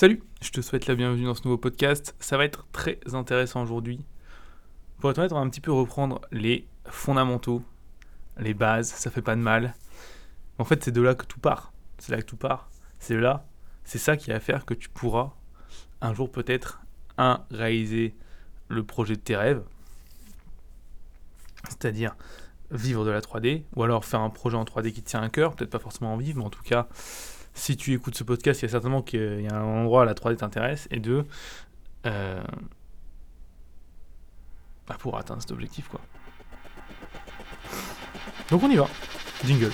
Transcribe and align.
Salut, 0.00 0.22
je 0.40 0.50
te 0.50 0.60
souhaite 0.60 0.86
la 0.86 0.94
bienvenue 0.94 1.24
dans 1.24 1.34
ce 1.34 1.42
nouveau 1.42 1.58
podcast. 1.58 2.14
Ça 2.20 2.36
va 2.36 2.44
être 2.44 2.68
très 2.70 3.00
intéressant 3.14 3.64
aujourd'hui. 3.64 4.06
Pour 5.00 5.10
être 5.10 5.18
honnête, 5.18 5.32
on 5.32 5.34
va 5.34 5.40
un 5.40 5.48
petit 5.48 5.60
peu 5.60 5.72
reprendre 5.72 6.20
les 6.30 6.68
fondamentaux, 6.88 7.64
les 8.38 8.54
bases, 8.54 8.90
ça 8.90 9.10
fait 9.10 9.22
pas 9.22 9.34
de 9.34 9.40
mal. 9.40 9.74
En 10.58 10.64
fait, 10.64 10.84
c'est 10.84 10.92
de 10.92 11.02
là 11.02 11.16
que 11.16 11.24
tout 11.26 11.40
part. 11.40 11.72
C'est 11.98 12.12
là 12.12 12.18
que 12.18 12.26
tout 12.26 12.36
part. 12.36 12.70
C'est 13.00 13.16
là, 13.16 13.48
c'est 13.82 13.98
ça 13.98 14.16
qui 14.16 14.30
va 14.30 14.38
faire 14.38 14.66
que 14.66 14.74
tu 14.74 14.88
pourras 14.88 15.32
un 16.00 16.14
jour 16.14 16.30
peut-être, 16.30 16.80
réaliser 17.50 18.14
le 18.68 18.84
projet 18.84 19.16
de 19.16 19.20
tes 19.20 19.34
rêves, 19.34 19.64
c'est-à-dire 21.64 22.14
vivre 22.70 23.04
de 23.04 23.10
la 23.10 23.20
3D, 23.20 23.64
ou 23.74 23.82
alors 23.82 24.04
faire 24.04 24.20
un 24.20 24.30
projet 24.30 24.56
en 24.56 24.62
3D 24.62 24.92
qui 24.92 25.02
tient 25.02 25.22
à 25.22 25.28
cœur, 25.28 25.56
peut-être 25.56 25.70
pas 25.70 25.80
forcément 25.80 26.14
en 26.14 26.18
vivre, 26.18 26.38
mais 26.38 26.44
en 26.44 26.50
tout 26.50 26.62
cas 26.62 26.86
si 27.58 27.76
tu 27.76 27.92
écoutes 27.92 28.14
ce 28.14 28.24
podcast, 28.24 28.62
il 28.62 28.66
y 28.66 28.68
a 28.68 28.70
certainement 28.70 29.02
qu'il 29.02 29.42
y 29.42 29.48
a 29.48 29.56
un 29.56 29.82
endroit 29.82 30.02
où 30.02 30.06
la 30.06 30.14
3D 30.14 30.36
t'intéresse. 30.36 30.88
Et 30.90 31.00
deux, 31.00 31.26
euh, 32.06 32.42
pour 34.98 35.18
atteindre 35.18 35.42
cet 35.42 35.50
objectif, 35.50 35.88
quoi. 35.88 36.00
Donc 38.50 38.62
on 38.62 38.70
y 38.70 38.76
va. 38.76 38.88
Jingle. 39.44 39.70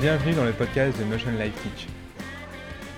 Bienvenue 0.00 0.34
dans 0.34 0.44
le 0.44 0.52
podcast 0.52 0.98
de 0.98 1.04
Motion 1.04 1.30
Life 1.32 1.54
Teach. 1.62 1.88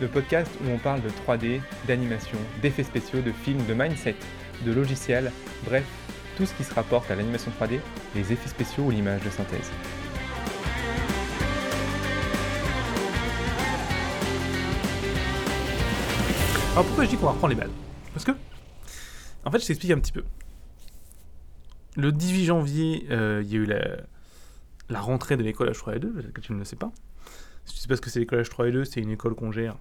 Le 0.00 0.08
podcast 0.08 0.50
où 0.62 0.70
on 0.70 0.78
parle 0.78 1.00
de 1.02 1.08
3D, 1.08 1.60
d'animation, 1.86 2.38
d'effets 2.60 2.84
spéciaux, 2.84 3.22
de 3.22 3.32
films, 3.32 3.64
de 3.66 3.74
mindset 3.74 4.16
de 4.64 4.72
logiciels, 4.72 5.32
bref, 5.64 5.84
tout 6.36 6.46
ce 6.46 6.54
qui 6.54 6.64
se 6.64 6.74
rapporte 6.74 7.10
à 7.10 7.16
l'animation 7.16 7.50
3D, 7.60 7.80
les 8.14 8.32
effets 8.32 8.48
spéciaux 8.48 8.84
ou 8.84 8.90
l'image 8.90 9.22
de 9.22 9.30
synthèse. 9.30 9.70
Alors 16.72 16.84
pourquoi 16.84 17.04
je 17.04 17.10
dis 17.10 17.16
qu'on 17.16 17.24
va 17.24 17.32
reprendre 17.32 17.54
les 17.54 17.58
balles? 17.58 17.70
Parce 18.12 18.26
que, 18.26 18.32
en 19.44 19.50
fait, 19.50 19.60
je 19.60 19.66
t'explique 19.66 19.92
un 19.92 19.98
petit 19.98 20.12
peu. 20.12 20.24
Le 21.96 22.12
18 22.12 22.44
janvier, 22.44 23.06
euh, 23.10 23.40
il 23.42 23.50
y 23.50 23.54
a 23.54 23.58
eu 23.58 23.64
la, 23.64 25.00
rentrée 25.00 25.38
de 25.38 25.42
l'école 25.42 25.70
H3E2, 25.70 26.32
que 26.32 26.40
tu 26.42 26.52
ne 26.52 26.58
le 26.58 26.66
sais 26.66 26.76
pas. 26.76 26.92
Si 27.64 27.72
tu 27.72 27.78
ne 27.78 27.80
sais 27.80 27.88
pas 27.88 27.96
ce 27.96 28.02
que 28.02 28.10
c'est 28.10 28.20
l'école 28.20 28.42
H3E2, 28.42 28.84
c'est 28.84 29.00
une 29.00 29.10
école 29.10 29.34
qu'on 29.34 29.52
gère 29.52 29.78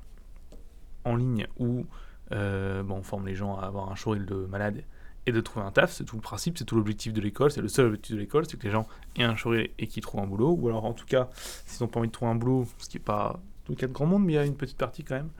en 1.04 1.18
ligne 1.18 1.48
où 1.60 1.86
euh, 2.32 2.84
bon, 2.84 2.98
on 2.98 3.04
forme 3.04 3.28
les 3.28 3.36
gens 3.36 3.58
à 3.58 3.66
avoir 3.66 3.92
un 3.92 3.96
showreel 3.96 4.26
de 4.26 4.36
malade 4.36 4.84
et 5.28 5.32
de 5.32 5.42
trouver 5.42 5.66
un 5.66 5.72
taf. 5.72 5.92
C'est 5.92 6.04
tout 6.04 6.16
le 6.16 6.22
principe, 6.22 6.58
c'est 6.58 6.66
tout 6.66 6.76
l'objectif 6.76 7.14
de 7.14 7.22
l'école. 7.22 7.52
C'est 7.52 7.62
le 7.62 7.68
seul 7.68 7.88
objectif 7.88 8.16
de 8.16 8.20
l'école, 8.20 8.46
c'est 8.48 8.58
que 8.58 8.64
les 8.64 8.72
gens 8.72 8.88
aient 9.18 9.24
un 9.24 9.36
showreel 9.36 9.70
et 9.78 9.88
qu'ils 9.88 10.04
trouvent 10.04 10.22
un 10.22 10.28
boulot. 10.28 10.56
Ou 10.60 10.68
alors, 10.68 10.86
en 10.86 10.94
tout 10.94 11.06
cas, 11.06 11.30
s'ils 11.66 11.84
n'ont 11.84 11.90
pas 11.90 12.00
envie 12.00 12.10
de 12.10 12.14
trouver 12.14 12.32
un 12.32 12.36
boulot, 12.36 12.68
ce 12.78 12.90
qui 12.90 12.98
n'est 12.98 13.04
pas 13.04 13.40
le 13.68 13.76
cas 13.76 13.88
de 13.88 13.94
grand 13.94 14.06
monde, 14.06 14.24
mais 14.24 14.34
il 14.34 14.36
y 14.36 14.40
a 14.40 14.46
une 14.46 14.56
petite 14.56 14.78
partie 14.78 15.04
quand 15.04 15.16
même, 15.16 15.32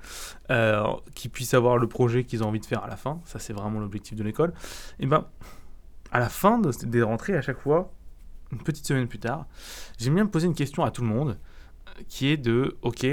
euh, 0.50 0.84
qui 1.14 1.30
puissent 1.30 1.54
avoir 1.54 1.78
le 1.78 1.88
projet 1.88 2.24
qu'ils 2.24 2.44
ont 2.44 2.48
envie 2.48 2.60
de 2.60 2.66
faire 2.66 2.84
à 2.84 2.88
la 2.88 2.96
fin. 2.96 3.22
Ça, 3.26 3.40
c'est 3.40 3.54
vraiment 3.54 3.80
l'objectif 3.80 4.18
de 4.18 4.24
l'école. 4.24 4.54
Et 5.00 5.06
ben, 5.06 5.26
à 6.12 6.20
la 6.20 6.30
fin 6.30 6.58
de, 6.58 6.72
des 6.86 7.04
rentrées, 7.04 7.36
à 7.36 7.42
chaque 7.42 7.60
fois, 7.60 7.92
une 8.52 8.60
petite 8.60 8.86
semaine 8.88 9.08
plus 9.08 9.20
tard, 9.20 9.46
j'aime 10.00 10.16
bien 10.16 10.26
poser 10.26 10.48
une 10.48 10.56
question 10.56 10.84
à 10.84 10.92
tout 10.92 11.02
le 11.02 11.08
monde, 11.08 11.38
qui 12.08 12.28
est 12.28 12.38
de, 12.38 12.78
ok, 12.82 13.06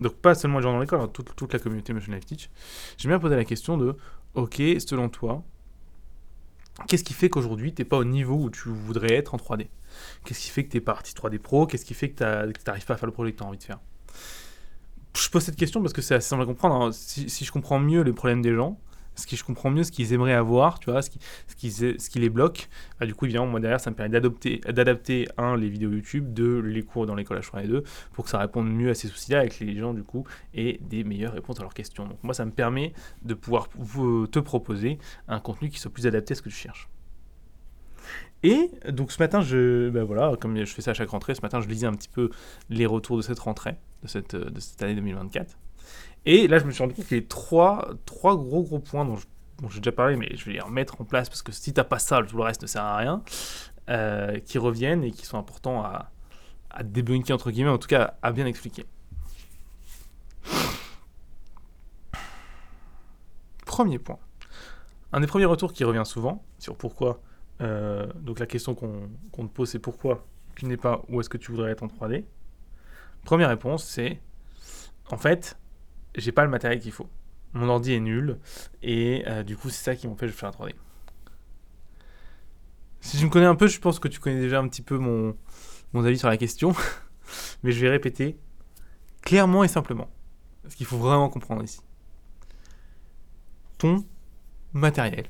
donc 0.00 0.14
pas 0.14 0.34
seulement 0.34 0.58
les 0.58 0.64
gens 0.64 0.72
dans 0.72 0.80
l'école, 0.80 1.00
hein, 1.00 1.08
toute, 1.08 1.52
la 1.52 1.58
communauté 1.58 1.92
Motion 1.92 2.12
Life 2.12 2.26
Teach, 2.26 2.50
j'ai 2.96 3.08
bien 3.08 3.18
posé 3.18 3.36
la 3.36 3.44
question 3.44 3.76
de, 3.76 3.96
ok, 4.34 4.62
selon 4.78 5.08
toi, 5.08 5.42
qu'est-ce 6.88 7.04
qui 7.04 7.14
fait 7.14 7.28
qu'aujourd'hui 7.28 7.72
tu 7.72 7.82
n'es 7.82 7.88
pas 7.88 7.98
au 7.98 8.04
niveau 8.04 8.34
où 8.34 8.50
tu 8.50 8.68
voudrais 8.68 9.14
être 9.14 9.34
en 9.34 9.38
3D 9.38 9.68
Qu'est-ce 10.24 10.40
qui 10.40 10.50
fait 10.50 10.64
que 10.64 10.70
tu 10.70 10.76
n'es 10.76 10.80
pas 10.80 10.92
artiste 10.92 11.18
3D 11.22 11.38
pro? 11.38 11.66
Qu'est-ce 11.66 11.84
qui 11.84 11.94
fait 11.94 12.10
que 12.10 12.16
tu 12.16 12.22
n'arrives 12.66 12.84
pas 12.84 12.94
à 12.94 12.96
faire 12.96 13.06
le 13.06 13.12
projet 13.12 13.32
que 13.32 13.38
tu 13.38 13.44
as 13.44 13.46
envie 13.46 13.58
de 13.58 13.62
faire? 13.62 13.78
Je 15.16 15.28
pose 15.28 15.44
cette 15.44 15.56
question 15.56 15.80
parce 15.80 15.92
que 15.92 16.02
c'est 16.02 16.14
assez 16.14 16.28
simple 16.28 16.42
à 16.42 16.46
comprendre. 16.46 16.74
Hein. 16.74 16.90
Si, 16.92 17.44
je 17.44 17.52
comprends 17.52 17.78
mieux 17.78 18.02
les 18.02 18.12
problèmes 18.12 18.42
des 18.42 18.54
gens, 18.54 18.80
ce 19.14 19.26
qui 19.26 19.36
je 19.36 19.44
comprends 19.44 19.70
mieux 19.70 19.84
ce 19.84 19.92
qu'ils 19.92 20.12
aimeraient 20.12 20.34
avoir, 20.34 20.78
tu 20.78 20.90
vois, 20.90 21.02
ce 21.02 21.10
qui, 21.10 21.18
ce 21.46 21.56
qui, 21.56 21.70
ce 21.70 22.10
qui 22.10 22.18
les 22.18 22.30
bloque. 22.30 22.68
Bah, 22.98 23.06
du 23.06 23.14
coup, 23.14 23.24
évidemment, 23.26 23.46
moi 23.46 23.60
derrière, 23.60 23.80
ça 23.80 23.90
me 23.90 23.96
permet 23.96 24.10
d'adapter 24.20 25.28
un 25.38 25.56
les 25.56 25.68
vidéos 25.68 25.90
YouTube, 25.90 26.32
deux 26.32 26.60
les 26.60 26.82
cours 26.82 27.06
dans 27.06 27.14
l'école 27.14 27.38
H3 27.38 27.82
pour 28.12 28.24
que 28.24 28.30
ça 28.30 28.38
réponde 28.38 28.68
mieux 28.70 28.90
à 28.90 28.94
ces 28.94 29.08
soucis-là 29.08 29.40
avec 29.40 29.58
les 29.60 29.76
gens 29.76 29.94
du 29.94 30.02
coup 30.02 30.24
et 30.52 30.80
des 30.82 31.04
meilleures 31.04 31.32
réponses 31.32 31.58
à 31.60 31.62
leurs 31.62 31.74
questions. 31.74 32.06
Donc 32.06 32.18
moi, 32.22 32.34
ça 32.34 32.44
me 32.44 32.50
permet 32.50 32.92
de 33.22 33.34
pouvoir 33.34 33.68
te 33.68 34.38
proposer 34.38 34.98
un 35.28 35.40
contenu 35.40 35.68
qui 35.68 35.78
soit 35.78 35.92
plus 35.92 36.06
adapté 36.06 36.32
à 36.32 36.34
ce 36.36 36.42
que 36.42 36.48
tu 36.48 36.56
cherches. 36.56 36.88
Et 38.42 38.70
donc 38.90 39.10
ce 39.10 39.22
matin, 39.22 39.40
je, 39.40 39.88
ben 39.88 40.04
voilà, 40.04 40.36
comme 40.38 40.56
je 40.56 40.64
fais 40.66 40.82
ça 40.82 40.90
à 40.90 40.94
chaque 40.94 41.08
rentrée, 41.08 41.34
ce 41.34 41.40
matin, 41.40 41.60
je 41.60 41.68
lisais 41.68 41.86
un 41.86 41.94
petit 41.94 42.10
peu 42.10 42.28
les 42.68 42.84
retours 42.84 43.16
de 43.16 43.22
cette 43.22 43.38
rentrée, 43.38 43.76
de 44.02 44.08
cette, 44.08 44.36
de 44.36 44.60
cette 44.60 44.82
année 44.82 44.94
2024. 44.94 45.56
Et 46.26 46.48
là, 46.48 46.58
je 46.58 46.64
me 46.64 46.70
suis 46.70 46.82
rendu 46.82 46.94
compte 46.94 47.06
qu'il 47.06 47.18
y 47.18 47.20
a 47.20 47.24
trois, 47.28 47.88
trois 48.06 48.36
gros 48.36 48.62
gros 48.62 48.78
points 48.78 49.04
dont 49.04 49.18
j'ai 49.68 49.80
déjà 49.80 49.92
parlé, 49.92 50.16
mais 50.16 50.34
je 50.36 50.44
vais 50.44 50.52
les 50.52 50.60
remettre 50.60 51.00
en 51.00 51.04
place 51.04 51.28
parce 51.28 51.42
que 51.42 51.52
si 51.52 51.72
t'as 51.72 51.84
pas 51.84 51.98
ça, 51.98 52.22
tout 52.22 52.36
le 52.36 52.42
reste 52.42 52.62
ne 52.62 52.66
sert 52.66 52.82
à 52.82 52.96
rien, 52.96 53.22
euh, 53.90 54.38
qui 54.40 54.58
reviennent 54.58 55.04
et 55.04 55.10
qui 55.10 55.26
sont 55.26 55.38
importants 55.38 55.82
à, 55.84 56.10
débunker, 56.82 57.34
entre 57.34 57.52
guillemets, 57.52 57.70
en 57.70 57.78
tout 57.78 57.86
cas 57.86 58.14
à 58.22 58.32
bien 58.32 58.46
expliquer. 58.46 58.84
Premier 63.64 63.98
point. 63.98 64.18
Un 65.12 65.20
des 65.20 65.26
premiers 65.28 65.44
retours 65.44 65.72
qui 65.72 65.84
revient 65.84 66.02
souvent 66.04 66.42
sur 66.58 66.76
pourquoi. 66.76 67.20
Euh, 67.60 68.06
donc 68.16 68.40
la 68.40 68.46
question 68.46 68.74
qu'on 68.74 69.46
te 69.46 69.52
pose, 69.52 69.68
c'est 69.68 69.78
pourquoi 69.78 70.26
tu 70.56 70.66
n'es 70.66 70.76
pas 70.76 71.02
où 71.08 71.20
est-ce 71.20 71.28
que 71.28 71.36
tu 71.36 71.52
voudrais 71.52 71.70
être 71.70 71.82
en 71.82 71.86
3D. 71.86 72.24
Première 73.24 73.48
réponse, 73.48 73.84
c'est 73.84 74.20
en 75.10 75.16
fait, 75.16 75.56
j'ai 76.14 76.32
pas 76.32 76.44
le 76.44 76.50
matériel 76.50 76.80
qu'il 76.80 76.92
faut. 76.92 77.08
Mon 77.52 77.68
ordi 77.68 77.92
est 77.92 78.00
nul 78.00 78.38
et 78.82 79.24
euh, 79.26 79.42
du 79.42 79.56
coup 79.56 79.70
c'est 79.70 79.84
ça 79.84 79.96
qui 79.96 80.08
m'empêche 80.08 80.30
de 80.30 80.36
faire 80.36 80.50
la 80.50 80.66
3D. 80.66 80.74
Si 83.00 83.18
tu 83.18 83.24
me 83.24 83.30
connais 83.30 83.46
un 83.46 83.54
peu, 83.54 83.66
je 83.66 83.78
pense 83.78 83.98
que 83.98 84.08
tu 84.08 84.18
connais 84.18 84.40
déjà 84.40 84.58
un 84.58 84.66
petit 84.66 84.82
peu 84.82 84.98
mon, 84.98 85.36
mon 85.92 86.04
avis 86.04 86.18
sur 86.18 86.28
la 86.28 86.36
question, 86.36 86.74
mais 87.62 87.72
je 87.72 87.80
vais 87.80 87.90
répéter 87.90 88.36
clairement 89.22 89.62
et 89.62 89.68
simplement 89.68 90.10
ce 90.68 90.76
qu'il 90.76 90.86
faut 90.86 90.98
vraiment 90.98 91.28
comprendre 91.28 91.62
ici. 91.62 91.80
Ton 93.78 94.04
matériel. 94.72 95.26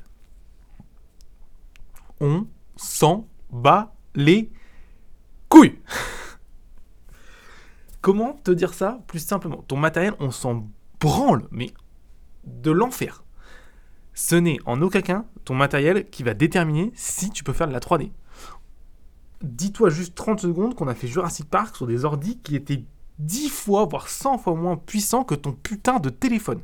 On 2.19 2.47
s'en 2.75 3.27
bat 3.51 3.93
les 4.15 4.49
couilles. 5.49 5.79
Comment 8.05 8.33
te 8.33 8.51
dire 8.51 8.75
ça 8.75 8.99
plus 9.07 9.17
simplement? 9.17 9.63
Ton 9.67 9.77
matériel, 9.77 10.13
on 10.19 10.29
s'en 10.29 10.67
branle, 10.99 11.47
mais 11.49 11.73
de 12.43 12.69
l'enfer. 12.69 13.23
Ce 14.13 14.35
n'est 14.35 14.59
en 14.67 14.79
aucun 14.83 15.01
cas 15.01 15.25
ton 15.43 15.55
matériel 15.55 16.07
qui 16.11 16.21
va 16.21 16.35
déterminer 16.35 16.91
si 16.93 17.31
tu 17.31 17.43
peux 17.43 17.51
faire 17.51 17.67
de 17.67 17.73
la 17.73 17.79
3D. 17.79 18.11
Dis-toi 19.41 19.89
juste 19.89 20.13
30 20.13 20.39
secondes 20.39 20.75
qu'on 20.75 20.87
a 20.87 20.93
fait 20.93 21.07
Jurassic 21.07 21.49
Park 21.49 21.75
sur 21.75 21.87
des 21.87 22.05
ordis 22.05 22.37
qui 22.43 22.55
étaient 22.55 22.83
10 23.17 23.49
fois, 23.49 23.85
voire 23.85 24.07
100 24.07 24.37
fois 24.37 24.53
moins 24.53 24.77
puissants 24.77 25.23
que 25.23 25.33
ton 25.33 25.53
putain 25.53 25.97
de 25.97 26.11
téléphone. 26.11 26.61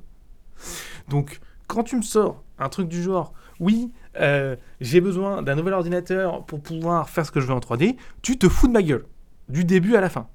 Donc, 1.10 1.40
quand 1.66 1.82
tu 1.82 1.96
me 1.96 2.04
sors 2.04 2.44
un 2.60 2.70
truc 2.70 2.88
du 2.88 3.02
genre, 3.02 3.34
oui, 3.60 3.92
euh, 4.18 4.56
j'ai 4.80 5.02
besoin 5.02 5.42
d'un 5.42 5.56
nouvel 5.56 5.74
ordinateur 5.74 6.46
pour 6.46 6.62
pouvoir 6.62 7.10
faire 7.10 7.26
ce 7.26 7.32
que 7.32 7.40
je 7.40 7.48
veux 7.48 7.54
en 7.56 7.60
3D, 7.60 7.96
tu 8.22 8.38
te 8.38 8.48
fous 8.48 8.68
de 8.68 8.74
ma 8.74 8.84
gueule. 8.84 9.08
Du 9.50 9.66
début 9.66 9.96
à 9.96 10.02
la 10.02 10.10
fin. 10.12 10.28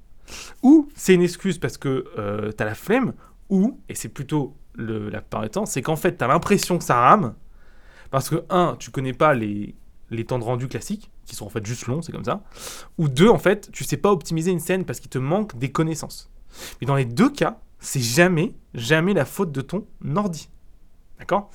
Ou 0.63 0.89
c'est 0.95 1.15
une 1.15 1.23
excuse 1.23 1.59
parce 1.59 1.79
que 1.79 2.07
euh, 2.19 2.53
t'as 2.53 2.65
la 2.65 2.75
flemme, 2.75 3.15
ou, 3.49 3.81
et 3.89 3.95
c'est 3.95 4.09
plutôt 4.09 4.57
le, 4.75 5.09
la 5.09 5.21
plupart 5.21 5.43
du 5.43 5.51
temps, 5.51 5.67
c'est 5.67 5.83
qu'en 5.83 5.97
fait, 5.97 6.19
tu 6.19 6.25
as 6.25 6.27
l'impression 6.27 6.79
que 6.79 6.85
ça 6.85 7.01
rame, 7.01 7.35
parce 8.11 8.29
que, 8.29 8.45
un, 8.51 8.77
tu 8.79 8.91
connais 8.91 9.13
pas 9.13 9.35
les, 9.35 9.75
les 10.11 10.25
temps 10.25 10.39
de 10.39 10.45
rendu 10.45 10.69
classiques, 10.69 11.11
qui 11.25 11.34
sont 11.34 11.47
en 11.47 11.51
fait 11.51 11.65
juste 11.65 11.87
longs, 11.87 12.03
c'est 12.03 12.13
comme 12.13 12.25
ça, 12.25 12.43
ou 12.99 13.09
deux, 13.09 13.28
en 13.28 13.39
fait, 13.39 13.71
tu 13.73 13.84
sais 13.84 13.97
pas 13.97 14.13
optimiser 14.13 14.51
une 14.51 14.61
scène 14.61 14.84
parce 14.84 15.01
qu'il 15.01 15.11
te 15.11 15.19
manque 15.19 15.57
des 15.59 15.71
connaissances. 15.71 16.31
Mais 16.81 16.87
dans 16.87 16.95
les 16.95 17.05
deux 17.05 17.31
cas, 17.31 17.61
c'est 17.79 18.01
jamais, 18.01 18.55
jamais 18.75 19.15
la 19.15 19.25
faute 19.25 19.53
de 19.53 19.61
ton 19.61 19.87
ordi. 20.15 20.49
D'accord? 21.19 21.51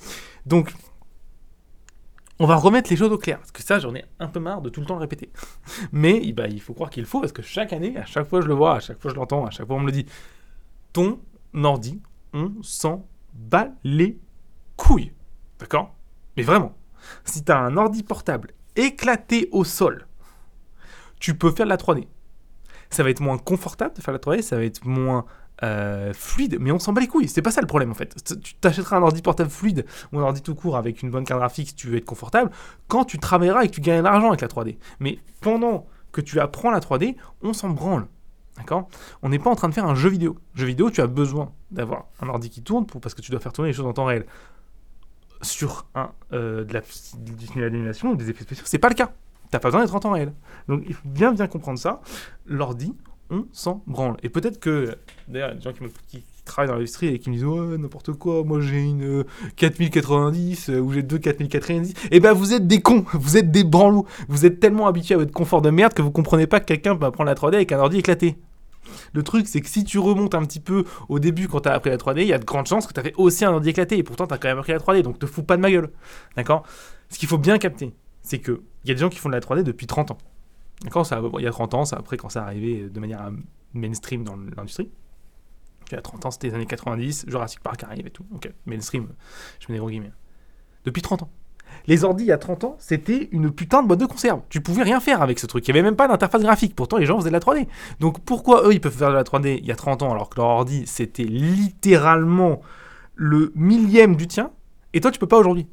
Donc, 0.46 0.72
on 2.42 2.46
va 2.46 2.56
remettre 2.56 2.90
les 2.90 2.96
choses 2.96 3.12
au 3.12 3.18
clair, 3.18 3.38
parce 3.38 3.52
que 3.52 3.62
ça, 3.62 3.78
j'en 3.78 3.94
ai 3.94 4.04
un 4.18 4.26
peu 4.26 4.40
marre 4.40 4.62
de 4.62 4.68
tout 4.68 4.80
le 4.80 4.86
temps 4.86 4.96
le 4.96 5.00
répéter. 5.00 5.30
Mais 5.92 6.32
bah, 6.32 6.48
il 6.48 6.60
faut 6.60 6.74
croire 6.74 6.90
qu'il 6.90 7.04
faut, 7.04 7.20
parce 7.20 7.30
que 7.30 7.40
chaque 7.40 7.72
année, 7.72 7.96
à 7.96 8.04
chaque 8.04 8.28
fois 8.28 8.40
je 8.40 8.48
le 8.48 8.54
vois, 8.54 8.74
à 8.74 8.80
chaque 8.80 9.00
fois 9.00 9.12
je 9.12 9.16
l'entends, 9.16 9.46
à 9.46 9.50
chaque 9.50 9.68
fois 9.68 9.76
on 9.76 9.80
me 9.80 9.86
le 9.86 9.92
dit, 9.92 10.06
ton 10.92 11.20
ordi, 11.54 12.02
on 12.32 12.50
s'en 12.62 13.06
bat 13.32 13.68
les 13.84 14.18
couilles. 14.76 15.12
D'accord? 15.60 15.94
Mais 16.36 16.42
vraiment, 16.42 16.76
si 17.24 17.44
tu 17.44 17.52
un 17.52 17.76
ordi 17.76 18.02
portable 18.02 18.50
éclaté 18.74 19.48
au 19.52 19.62
sol, 19.62 20.08
tu 21.20 21.36
peux 21.36 21.52
faire 21.52 21.66
de 21.66 21.70
la 21.70 21.76
3D. 21.76 22.08
Ça 22.90 23.04
va 23.04 23.10
être 23.10 23.20
moins 23.20 23.38
confortable 23.38 23.94
de 23.94 24.02
faire 24.02 24.12
la 24.12 24.18
3D, 24.18 24.42
ça 24.42 24.56
va 24.56 24.64
être 24.64 24.84
moins 24.84 25.26
euh, 25.62 26.12
fluide, 26.12 26.56
mais 26.60 26.72
on 26.72 26.78
s'en 26.78 26.92
bat 26.92 27.00
les 27.00 27.06
couilles. 27.06 27.28
C'est 27.28 27.42
pas 27.42 27.50
ça 27.50 27.60
le 27.60 27.66
problème 27.66 27.90
en 27.90 27.94
fait. 27.94 28.16
Tu 28.42 28.54
t'achèteras 28.54 28.96
un 28.96 29.02
ordi 29.02 29.22
portable 29.22 29.50
fluide 29.50 29.84
ou 30.12 30.18
un 30.18 30.22
ordi 30.22 30.42
tout 30.42 30.54
court 30.54 30.76
avec 30.76 31.02
une 31.02 31.10
bonne 31.10 31.24
carte 31.24 31.40
graphique 31.40 31.68
si 31.68 31.74
tu 31.74 31.88
veux 31.88 31.96
être 31.96 32.04
confortable 32.04 32.50
quand 32.88 33.04
tu 33.04 33.18
travailleras 33.18 33.64
et 33.64 33.68
que 33.68 33.74
tu 33.74 33.80
gagnes 33.80 33.98
de 33.98 34.04
l'argent 34.04 34.28
avec 34.28 34.40
la 34.40 34.48
3D. 34.48 34.76
Mais 35.00 35.18
pendant 35.40 35.86
que 36.10 36.20
tu 36.20 36.40
apprends 36.40 36.70
la 36.70 36.80
3D, 36.80 37.16
on 37.42 37.52
s'en 37.52 37.70
branle. 37.70 38.06
D'accord? 38.56 38.88
On 39.22 39.30
n'est 39.30 39.38
pas 39.38 39.50
en 39.50 39.54
train 39.54 39.68
de 39.68 39.74
faire 39.74 39.86
un 39.86 39.94
jeu 39.94 40.10
vidéo. 40.10 40.36
Jeu 40.54 40.66
vidéo, 40.66 40.90
tu 40.90 41.00
as 41.00 41.06
besoin 41.06 41.52
d'avoir 41.70 42.06
un 42.20 42.28
ordi 42.28 42.50
qui 42.50 42.62
tourne 42.62 42.84
pour, 42.84 43.00
parce 43.00 43.14
que 43.14 43.22
tu 43.22 43.30
dois 43.30 43.40
faire 43.40 43.52
tourner 43.52 43.70
les 43.70 43.74
choses 43.74 43.86
en 43.86 43.92
temps 43.92 44.04
réel. 44.04 44.26
Sur 45.40 45.86
un, 45.94 46.10
euh, 46.32 46.64
de 46.64 46.74
la 46.74 46.82
l'animation 47.56 48.10
ou 48.10 48.16
des 48.16 48.30
effets 48.30 48.44
spéciaux, 48.44 48.64
c'est 48.66 48.78
pas 48.78 48.88
le 48.88 48.94
cas. 48.94 49.12
T'as 49.50 49.58
pas 49.58 49.68
besoin 49.68 49.82
d'être 49.82 49.94
en 49.94 50.00
temps 50.00 50.12
réel. 50.12 50.32
Donc 50.68 50.82
il 50.86 50.94
faut 50.94 51.08
bien 51.08 51.32
bien 51.32 51.46
comprendre 51.46 51.78
ça. 51.78 52.00
L'ordi, 52.46 52.94
on 53.32 53.46
s'en 53.52 53.82
branle. 53.86 54.16
Et 54.22 54.28
peut-être 54.28 54.60
que, 54.60 54.96
d'ailleurs, 55.26 55.50
il 55.52 55.58
des 55.58 55.62
gens 55.62 55.72
qui, 55.72 56.22
travaillent 56.44 56.68
dans 56.68 56.74
l'industrie 56.74 57.06
et 57.06 57.18
qui 57.18 57.30
me 57.30 57.36
disent 57.36 57.44
Ouais, 57.44 57.78
n'importe 57.78 58.12
quoi, 58.12 58.42
moi 58.42 58.60
j'ai 58.60 58.80
une 58.80 59.24
4090 59.56 60.70
euh, 60.70 60.80
ou 60.80 60.92
j'ai 60.92 61.02
deux 61.02 61.18
4090. 61.18 61.94
Et 62.10 62.18
ben 62.18 62.32
vous 62.32 62.52
êtes 62.52 62.66
des 62.66 62.80
cons, 62.80 63.04
vous 63.12 63.36
êtes 63.36 63.50
des 63.50 63.64
branlous. 63.64 64.06
Vous 64.28 64.44
êtes 64.44 64.58
tellement 64.58 64.86
habitués 64.86 65.14
à 65.14 65.18
votre 65.18 65.32
confort 65.32 65.62
de 65.62 65.70
merde 65.70 65.94
que 65.94 66.02
vous 66.02 66.10
comprenez 66.10 66.46
pas 66.46 66.60
que 66.60 66.66
quelqu'un 66.66 66.96
peut 66.96 67.06
apprendre 67.06 67.28
la 67.28 67.34
3D 67.34 67.54
avec 67.54 67.72
un 67.72 67.78
ordi 67.78 67.98
éclaté. 67.98 68.36
Le 69.12 69.22
truc, 69.22 69.46
c'est 69.46 69.60
que 69.60 69.68
si 69.68 69.84
tu 69.84 70.00
remontes 70.00 70.34
un 70.34 70.44
petit 70.44 70.60
peu 70.60 70.84
au 71.08 71.20
début 71.20 71.46
quand 71.46 71.60
tu 71.60 71.68
as 71.68 71.74
appris 71.74 71.90
la 71.90 71.96
3D, 71.96 72.22
il 72.22 72.26
y 72.26 72.32
a 72.32 72.38
de 72.38 72.44
grandes 72.44 72.66
chances 72.66 72.86
que 72.88 72.92
tu 72.92 73.00
fait 73.00 73.14
aussi 73.16 73.44
un 73.44 73.52
ordi 73.52 73.70
éclaté 73.70 73.96
et 73.96 74.02
pourtant 74.02 74.26
tu 74.26 74.34
as 74.34 74.38
quand 74.38 74.48
même 74.48 74.58
appris 74.58 74.72
la 74.72 74.80
3D, 74.80 75.02
donc 75.02 75.20
te 75.20 75.26
fous 75.26 75.44
pas 75.44 75.56
de 75.56 75.62
ma 75.62 75.70
gueule. 75.70 75.90
D'accord? 76.36 76.64
Ce 77.08 77.18
qu'il 77.18 77.28
faut 77.28 77.38
bien 77.38 77.58
capter, 77.58 77.94
c'est 78.22 78.40
qu'il 78.40 78.58
y 78.84 78.90
a 78.90 78.94
des 78.94 79.00
gens 79.00 79.08
qui 79.08 79.18
font 79.18 79.28
de 79.28 79.34
la 79.34 79.40
3D 79.40 79.62
depuis 79.62 79.86
30 79.86 80.10
ans. 80.10 80.18
D'accord 80.84 81.06
ça, 81.06 81.20
Il 81.38 81.44
y 81.44 81.46
a 81.46 81.50
30 81.50 81.74
ans, 81.74 81.84
ça 81.84 81.96
après 81.96 82.16
quand 82.16 82.28
ça 82.28 82.44
arrivé 82.44 82.88
de 82.88 83.00
manière 83.00 83.30
mainstream 83.72 84.24
dans 84.24 84.36
l'industrie. 84.36 84.90
Il 85.90 85.94
y 85.94 85.98
a 85.98 86.02
30 86.02 86.26
ans, 86.26 86.30
c'était 86.30 86.48
les 86.48 86.54
années 86.54 86.66
90, 86.66 87.26
Jurassic 87.28 87.60
Park 87.60 87.84
arrive 87.84 88.06
et 88.06 88.10
tout. 88.10 88.24
Mainstream, 88.66 89.08
je 89.60 89.66
mets 89.68 89.74
des 89.74 89.78
gros 89.78 89.90
guillemets. 89.90 90.12
Depuis 90.84 91.02
30 91.02 91.24
ans. 91.24 91.30
Les 91.86 92.04
ordi 92.04 92.24
il 92.24 92.28
y 92.28 92.32
a 92.32 92.38
30 92.38 92.64
ans, 92.64 92.76
c'était 92.78 93.28
une 93.32 93.50
putain 93.50 93.82
de 93.82 93.88
boîte 93.88 94.00
de 94.00 94.06
conserve. 94.06 94.40
Tu 94.48 94.60
pouvais 94.60 94.82
rien 94.82 95.00
faire 95.00 95.22
avec 95.22 95.38
ce 95.38 95.46
truc. 95.46 95.66
Il 95.66 95.72
n'y 95.72 95.78
avait 95.78 95.88
même 95.88 95.96
pas 95.96 96.06
d'interface 96.06 96.42
graphique. 96.42 96.74
Pourtant, 96.76 96.98
les 96.98 97.06
gens 97.06 97.18
faisaient 97.18 97.30
de 97.30 97.34
la 97.34 97.40
3D. 97.40 97.66
Donc 97.98 98.20
pourquoi 98.20 98.66
eux, 98.66 98.74
ils 98.74 98.80
peuvent 98.80 98.96
faire 98.96 99.10
de 99.10 99.14
la 99.14 99.24
3D 99.24 99.58
il 99.58 99.66
y 99.66 99.72
a 99.72 99.76
30 99.76 100.02
ans 100.02 100.12
alors 100.12 100.28
que 100.28 100.36
leur 100.36 100.48
ordi, 100.48 100.86
c'était 100.86 101.24
littéralement 101.24 102.60
le 103.14 103.52
millième 103.54 104.16
du 104.16 104.26
tien 104.26 104.50
et 104.94 105.00
toi, 105.00 105.10
tu 105.10 105.18
peux 105.18 105.28
pas 105.28 105.38
aujourd'hui 105.38 105.66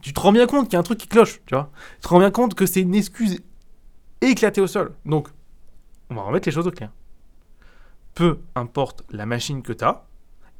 tu 0.00 0.12
te 0.12 0.20
rends 0.20 0.32
bien 0.32 0.46
compte 0.46 0.66
qu'il 0.66 0.74
y 0.74 0.76
a 0.76 0.80
un 0.80 0.84
truc 0.84 0.98
qui 0.98 1.08
cloche, 1.08 1.40
tu 1.46 1.54
vois. 1.54 1.70
Tu 1.96 2.02
te 2.02 2.08
rends 2.08 2.20
bien 2.20 2.30
compte 2.30 2.54
que 2.54 2.66
c'est 2.66 2.80
une 2.80 2.94
excuse 2.94 3.40
éclatée 4.20 4.60
au 4.60 4.66
sol. 4.66 4.94
Donc, 5.04 5.28
on 6.10 6.14
va 6.14 6.22
remettre 6.22 6.48
les 6.48 6.52
choses 6.52 6.66
au 6.66 6.70
clair. 6.70 6.90
Peu 8.14 8.40
importe 8.54 9.04
la 9.10 9.26
machine 9.26 9.62
que 9.62 9.72
tu 9.72 9.84
as, 9.84 10.04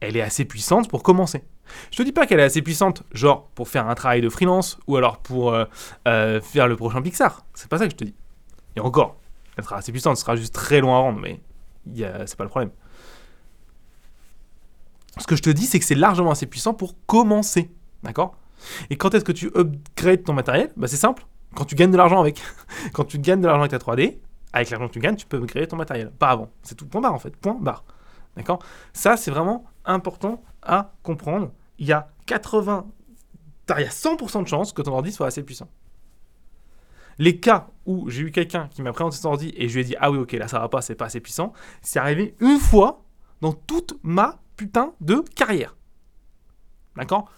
elle 0.01 0.17
est 0.17 0.23
assez 0.23 0.45
puissante 0.45 0.89
pour 0.89 1.03
commencer. 1.03 1.45
Je 1.91 1.97
te 1.99 2.03
dis 2.03 2.13
pas 2.13 2.27
qu'elle 2.27 2.41
est 2.41 2.45
assez 2.45 2.63
puissante, 2.63 3.03
genre 3.13 3.49
pour 3.55 3.69
faire 3.69 3.89
un 3.89 3.95
travail 3.95 4.21
de 4.21 4.29
freelance 4.29 4.79
ou 4.87 4.97
alors 4.97 5.19
pour 5.19 5.53
euh, 5.53 5.65
euh, 6.07 6.41
faire 6.41 6.69
le 6.69 6.77
prochain 6.77 7.03
Pixar. 7.03 7.45
C'est 7.55 7.69
pas 7.69 7.79
ça 7.79 7.87
que 7.87 7.93
je 7.93 7.97
te 7.97 8.05
dis. 8.05 8.15
Et 8.77 8.81
encore, 8.81 9.17
elle 9.57 9.65
sera 9.65 9.77
assez 9.77 9.93
puissante, 9.93 10.17
ce 10.17 10.23
sera 10.23 10.37
juste 10.37 10.55
très 10.55 10.81
loin 10.81 10.97
à 10.97 11.01
rendre, 11.01 11.21
mais 11.21 11.41
c'est 11.95 12.37
pas 12.37 12.45
le 12.45 12.51
problème. 12.51 12.71
Ce 15.19 15.27
que 15.27 15.37
je 15.37 15.43
te 15.43 15.51
dis, 15.51 15.67
c'est 15.67 15.79
que 15.79 15.85
c'est 15.85 15.95
largement 15.95 16.31
assez 16.31 16.47
puissant 16.47 16.75
pour 16.75 16.95
commencer. 17.07 17.71
D'accord? 18.03 18.37
Et 18.91 18.97
quand 18.97 19.15
est-ce 19.15 19.25
que 19.25 19.33
tu 19.33 19.51
upgrades 19.57 20.23
ton 20.23 20.33
matériel? 20.33 20.73
Bah, 20.77 20.87
C'est 20.87 20.97
simple. 20.97 21.27
Quand 21.59 21.65
tu 21.65 21.75
gagnes 21.75 21.91
de 21.91 21.97
l'argent 21.97 22.21
avec. 22.21 22.41
quand 22.93 23.03
tu 23.03 23.19
gagnes 23.19 23.41
de 23.41 23.47
l'argent 23.49 23.63
avec 23.63 23.73
ta 23.73 23.79
3D, 23.79 24.19
avec 24.53 24.71
l'argent 24.71 24.87
que 24.87 24.93
tu 24.93 25.01
gagnes, 25.01 25.17
tu 25.17 25.27
peux 25.27 25.39
upgrader 25.39 25.67
ton 25.67 25.75
matériel. 25.75 26.13
Pas 26.13 26.29
avant. 26.29 26.51
C'est 26.63 26.77
tout. 26.77 26.87
Point 26.87 27.01
barre 27.01 27.15
en 27.15 27.19
fait. 27.19 27.37
Point 27.37 27.59
barre. 27.61 27.83
D'accord? 28.37 28.61
Ça, 28.93 29.17
c'est 29.17 29.33
vraiment 29.33 29.65
important 29.85 30.41
à 30.63 30.93
comprendre. 31.03 31.51
Il 31.81 31.87
y 31.89 31.93
a 31.93 32.11
80. 32.27 32.87
Il 33.77 33.81
y 33.81 33.85
a 33.85 33.89
100% 33.89 34.45
de 34.45 34.47
chances 34.47 34.73
que 34.73 34.83
ton 34.83 34.93
ordi 34.93 35.11
soit 35.11 35.27
assez 35.27 35.43
puissant. 35.43 35.69
Les 37.19 37.41
cas 37.41 37.67
où 37.87 38.09
j'ai 38.09 38.23
eu 38.23 38.31
quelqu'un 38.31 38.69
qui 38.69 38.81
m'a 38.81 38.93
présenté 38.93 39.17
son 39.17 39.31
ordi 39.31 39.53
et 39.57 39.69
je 39.69 39.75
lui 39.75 39.81
ai 39.81 39.85
dit 39.85 39.97
Ah 39.99 40.13
oui, 40.13 40.19
ok, 40.19 40.31
là 40.35 40.47
ça 40.47 40.61
va 40.61 40.69
pas, 40.69 40.81
c'est 40.81 40.95
pas 40.95 41.07
assez 41.07 41.19
puissant, 41.19 41.53
c'est 41.83 41.99
arrivé 41.99 42.37
une 42.39 42.61
fois 42.61 43.03
dans 43.41 43.53
toute 43.53 43.99
ma 44.05 44.39
putain 44.57 44.93
de 45.01 45.25
carrière. 45.35 45.75
D'accord? 46.95 47.33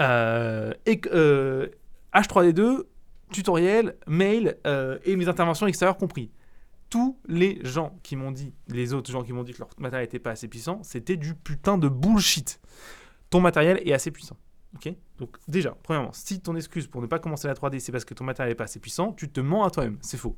Euh, 0.00 0.72
euh, 1.12 1.68
H3D2, 2.14 2.84
tutoriel, 3.32 3.96
mail 4.06 4.58
euh, 4.66 4.98
et 5.04 5.16
mes 5.16 5.28
interventions 5.28 5.66
extérieures 5.66 5.96
compris. 5.96 6.30
Tous 6.88 7.18
les 7.28 7.60
gens 7.62 7.98
qui 8.02 8.16
m'ont 8.16 8.32
dit, 8.32 8.52
les 8.68 8.94
autres 8.94 9.10
gens 9.12 9.22
qui 9.22 9.32
m'ont 9.32 9.44
dit 9.44 9.52
que 9.52 9.60
leur 9.60 9.70
matériel 9.78 10.06
n'était 10.06 10.18
pas 10.18 10.32
assez 10.32 10.48
puissant, 10.48 10.82
c'était 10.82 11.16
du 11.16 11.34
putain 11.34 11.78
de 11.78 11.88
bullshit. 11.88 12.60
Ton 13.30 13.40
matériel 13.40 13.80
est 13.86 13.92
assez 13.92 14.10
puissant. 14.10 14.36
Donc 15.18 15.36
déjà, 15.48 15.76
premièrement, 15.82 16.12
si 16.12 16.40
ton 16.40 16.54
excuse 16.56 16.86
pour 16.86 17.02
ne 17.02 17.06
pas 17.06 17.18
commencer 17.18 17.48
la 17.48 17.54
3D, 17.54 17.80
c'est 17.80 17.92
parce 17.92 18.04
que 18.04 18.14
ton 18.14 18.24
matériel 18.24 18.52
n'est 18.52 18.56
pas 18.56 18.64
assez 18.64 18.80
puissant, 18.80 19.12
tu 19.12 19.28
te 19.28 19.40
mens 19.40 19.64
à 19.64 19.70
toi-même. 19.70 19.98
C'est 20.00 20.16
faux. 20.16 20.36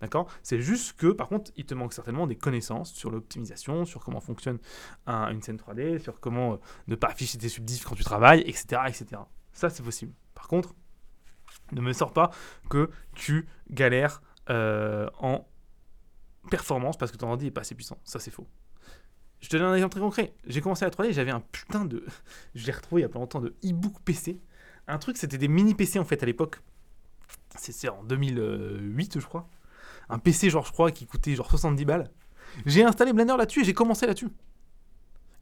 D'accord? 0.00 0.28
C'est 0.42 0.60
juste 0.60 0.94
que, 0.98 1.08
par 1.08 1.28
contre, 1.28 1.50
il 1.56 1.64
te 1.64 1.74
manque 1.74 1.94
certainement 1.94 2.26
des 2.26 2.36
connaissances 2.36 2.92
sur 2.92 3.10
l'optimisation, 3.10 3.84
sur 3.84 4.04
comment 4.04 4.20
fonctionne 4.20 4.58
une 5.06 5.40
scène 5.40 5.56
3D, 5.56 5.98
sur 5.98 6.20
comment 6.20 6.54
euh, 6.54 6.56
ne 6.88 6.94
pas 6.94 7.08
afficher 7.08 7.38
tes 7.38 7.48
subdifs 7.48 7.84
quand 7.84 7.94
tu 7.94 8.04
travailles, 8.04 8.40
etc. 8.40 8.82
etc. 8.86 9.06
Ça, 9.52 9.70
c'est 9.70 9.82
possible. 9.82 10.12
Par 10.34 10.48
contre, 10.48 10.74
ne 11.72 11.80
me 11.80 11.92
sors 11.92 12.12
pas 12.12 12.30
que 12.70 12.90
tu 13.14 13.46
galères 13.70 14.22
euh, 14.50 15.08
en 15.18 15.46
performance 16.50 16.96
parce 16.96 17.12
que 17.12 17.16
ton 17.16 17.30
ordi 17.30 17.46
est 17.46 17.50
pas 17.50 17.62
assez 17.62 17.74
puissant. 17.74 17.98
Ça, 18.04 18.18
c'est 18.18 18.30
faux. 18.30 18.46
Je 19.40 19.48
te 19.48 19.56
donne 19.56 19.66
un 19.66 19.74
exemple 19.74 19.92
très 19.92 20.00
concret. 20.00 20.34
J'ai 20.46 20.60
commencé 20.60 20.84
à 20.84 20.88
3D, 20.88 21.12
j'avais 21.12 21.32
un 21.32 21.40
putain 21.40 21.84
de. 21.84 22.04
Je 22.54 22.66
l'ai 22.66 22.72
retrouvé 22.72 23.00
il 23.00 23.04
y 23.04 23.06
a 23.06 23.08
pas 23.08 23.18
longtemps 23.18 23.40
de 23.40 23.54
e-book 23.64 23.94
PC. 24.04 24.40
Un 24.86 24.98
truc, 24.98 25.16
c'était 25.16 25.38
des 25.38 25.48
mini 25.48 25.74
PC 25.74 25.98
en 25.98 26.04
fait 26.04 26.22
à 26.22 26.26
l'époque. 26.26 26.60
C'est 27.56 27.88
en 27.88 28.02
2008, 28.04 29.20
je 29.20 29.26
crois 29.26 29.48
un 30.08 30.18
PC, 30.18 30.50
genre, 30.50 30.64
je 30.66 30.72
crois, 30.72 30.90
qui 30.90 31.06
coûtait 31.06 31.34
genre 31.34 31.48
70 31.48 31.84
balles. 31.84 32.10
J'ai 32.66 32.84
installé 32.84 33.12
Blender 33.12 33.34
là-dessus 33.36 33.62
et 33.62 33.64
j'ai 33.64 33.72
commencé 33.72 34.06
là-dessus. 34.06 34.28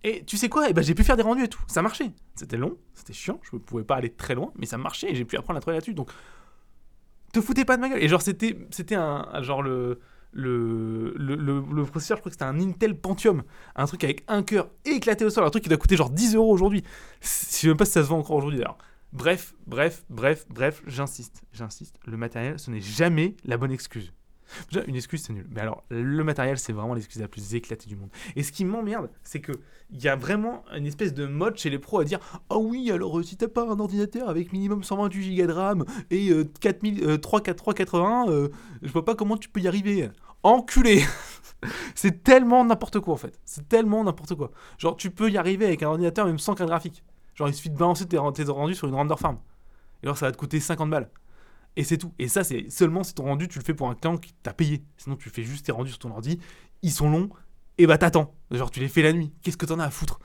Et 0.02 0.24
tu 0.24 0.36
sais 0.36 0.48
quoi? 0.48 0.68
Eh 0.68 0.72
ben, 0.72 0.82
J'ai 0.82 0.94
pu 0.94 1.04
faire 1.04 1.16
des 1.16 1.22
rendus 1.22 1.44
et 1.44 1.48
tout. 1.48 1.62
Ça 1.66 1.82
marchait. 1.82 2.10
C'était 2.34 2.56
long, 2.56 2.76
c'était 2.94 3.12
chiant, 3.12 3.40
je 3.42 3.56
ne 3.56 3.60
pouvais 3.60 3.84
pas 3.84 3.96
aller 3.96 4.10
très 4.10 4.34
loin, 4.34 4.52
mais 4.56 4.66
ça 4.66 4.78
marchait 4.78 5.10
et 5.10 5.14
j'ai 5.14 5.24
pu 5.24 5.36
apprendre 5.36 5.58
à 5.58 5.60
travailler 5.60 5.78
là-dessus. 5.78 5.94
Donc, 5.94 6.10
te 7.32 7.40
foutez 7.40 7.64
pas 7.64 7.76
de 7.76 7.82
ma 7.82 7.88
gueule. 7.88 8.02
Et 8.02 8.08
genre, 8.08 8.22
c'était, 8.22 8.56
c'était 8.70 8.96
un. 8.96 9.26
Genre, 9.42 9.62
le. 9.62 10.00
Le, 10.32 11.12
le, 11.16 11.34
le, 11.34 11.84
processeur, 11.84 12.16
je 12.16 12.20
crois 12.20 12.30
que 12.30 12.34
c'était 12.34 12.44
un 12.44 12.60
Intel 12.60 12.96
Pentium. 12.96 13.42
Un 13.74 13.86
truc 13.86 14.04
avec 14.04 14.22
un 14.28 14.44
cœur 14.44 14.70
éclaté 14.84 15.24
au 15.24 15.30
sol. 15.30 15.42
Un 15.42 15.50
truc 15.50 15.64
qui 15.64 15.68
doit 15.68 15.76
coûter 15.76 15.96
genre 15.96 16.08
10 16.08 16.36
euros 16.36 16.52
aujourd'hui. 16.52 16.84
Je 17.20 17.26
sais 17.26 17.66
même 17.66 17.76
pas 17.76 17.84
si 17.84 17.90
ça 17.90 18.04
se 18.04 18.06
vend 18.06 18.20
encore 18.20 18.36
aujourd'hui 18.36 18.58
d'ailleurs. 18.60 18.78
Bref, 19.12 19.54
bref, 19.66 20.04
bref, 20.08 20.46
bref, 20.48 20.84
j'insiste. 20.86 21.42
J'insiste. 21.52 21.96
Le 22.06 22.16
matériel, 22.16 22.60
ce 22.60 22.70
n'est 22.70 22.80
jamais 22.80 23.34
la 23.44 23.56
bonne 23.56 23.72
excuse. 23.72 24.12
Déjà, 24.70 24.84
une 24.86 24.96
excuse, 24.96 25.22
c'est 25.22 25.32
nul. 25.32 25.46
Mais 25.50 25.60
alors, 25.60 25.84
le 25.90 26.24
matériel, 26.24 26.58
c'est 26.58 26.72
vraiment 26.72 26.94
l'excuse 26.94 27.20
la 27.20 27.28
plus 27.28 27.54
éclatée 27.54 27.88
du 27.88 27.96
monde. 27.96 28.10
Et 28.36 28.42
ce 28.42 28.52
qui 28.52 28.64
m'emmerde, 28.64 29.10
c'est 29.22 29.40
qu'il 29.40 29.56
y 29.92 30.08
a 30.08 30.16
vraiment 30.16 30.64
une 30.76 30.86
espèce 30.86 31.14
de 31.14 31.26
mode 31.26 31.56
chez 31.56 31.70
les 31.70 31.78
pros 31.78 32.00
à 32.00 32.04
dire 32.04 32.18
Ah 32.48 32.58
oui, 32.58 32.90
alors 32.90 33.18
euh, 33.18 33.22
si 33.22 33.36
t'as 33.36 33.48
pas 33.48 33.62
un 33.62 33.78
ordinateur 33.78 34.28
avec 34.28 34.52
minimum 34.52 34.82
128 34.82 35.36
Go 35.36 35.46
de 35.46 35.52
RAM 35.52 35.84
et 36.10 36.30
euh, 36.30 37.18
380, 37.18 38.26
euh, 38.28 38.48
je 38.82 38.92
vois 38.92 39.04
pas 39.04 39.14
comment 39.14 39.36
tu 39.36 39.48
peux 39.48 39.60
y 39.60 39.68
arriver. 39.68 40.10
Enculé 40.42 41.02
C'est 41.94 42.22
tellement 42.22 42.64
n'importe 42.64 43.00
quoi 43.00 43.14
en 43.14 43.18
fait. 43.18 43.38
C'est 43.44 43.68
tellement 43.68 44.02
n'importe 44.04 44.34
quoi. 44.34 44.50
Genre, 44.78 44.96
tu 44.96 45.10
peux 45.10 45.30
y 45.30 45.36
arriver 45.36 45.66
avec 45.66 45.82
un 45.82 45.88
ordinateur 45.88 46.26
même 46.26 46.38
sans 46.38 46.54
carte 46.54 46.70
graphique. 46.70 47.02
Genre, 47.34 47.48
il 47.48 47.54
suffit 47.54 47.70
de 47.70 47.76
balancer 47.76 48.06
tes, 48.06 48.18
tes 48.34 48.44
rendus 48.44 48.74
sur 48.74 48.88
une 48.88 48.94
render 48.94 49.16
farm. 49.18 49.38
Et 50.02 50.06
alors, 50.06 50.16
ça 50.16 50.26
va 50.26 50.32
te 50.32 50.38
coûter 50.38 50.60
50 50.60 50.88
balles. 50.88 51.10
Et 51.76 51.84
c'est 51.84 51.98
tout. 51.98 52.12
Et 52.18 52.28
ça, 52.28 52.44
c'est 52.44 52.68
seulement 52.70 53.02
si 53.02 53.14
ton 53.14 53.24
rendu, 53.24 53.48
tu 53.48 53.58
le 53.58 53.64
fais 53.64 53.74
pour 53.74 53.88
un 53.88 53.94
client 53.94 54.18
qui 54.18 54.32
t'a 54.42 54.52
payé. 54.52 54.84
Sinon, 54.96 55.16
tu 55.16 55.30
fais 55.30 55.42
juste 55.42 55.66
tes 55.66 55.72
rendus 55.72 55.90
sur 55.90 55.98
ton 55.98 56.10
ordi. 56.10 56.38
Ils 56.82 56.90
sont 56.90 57.10
longs. 57.10 57.30
Et 57.78 57.86
bah, 57.86 57.98
t'attends. 57.98 58.34
Genre, 58.50 58.70
tu 58.70 58.80
les 58.80 58.88
fais 58.88 59.02
la 59.02 59.12
nuit. 59.12 59.32
Qu'est-ce 59.42 59.56
que 59.56 59.66
t'en 59.66 59.78
as 59.78 59.84
à 59.84 59.90
foutre? 59.90 60.20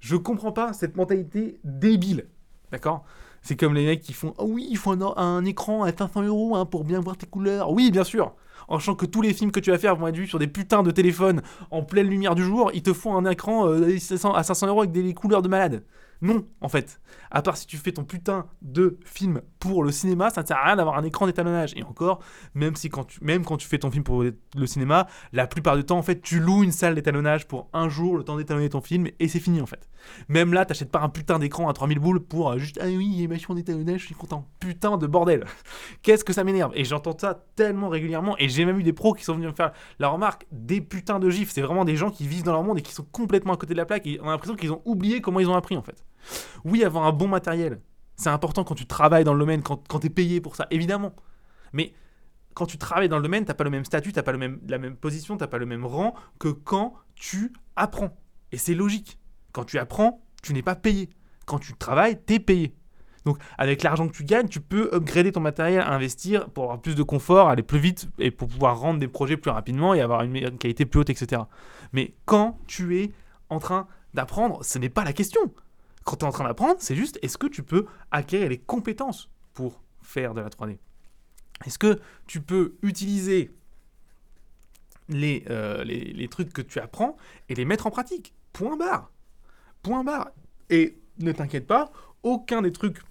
Je 0.00 0.16
comprends 0.16 0.52
pas 0.52 0.72
cette 0.72 0.96
mentalité 0.96 1.60
débile. 1.64 2.28
D'accord? 2.70 3.04
C'est 3.42 3.56
comme 3.56 3.74
les 3.74 3.86
mecs 3.86 4.02
qui 4.02 4.12
font 4.12 4.34
Ah 4.38 4.44
oui, 4.44 4.66
il 4.70 4.76
faut 4.76 4.92
un, 4.92 5.44
écran 5.44 5.82
à 5.82 5.92
500 5.96 6.22
euros 6.22 6.56
hein, 6.56 6.66
pour 6.66 6.84
bien 6.84 7.00
voir 7.00 7.16
tes 7.16 7.26
couleurs. 7.26 7.72
Oui, 7.72 7.90
bien 7.90 8.04
sûr. 8.04 8.34
En 8.68 8.78
sachant 8.78 8.94
que 8.94 9.06
tous 9.06 9.22
les 9.22 9.32
films 9.32 9.50
que 9.50 9.60
tu 9.60 9.70
vas 9.70 9.78
faire 9.78 9.96
vont 9.96 10.06
être 10.06 10.16
vus 10.16 10.28
sur 10.28 10.38
des 10.38 10.46
putains 10.46 10.82
de 10.82 10.90
téléphones 10.90 11.42
en 11.70 11.82
pleine 11.82 12.08
lumière 12.08 12.34
du 12.34 12.44
jour, 12.44 12.70
ils 12.74 12.82
te 12.82 12.92
font 12.92 13.16
un 13.16 13.28
écran 13.28 13.66
euh, 13.66 13.96
à 14.34 14.42
500 14.42 14.66
euros 14.68 14.82
avec 14.82 14.92
des 14.92 15.14
couleurs 15.14 15.42
de 15.42 15.48
malade. 15.48 15.84
Non, 16.22 16.46
en 16.60 16.68
fait. 16.68 17.00
À 17.30 17.42
part 17.42 17.56
si 17.56 17.66
tu 17.66 17.78
fais 17.78 17.92
ton 17.92 18.04
putain 18.04 18.46
de 18.62 18.98
film 19.04 19.40
pour 19.60 19.84
le 19.84 19.92
cinéma, 19.92 20.30
ça 20.30 20.42
ne 20.42 20.46
sert 20.46 20.56
à 20.56 20.64
rien 20.64 20.76
d'avoir 20.76 20.98
un 20.98 21.04
écran 21.04 21.26
d'étalonnage. 21.26 21.74
Et 21.76 21.84
encore, 21.84 22.20
même, 22.54 22.74
si 22.74 22.88
quand 22.88 23.04
tu, 23.04 23.22
même 23.22 23.44
quand 23.44 23.58
tu 23.58 23.68
fais 23.68 23.78
ton 23.78 23.90
film 23.90 24.02
pour 24.02 24.22
le 24.22 24.66
cinéma, 24.66 25.06
la 25.32 25.46
plupart 25.46 25.76
du 25.76 25.84
temps, 25.84 25.98
en 25.98 26.02
fait, 26.02 26.20
tu 26.20 26.40
loues 26.40 26.64
une 26.64 26.72
salle 26.72 26.94
d'étalonnage 26.94 27.46
pour 27.46 27.68
un 27.74 27.88
jour, 27.88 28.16
le 28.16 28.24
temps 28.24 28.36
d'étalonner 28.36 28.70
ton 28.70 28.80
film, 28.80 29.06
et 29.20 29.28
c'est 29.28 29.38
fini, 29.38 29.60
en 29.60 29.66
fait. 29.66 29.88
Même 30.28 30.54
là, 30.54 30.64
t'achètes 30.64 30.90
pas 30.90 31.00
un 31.00 31.10
putain 31.10 31.38
d'écran 31.38 31.68
à 31.68 31.74
3000 31.74 31.98
boules 31.98 32.20
pour 32.20 32.50
euh, 32.50 32.58
juste, 32.58 32.78
ah 32.80 32.86
oui, 32.86 33.22
émission 33.22 33.54
d'étalonnage, 33.54 34.00
je 34.00 34.06
suis 34.06 34.14
content. 34.14 34.48
Putain 34.58 34.96
de 34.96 35.06
bordel. 35.06 35.44
Qu'est-ce 36.02 36.24
que 36.24 36.32
ça 36.32 36.42
m'énerve. 36.42 36.72
Et 36.74 36.84
j'entends 36.84 37.16
ça 37.16 37.44
tellement 37.54 37.90
régulièrement, 37.90 38.36
et 38.38 38.48
j'ai 38.48 38.64
même 38.64 38.80
eu 38.80 38.82
des 38.82 38.94
pros 38.94 39.12
qui 39.12 39.24
sont 39.24 39.34
venus 39.34 39.50
me 39.50 39.54
faire 39.54 39.72
la 39.98 40.08
remarque, 40.08 40.46
des 40.50 40.80
putains 40.80 41.18
de 41.18 41.28
gifs. 41.28 41.50
C'est 41.50 41.62
vraiment 41.62 41.84
des 41.84 41.96
gens 41.96 42.10
qui 42.10 42.26
vivent 42.26 42.44
dans 42.44 42.52
leur 42.52 42.64
monde 42.64 42.78
et 42.78 42.82
qui 42.82 42.94
sont 42.94 43.06
complètement 43.12 43.52
à 43.52 43.56
côté 43.58 43.74
de 43.74 43.78
la 43.78 43.84
plaque, 43.84 44.06
et 44.06 44.18
on 44.22 44.28
a 44.28 44.30
l'impression 44.30 44.56
qu'ils 44.56 44.72
ont 44.72 44.80
oublié 44.86 45.20
comment 45.20 45.38
ils 45.38 45.50
ont 45.50 45.54
appris, 45.54 45.76
en 45.76 45.82
fait. 45.82 46.02
Oui, 46.64 46.82
avoir 46.82 47.04
un 47.04 47.12
bon 47.12 47.28
matériel, 47.28 47.80
c'est 48.20 48.28
important 48.28 48.64
quand 48.64 48.74
tu 48.74 48.86
travailles 48.86 49.24
dans 49.24 49.32
le 49.32 49.40
domaine, 49.40 49.62
quand, 49.62 49.82
quand 49.88 50.00
tu 50.00 50.08
es 50.08 50.10
payé 50.10 50.40
pour 50.40 50.54
ça, 50.54 50.66
évidemment. 50.70 51.14
Mais 51.72 51.94
quand 52.54 52.66
tu 52.66 52.76
travailles 52.76 53.08
dans 53.08 53.16
le 53.16 53.22
domaine, 53.22 53.44
t'as 53.44 53.54
pas 53.54 53.64
le 53.64 53.70
même 53.70 53.84
statut, 53.84 54.12
t'as 54.12 54.22
pas 54.22 54.32
le 54.32 54.38
même, 54.38 54.60
la 54.68 54.78
même 54.78 54.96
position, 54.96 55.36
t'as 55.36 55.46
pas 55.46 55.58
le 55.58 55.66
même 55.66 55.86
rang 55.86 56.14
que 56.38 56.48
quand 56.48 56.94
tu 57.14 57.52
apprends. 57.76 58.16
Et 58.52 58.58
c'est 58.58 58.74
logique. 58.74 59.18
Quand 59.52 59.64
tu 59.64 59.78
apprends, 59.78 60.22
tu 60.42 60.52
n'es 60.52 60.62
pas 60.62 60.74
payé. 60.74 61.08
Quand 61.46 61.58
tu 61.58 61.74
travailles, 61.74 62.20
tu 62.26 62.34
es 62.34 62.38
payé. 62.40 62.74
Donc 63.24 63.38
avec 63.56 63.82
l'argent 63.82 64.06
que 64.08 64.12
tu 64.14 64.24
gagnes, 64.24 64.48
tu 64.48 64.60
peux 64.60 64.90
upgrader 64.92 65.32
ton 65.32 65.40
matériel, 65.40 65.82
investir 65.82 66.50
pour 66.50 66.64
avoir 66.64 66.80
plus 66.80 66.94
de 66.94 67.02
confort, 67.02 67.48
aller 67.48 67.62
plus 67.62 67.78
vite 67.78 68.08
et 68.18 68.30
pour 68.30 68.48
pouvoir 68.48 68.78
rendre 68.78 68.98
des 68.98 69.08
projets 69.08 69.36
plus 69.36 69.50
rapidement 69.50 69.94
et 69.94 70.00
avoir 70.00 70.22
une 70.22 70.58
qualité 70.58 70.84
plus 70.84 71.00
haute, 71.00 71.10
etc. 71.10 71.42
Mais 71.92 72.14
quand 72.24 72.58
tu 72.66 72.98
es 72.98 73.12
en 73.48 73.58
train 73.58 73.86
d'apprendre, 74.14 74.64
ce 74.64 74.78
n'est 74.78 74.88
pas 74.88 75.04
la 75.04 75.12
question 75.12 75.40
quand 76.04 76.16
tu 76.16 76.24
es 76.24 76.28
en 76.28 76.32
train 76.32 76.44
d'apprendre, 76.44 76.76
c'est 76.78 76.96
juste 76.96 77.18
est-ce 77.22 77.38
que 77.38 77.46
tu 77.46 77.62
peux 77.62 77.86
acquérir 78.10 78.48
les 78.48 78.58
compétences 78.58 79.30
pour 79.52 79.82
faire 80.02 80.34
de 80.34 80.40
la 80.40 80.48
3D 80.48 80.78
Est-ce 81.66 81.78
que 81.78 82.00
tu 82.26 82.40
peux 82.40 82.76
utiliser 82.82 83.54
les, 85.08 85.44
euh, 85.50 85.84
les, 85.84 86.28
trucs 86.28 86.52
que 86.52 86.62
tu 86.62 86.78
apprends 86.78 87.16
et 87.48 87.54
les 87.54 87.64
mettre 87.64 87.86
en 87.86 87.90
pratique? 87.90 88.34
Point 88.52 88.76
barre. 88.76 89.10
Point 89.82 90.04
barre. 90.04 90.30
Et 90.70 90.98
ne 91.18 91.32
t'inquiète 91.32 91.66
pas, 91.66 91.92
aucun 92.22 92.62
des 92.62 92.72
trucs 92.72 93.02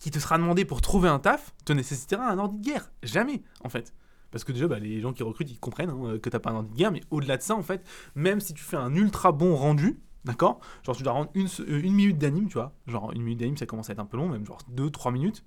qui 0.00 0.10
te 0.10 0.18
sera 0.18 0.38
demandé 0.38 0.64
pour 0.64 0.80
trouver 0.80 1.08
un 1.08 1.18
taf 1.18 1.54
te 1.64 1.72
nécessitera 1.72 2.28
un 2.28 2.38
ordi 2.38 2.58
de 2.58 2.64
guerre. 2.64 2.90
Jamais, 3.02 3.42
en 3.62 3.68
fait. 3.68 3.92
Parce 4.30 4.44
que 4.44 4.52
déjà, 4.52 4.68
bah, 4.68 4.78
les 4.78 5.00
gens 5.00 5.12
qui 5.12 5.22
recrutent, 5.22 5.50
ils 5.50 5.58
comprennent 5.58 5.90
hein, 5.90 6.18
que 6.22 6.28
tu 6.28 6.36
n'as 6.36 6.40
pas 6.40 6.50
un 6.50 6.56
ordi 6.56 6.70
de 6.70 6.76
guerre, 6.76 6.92
mais 6.92 7.02
au-delà 7.10 7.36
de 7.36 7.42
ça, 7.42 7.54
en 7.54 7.62
fait, 7.62 7.84
même 8.14 8.40
si 8.40 8.54
tu 8.54 8.62
fais 8.62 8.76
un 8.76 8.94
ultra 8.94 9.32
bon 9.32 9.56
rendu, 9.56 9.98
D'accord? 10.24 10.60
Genre, 10.84 10.96
tu 10.96 11.02
dois 11.02 11.12
rendre 11.12 11.30
une, 11.34 11.46
euh, 11.60 11.80
une 11.82 11.94
minute 11.94 12.18
d'anime, 12.18 12.48
tu 12.48 12.54
vois. 12.54 12.72
Genre, 12.86 13.12
une 13.12 13.22
minute 13.22 13.40
d'anime, 13.40 13.56
ça 13.56 13.66
commence 13.66 13.88
à 13.88 13.92
être 13.92 14.00
un 14.00 14.06
peu 14.06 14.16
long, 14.16 14.28
même 14.28 14.44
genre 14.44 14.58
2-3 14.74 15.12
minutes. 15.12 15.44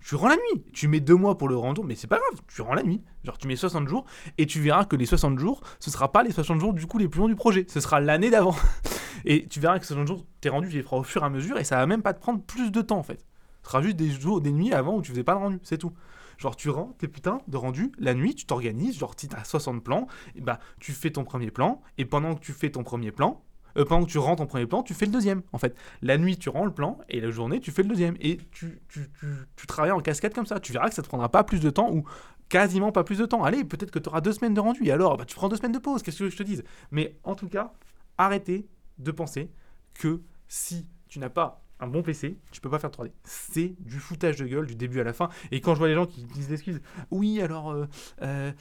Tu 0.00 0.16
rends 0.16 0.28
la 0.28 0.36
nuit. 0.36 0.64
Tu 0.72 0.86
mets 0.86 1.00
deux 1.00 1.14
mois 1.14 1.38
pour 1.38 1.48
le 1.48 1.56
rendre, 1.56 1.82
mais 1.82 1.94
c'est 1.94 2.06
pas 2.06 2.18
grave, 2.18 2.42
tu 2.46 2.60
rends 2.60 2.74
la 2.74 2.82
nuit. 2.82 3.02
Genre, 3.24 3.38
tu 3.38 3.48
mets 3.48 3.56
60 3.56 3.88
jours 3.88 4.04
et 4.36 4.46
tu 4.46 4.60
verras 4.60 4.84
que 4.84 4.96
les 4.96 5.06
60 5.06 5.38
jours, 5.38 5.62
ce 5.80 5.90
sera 5.90 6.12
pas 6.12 6.22
les 6.22 6.30
60 6.30 6.60
jours 6.60 6.74
du 6.74 6.86
coup 6.86 6.98
les 6.98 7.08
plus 7.08 7.20
longs 7.20 7.28
du 7.28 7.36
projet. 7.36 7.64
Ce 7.68 7.80
sera 7.80 8.00
l'année 8.00 8.28
d'avant. 8.28 8.54
et 9.24 9.46
tu 9.48 9.60
verras 9.60 9.78
que 9.78 9.86
ces 9.86 9.94
60 9.94 10.06
jours, 10.06 10.26
t'es 10.42 10.50
rendu, 10.50 10.68
tu 10.68 10.76
les 10.76 10.82
feras 10.82 10.98
au 10.98 11.04
fur 11.04 11.22
et 11.22 11.24
à 11.24 11.30
mesure 11.30 11.58
et 11.58 11.64
ça 11.64 11.76
va 11.76 11.86
même 11.86 12.02
pas 12.02 12.12
te 12.12 12.20
prendre 12.20 12.42
plus 12.42 12.70
de 12.70 12.82
temps 12.82 12.98
en 12.98 13.02
fait. 13.02 13.24
Ce 13.62 13.70
sera 13.70 13.80
juste 13.80 13.96
des 13.96 14.10
jours, 14.10 14.42
des 14.42 14.52
nuits 14.52 14.74
avant 14.74 14.96
où 14.96 15.00
tu 15.00 15.10
faisais 15.10 15.24
pas 15.24 15.34
de 15.34 15.38
rendu, 15.38 15.58
c'est 15.62 15.78
tout. 15.78 15.92
Genre, 16.36 16.56
tu 16.56 16.68
rends 16.68 16.94
tes 16.98 17.08
putains 17.08 17.38
de 17.48 17.56
rendu 17.56 17.92
la 17.98 18.12
nuit, 18.12 18.34
tu 18.34 18.44
t'organises. 18.44 18.98
Genre, 18.98 19.14
si 19.16 19.28
t'as 19.28 19.44
60 19.44 19.82
plans, 19.82 20.06
et 20.34 20.40
bah, 20.40 20.58
tu 20.80 20.92
fais 20.92 21.10
ton 21.10 21.24
premier 21.24 21.50
plan. 21.50 21.80
Et 21.96 22.04
pendant 22.04 22.34
que 22.34 22.40
tu 22.40 22.52
fais 22.52 22.70
ton 22.70 22.82
premier 22.82 23.12
plan, 23.12 23.42
euh, 23.76 23.84
pendant 23.84 24.04
que 24.04 24.10
tu 24.10 24.18
rends 24.18 24.36
ton 24.36 24.46
premier 24.46 24.66
plan, 24.66 24.82
tu 24.82 24.94
fais 24.94 25.06
le 25.06 25.12
deuxième, 25.12 25.42
en 25.52 25.58
fait. 25.58 25.76
La 26.02 26.18
nuit, 26.18 26.36
tu 26.36 26.48
rends 26.48 26.64
le 26.64 26.72
plan, 26.72 26.98
et 27.08 27.20
la 27.20 27.30
journée, 27.30 27.60
tu 27.60 27.70
fais 27.70 27.82
le 27.82 27.88
deuxième. 27.88 28.16
Et 28.20 28.38
tu, 28.52 28.80
travailles 29.66 29.92
en 29.92 30.00
cascade 30.00 30.34
comme 30.34 30.46
ça. 30.46 30.60
Tu 30.60 30.72
verras 30.72 30.88
que 30.88 30.94
ça 30.94 31.02
te 31.02 31.08
prendra 31.08 31.28
pas 31.28 31.44
plus 31.44 31.60
de 31.60 31.70
temps, 31.70 31.90
ou 31.92 32.04
quasiment 32.48 32.92
pas 32.92 33.04
plus 33.04 33.18
de 33.18 33.26
temps. 33.26 33.44
Allez, 33.44 33.64
peut-être 33.64 33.90
que 33.90 33.98
tu 33.98 34.08
auras 34.08 34.20
deux 34.20 34.32
semaines 34.32 34.54
de 34.54 34.60
rendu, 34.60 34.90
alors, 34.90 35.16
bah, 35.16 35.24
tu 35.24 35.34
prends 35.34 35.48
deux 35.48 35.56
semaines 35.56 35.72
de 35.72 35.78
pause, 35.78 36.02
qu'est-ce 36.02 36.18
que 36.18 36.30
je 36.30 36.36
te 36.36 36.42
dise? 36.42 36.62
Mais 36.90 37.18
en 37.24 37.34
tout 37.34 37.48
cas, 37.48 37.72
arrêtez 38.18 38.68
de 38.98 39.10
penser 39.10 39.50
que 39.94 40.22
si 40.48 40.86
tu 41.08 41.18
n'as 41.18 41.30
pas 41.30 41.63
un 41.84 41.86
bon 41.86 42.02
PC, 42.02 42.36
tu 42.50 42.60
peux 42.60 42.70
pas 42.70 42.78
faire 42.78 42.90
3D. 42.90 43.12
C'est 43.22 43.74
du 43.78 43.98
foutage 43.98 44.36
de 44.36 44.46
gueule 44.46 44.66
du 44.66 44.74
début 44.74 45.00
à 45.00 45.04
la 45.04 45.12
fin. 45.12 45.28
Et 45.50 45.60
quand 45.60 45.74
je 45.74 45.78
vois 45.78 45.88
les 45.88 45.94
gens 45.94 46.06
qui 46.06 46.24
disent 46.24 46.50
l'excuse, 46.50 46.80
oui, 47.10 47.40
alors 47.40 47.70
euh, 47.70 47.86
euh, 48.22 48.52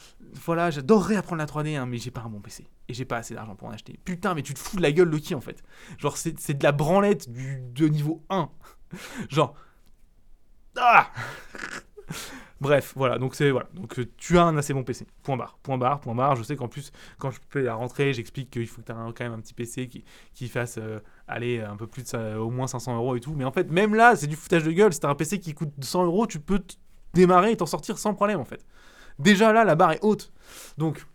voilà, 0.45 0.69
j'adorerais 0.69 1.15
apprendre 1.15 1.39
la 1.39 1.45
3D, 1.45 1.77
hein, 1.77 1.85
mais 1.85 1.97
j'ai 1.97 2.11
pas 2.11 2.21
un 2.21 2.29
bon 2.29 2.41
PC. 2.41 2.67
Et 2.89 2.93
j'ai 2.93 3.05
pas 3.05 3.17
assez 3.17 3.33
d'argent 3.33 3.55
pour 3.55 3.67
en 3.67 3.71
acheter. 3.71 3.99
Putain, 4.03 4.33
mais 4.35 4.41
tu 4.41 4.53
te 4.53 4.59
fous 4.59 4.77
de 4.77 4.81
la 4.81 4.91
gueule 4.91 5.09
de 5.09 5.17
qui 5.17 5.35
en 5.35 5.41
fait? 5.41 5.63
Genre, 5.97 6.17
c'est 6.17 6.53
de 6.53 6.63
la 6.63 6.71
branlette 6.71 7.31
du, 7.31 7.61
de 7.73 7.87
niveau 7.87 8.23
1. 8.29 8.49
Genre. 9.29 9.55
Ah 10.77 11.09
Bref, 12.63 12.93
voilà, 12.95 13.17
donc 13.17 13.35
c'est 13.35 13.51
voilà. 13.51 13.67
Donc 13.73 13.99
euh, 13.99 14.09
tu 14.15 14.37
as 14.37 14.43
un 14.43 14.55
assez 14.55 14.73
bon 14.73 14.83
PC. 14.85 15.05
Point 15.23 15.35
barre, 15.35 15.59
point 15.63 15.77
barre, 15.77 15.99
point 15.99 16.15
barre. 16.15 16.37
Je 16.37 16.43
sais 16.43 16.55
qu'en 16.55 16.69
plus, 16.69 16.93
quand 17.17 17.29
je 17.29 17.39
peux 17.49 17.61
la 17.61 17.75
rentrer, 17.75 18.13
j'explique 18.13 18.51
qu'il 18.51 18.67
faut 18.67 18.81
que 18.81 18.85
tu 18.85 18.93
aies 18.93 18.95
quand 18.95 19.19
même 19.25 19.33
un 19.33 19.41
petit 19.41 19.53
PC 19.53 19.89
qui, 19.89 20.05
qui 20.33 20.47
fasse 20.47 20.79
aller 21.27 21.61
un 21.61 21.75
peu 21.75 21.87
plus 21.87 22.03
de 22.03 22.07
ça, 22.07 22.39
au 22.39 22.49
moins 22.49 22.67
500 22.67 22.95
euros 22.97 23.15
et 23.15 23.19
tout. 23.19 23.33
Mais 23.35 23.45
en 23.45 23.51
fait, 23.51 23.69
même 23.71 23.95
là, 23.95 24.15
c'est 24.15 24.27
du 24.27 24.35
foutage 24.35 24.63
de 24.63 24.71
gueule. 24.71 24.93
Si 24.93 24.99
tu 24.99 25.05
as 25.05 25.09
un 25.09 25.15
PC 25.15 25.39
qui 25.39 25.53
coûte 25.53 25.71
100 25.79 26.05
euros, 26.05 26.27
tu 26.27 26.39
peux 26.39 26.61
démarrer 27.13 27.51
et 27.51 27.57
t'en 27.57 27.65
sortir 27.65 27.97
sans 27.97 28.13
problème 28.13 28.39
en 28.39 28.45
fait. 28.45 28.65
Déjà 29.19 29.53
là, 29.53 29.63
la 29.63 29.75
barre 29.75 29.93
est 29.93 29.99
haute. 30.01 30.31
Donc, 30.77 31.05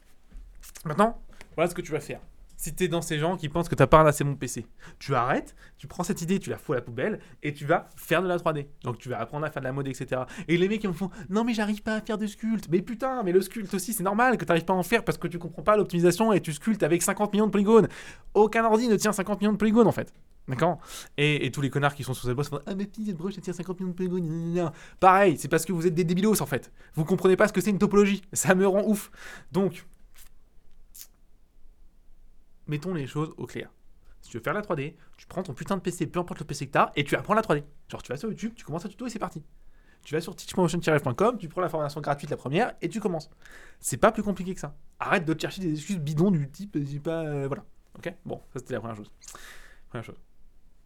maintenant, 0.85 1.21
voilà 1.57 1.69
ce 1.69 1.75
que 1.75 1.83
tu 1.83 1.93
vas 1.93 2.00
faire 2.00 2.21
si 2.59 2.75
tu 2.75 2.85
es 2.85 2.88
dans 2.88 3.00
ces 3.00 3.19
gens 3.19 3.37
qui 3.37 3.49
pensent 3.49 3.69
que 3.69 3.75
tu 3.77 3.83
n'as 3.83 3.87
pas 3.87 4.00
un 4.00 4.07
assez 4.07 4.25
bon 4.25 4.35
PC. 4.35 4.67
Tu 4.99 5.15
arrêtes, 5.15 5.55
tu 5.79 5.87
prends 5.87 6.03
cette 6.03 6.21
idée, 6.21 6.41
tu 6.41 6.50
la 6.50 6.59
fous 6.59 6.73
à 6.73 6.77
la 6.77 6.83
poubelle 6.83 7.21
et 7.43 7.55
tu 7.55 7.65
vas 7.65 7.88
faire 7.97 8.21
de 8.21 8.27
la 8.29 8.37
3D. 8.37 8.67
Donc 8.83 8.99
tu 8.99 9.09
vas 9.09 9.21
apprendre 9.21 9.47
à 9.47 9.50
faire 9.50 9.62
de 9.62 9.67
la 9.69 9.73
mode, 9.73 9.87
etc. 9.87 10.23
Et 10.49 10.57
les 10.59 10.69
mecs 10.69 10.81
qui 10.81 10.88
me 10.88 10.93
font 10.93 11.09
Non, 11.31 11.45
mais 11.45 11.55
j'arrive 11.55 11.83
pas 11.83 11.95
à 11.95 12.00
faire 12.00 12.19
de 12.19 12.27
sculpte. 12.27 12.69
Mais 12.71 12.83
putain, 12.83 13.23
mais 13.23 13.31
le 13.31 13.41
sculpte 13.41 13.73
aussi, 13.73 13.93
c'est 13.93 14.03
normal 14.03 14.37
que 14.37 14.45
tu 14.45 14.49
n'arrives 14.49 14.65
pas 14.65 14.73
à 14.73 14.77
en 14.77 14.83
faire 14.83 15.05
parce 15.05 15.19
que 15.19 15.29
tu 15.29 15.38
comprends 15.38 15.62
pas 15.62 15.77
l'optimisation 15.77 16.33
et 16.33 16.41
tu 16.41 16.53
sculptes 16.53 16.83
avec 16.83 17.00
50 17.00 17.33
millions 17.33 17.47
de 17.47 17.53
polygones. 17.53 17.87
Aucun 18.35 18.65
ordi 18.65 18.88
ne 18.88 18.97
tient 18.97 19.12
50 19.12 19.41
millions 19.41 19.53
de 19.53 19.59
polygones 19.59 19.87
en 19.87 19.93
fait. 19.93 20.12
D'accord? 20.49 20.79
Et, 21.17 21.50
tous 21.53 21.61
les 21.61 21.71
connards 21.71 21.95
qui 21.95 22.03
sont 22.03 22.15
sur 22.15 22.27
cette 22.27 22.35
boîte 22.35 22.49
font 22.49 22.59
Ah, 22.67 22.75
mais 22.75 22.87
petite 22.87 23.17
brush, 23.17 23.35
ça 23.35 23.41
tient 23.41 23.53
50 23.53 23.79
millions 23.79 23.93
de 23.93 23.97
polygones. 23.97 24.73
Pareil, 24.99 25.37
c'est 25.38 25.49
parce 25.49 25.65
que 25.65 25.73
vous 25.73 25.87
êtes 25.87 25.95
des 25.95 26.05
débilos 26.05 26.43
en 26.43 26.47
fait. 26.47 26.73
Vous 26.95 27.05
comprenez 27.05 27.37
pas 27.37 27.47
ce 27.47 27.53
que 27.53 27.61
c'est 27.61 27.71
une 27.71 27.79
topologie. 27.79 28.23
Ça 28.33 28.57
me 28.57 28.67
rend 28.67 28.83
ouf. 28.85 29.12
Donc, 29.53 29.85
mettons 32.69 32.95
les 32.95 33.07
choses 33.07 33.35
au 33.37 33.47
clair. 33.47 33.71
Si 34.21 34.31
tu 34.31 34.39
veux 34.39 34.43
faire 34.43 34.55
la 34.55 34.63
3D, 34.63 34.95
tu 35.17 35.27
prends 35.27 35.43
ton 35.43 35.55
putain 35.55 35.77
de 35.77 35.83
PC, 35.83 36.07
peu 36.07 36.21
importe 36.21 36.41
le 36.41 36.47
PC 36.47 36.67
que 36.67 36.73
tu 36.73 36.79
as, 36.79 36.93
et 36.97 37.05
tu 37.05 37.15
apprends 37.15 37.35
la 37.35 37.43
3D. 37.43 37.65
Genre, 37.89 38.03
tu 38.03 38.13
vas 38.13 38.17
sur 38.17 38.29
YouTube, 38.29 38.53
tu 38.55 38.65
commences 38.65 38.85
à 38.85 38.89
tuto 38.89 39.07
et 39.07 39.11
c'est 39.11 39.19
parti. 39.19 39.43
Tu 40.03 40.15
vas 40.15 40.21
sur 40.21 40.35
teachmotion-com, 40.35 41.39
tu 41.39 41.49
prends 41.49 41.61
la 41.61 41.69
formation 41.69 42.01
gratuite 42.01 42.31
la 42.31 42.37
première 42.37 42.75
et 42.81 42.89
tu 42.89 43.01
commences. 43.01 43.31
C'est 43.81 43.97
pas 43.97 44.13
plus 44.13 44.23
compliqué 44.23 44.55
que 44.55 44.61
ça. 44.61 44.77
Arrête 44.99 45.25
de 45.25 45.33
te 45.35 45.43
chercher 45.43 45.61
des 45.61 45.73
excuses 45.73 45.99
bidons 45.99 46.31
du 46.31 46.49
type, 46.51 46.79
j'ai 46.83 47.01
pas. 47.01 47.25
Euh, 47.25 47.47
voilà. 47.47 47.65
Ok? 47.97 48.13
Bon, 48.25 48.41
ça 48.53 48.61
c'était 48.61 48.75
la 48.75 48.81
première 48.81 48.97
chose. 48.97 49.13
Première 49.89 50.05
chose. 50.05 50.21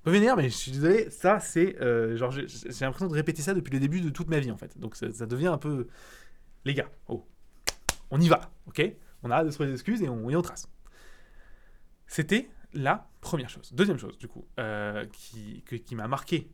Peu 0.03 0.11
vénère, 0.11 0.37
mais 0.37 0.49
je 0.49 0.57
suis 0.57 0.73
désolé, 0.73 1.11
ça 1.11 1.39
c'est. 1.39 1.81
Euh, 1.81 2.17
genre, 2.17 2.33
j'ai 2.33 2.47
l'impression 2.81 3.07
de 3.07 3.15
répéter 3.15 3.43
ça 3.43 3.55
depuis 3.55 3.73
le 3.73 3.79
début 3.79 4.01
de 4.01 4.11
toute 4.11 4.29
ma 4.29 4.41
vie 4.41 4.51
en 4.51 4.57
fait. 4.57 4.77
Donc 4.79 4.97
ça, 4.97 5.27
devient 5.27 5.49
un 5.49 5.59
peu. 5.59 5.87
Les 6.65 6.75
gars, 6.75 6.91
oh. 7.07 7.25
On 8.11 8.21
y 8.21 8.29
va, 8.29 8.51
ok? 8.67 8.83
On 9.23 9.31
arrête 9.31 9.47
de 9.47 9.51
se 9.51 9.57
trouver 9.57 9.69
des 9.69 9.75
excuses 9.75 10.03
et 10.03 10.09
on, 10.09 10.29
et 10.29 10.37
on 10.37 10.43
trace. 10.43 10.69
C'était 12.13 12.51
la 12.75 13.09
première 13.23 13.49
chose. 13.49 13.73
Deuxième 13.73 13.97
chose, 13.97 14.19
du 14.19 14.29
coup, 14.29 14.45
euh, 14.61 15.07
qui, 15.07 15.95
m'a 15.95 16.07
marqué 16.09 16.47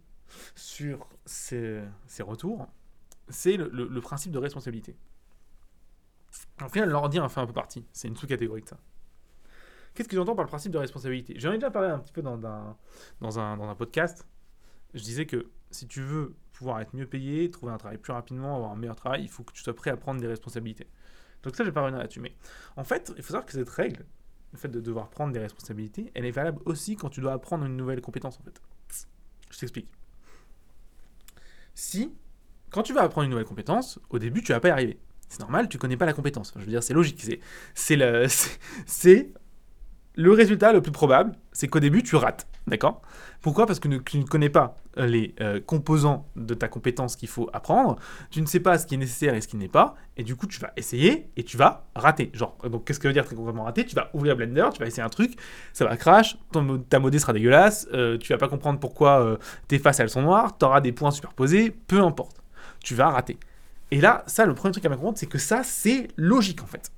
sur 0.54 1.08
ces, 1.24 1.82
retours, 2.20 2.68
c'est 3.28 3.56
le, 3.56 4.00
principe 4.00 4.30
de 4.30 4.38
responsabilité. 4.38 4.94
En 6.62 6.68
final, 6.68 6.88
l'ordi 6.90 7.18
en 7.18 7.28
fait 7.28 7.40
un 7.40 7.46
peu 7.46 7.52
partie. 7.52 7.84
C'est 7.92 8.06
une 8.06 8.16
sous-catégorie 8.16 8.62
de 8.62 8.68
ça. 8.68 8.78
Qu'est-ce 9.94 10.08
que 10.08 10.14
j'entends 10.14 10.36
par 10.36 10.44
le 10.44 10.48
principe 10.48 10.70
de 10.70 10.78
responsabilité? 10.78 11.34
J'en 11.40 11.50
ai 11.50 11.56
déjà 11.56 11.72
parlé 11.72 11.88
un 11.88 11.98
petit 11.98 12.12
peu 12.12 12.22
dans 12.22 13.40
un 13.40 13.74
podcast. 13.74 14.28
Je 14.94 15.02
disais 15.02 15.26
que 15.26 15.50
si 15.72 15.88
tu 15.88 16.02
veux 16.02 16.36
pouvoir 16.52 16.80
être 16.82 16.94
mieux 16.94 17.08
payé, 17.08 17.50
trouver 17.50 17.72
un 17.72 17.78
travail 17.78 17.98
plus 17.98 18.12
rapidement, 18.12 18.54
avoir 18.54 18.70
un 18.70 18.76
meilleur 18.76 18.94
travail, 18.94 19.24
il 19.24 19.28
faut 19.28 19.42
que 19.42 19.52
tu 19.52 19.64
sois 19.64 19.74
prêt 19.74 19.90
à 19.90 19.96
prendre 19.96 20.20
des 20.20 20.28
responsabilités. 20.28 20.86
Donc 21.42 21.56
ça, 21.56 21.64
je 21.64 21.70
vais 21.70 21.74
pas 21.74 21.82
revenir 21.82 21.98
là-dessus. 21.98 22.20
Mais 22.20 22.36
en 22.76 22.84
fait, 22.84 23.12
il 23.16 23.24
faut 23.24 23.32
savoir 23.32 23.44
que 23.44 23.52
cette 23.52 23.68
règle, 23.70 24.06
le 24.52 24.58
fait 24.58 24.68
de 24.68 24.80
devoir 24.80 25.10
prendre 25.10 25.32
des 25.32 25.38
responsabilités, 25.38 26.10
elle 26.14 26.24
est 26.24 26.30
valable 26.30 26.60
aussi 26.64 26.96
quand 26.96 27.10
tu 27.10 27.20
dois 27.20 27.32
apprendre 27.32 27.64
une 27.64 27.76
nouvelle 27.76 28.00
compétence 28.00 28.38
en 28.40 28.42
fait. 28.42 28.60
Je 29.50 29.58
t'explique. 29.58 29.88
Si, 31.74 32.12
quand 32.70 32.82
tu 32.82 32.92
vas 32.92 33.02
apprendre 33.02 33.24
une 33.24 33.30
nouvelle 33.30 33.46
compétence, 33.46 33.98
au 34.10 34.18
début 34.18 34.42
tu 34.42 34.52
vas 34.52 34.60
pas 34.60 34.68
y 34.68 34.70
arriver. 34.70 34.98
C'est 35.28 35.40
normal, 35.40 35.68
tu 35.68 35.78
connais 35.78 35.96
pas 35.96 36.06
la 36.06 36.14
compétence. 36.14 36.52
je 36.56 36.60
veux 36.60 36.70
dire, 36.70 36.82
c'est 36.82 36.94
logique. 36.94 37.20
C'est, 37.22 37.40
c'est, 37.74 37.96
le 37.96 38.26
résultat 40.26 40.72
le 40.72 40.82
plus 40.82 40.92
probable, 40.92 41.32
c'est 41.52 41.68
qu'au 41.68 41.80
début, 41.80 42.02
tu 42.02 42.16
rates. 42.16 42.46
D'accord? 42.66 43.02
Pourquoi? 43.40 43.66
Parce 43.66 43.78
que 43.78 43.88
tu 43.98 44.18
ne 44.18 44.24
connais 44.24 44.50
pas 44.50 44.76
euh, 44.98 45.06
les 45.06 45.34
euh, 45.40 45.60
composants 45.64 46.26
de 46.34 46.54
ta 46.54 46.66
compétence 46.66 47.14
qu'il 47.14 47.28
faut 47.28 47.48
apprendre, 47.52 47.96
tu 48.30 48.42
ne 48.42 48.46
sais 48.46 48.58
pas 48.58 48.78
ce 48.78 48.86
qui 48.86 48.96
est 48.96 48.98
nécessaire 48.98 49.34
et 49.34 49.40
ce 49.40 49.46
qui 49.46 49.56
n'est 49.56 49.68
pas, 49.68 49.94
et 50.16 50.24
du 50.24 50.34
coup, 50.34 50.48
tu 50.48 50.58
vas 50.58 50.72
essayer 50.76 51.30
et 51.36 51.44
tu 51.44 51.56
vas 51.56 51.86
rater. 51.94 52.30
Genre, 52.34 52.56
donc 52.68 52.84
qu'est-ce 52.84 52.98
que 52.98 53.06
veut 53.06 53.14
dire 53.14 53.24
très 53.24 53.36
concrètement 53.36 53.62
rater? 53.62 53.86
Tu 53.86 53.94
vas 53.94 54.10
ouvrir 54.12 54.36
Blender, 54.36 54.68
tu 54.72 54.80
vas 54.80 54.86
essayer 54.86 55.04
un 55.04 55.08
truc, 55.08 55.38
ça 55.72 55.84
va 55.84 55.96
crash, 55.96 56.36
ton, 56.52 56.78
ta 56.78 56.98
modée 56.98 57.20
sera 57.20 57.32
dégueulasse, 57.32 57.86
euh, 57.92 58.18
tu 58.18 58.32
vas 58.32 58.38
pas 58.38 58.48
comprendre 58.48 58.80
pourquoi 58.80 59.38
tes 59.68 59.78
faces 59.78 60.00
elles 60.00 60.10
sont 60.10 60.22
noires, 60.22 60.58
tu 60.58 60.64
auras 60.64 60.80
des 60.80 60.92
points 60.92 61.12
superposés, 61.12 61.70
peu 61.70 62.02
importe. 62.02 62.42
tu 62.82 62.94
vas 62.94 63.08
rater. 63.10 63.38
Et 63.90 64.00
là, 64.00 64.24
ça, 64.26 64.44
le 64.44 64.54
premier 64.54 64.72
truc 64.72 64.84
à 64.84 64.88
me 64.88 64.94
comprendre, 64.96 65.18
c'est 65.18 65.26
que 65.26 65.38
ça, 65.38 65.62
c'est 65.62 66.08
logique 66.16 66.62
en 66.62 66.66
fait. 66.66 66.90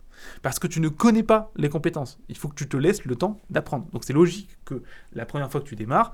Parce 0.43 0.59
que 0.59 0.67
tu 0.67 0.81
ne 0.81 0.89
connais 0.89 1.23
pas 1.23 1.51
les 1.57 1.69
compétences. 1.69 2.19
Il 2.29 2.37
faut 2.37 2.49
que 2.49 2.55
tu 2.55 2.69
te 2.69 2.77
laisses 2.77 3.05
le 3.05 3.17
temps 3.17 3.41
d'apprendre. 3.51 3.87
Donc 3.93 4.05
c'est 4.05 4.13
logique 4.13 4.59
que 4.65 4.83
la 5.13 5.27
première 5.27 5.51
fois 5.51 5.61
que 5.61 5.67
tu 5.67 5.77
démarres, 5.77 6.13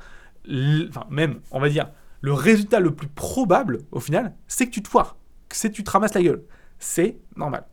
enfin 0.88 1.06
même, 1.10 1.40
on 1.50 1.60
va 1.60 1.68
dire, 1.68 1.90
le 2.20 2.32
résultat 2.32 2.80
le 2.80 2.94
plus 2.94 3.08
probable, 3.08 3.80
au 3.92 4.00
final, 4.00 4.34
c'est 4.46 4.66
que 4.66 4.70
tu 4.70 4.82
te 4.82 4.88
foires, 4.88 5.16
c'est 5.50 5.70
que 5.70 5.74
tu 5.74 5.84
te 5.84 5.90
ramasses 5.90 6.14
la 6.14 6.22
gueule. 6.22 6.44
C'est 6.78 7.18
normal. 7.36 7.66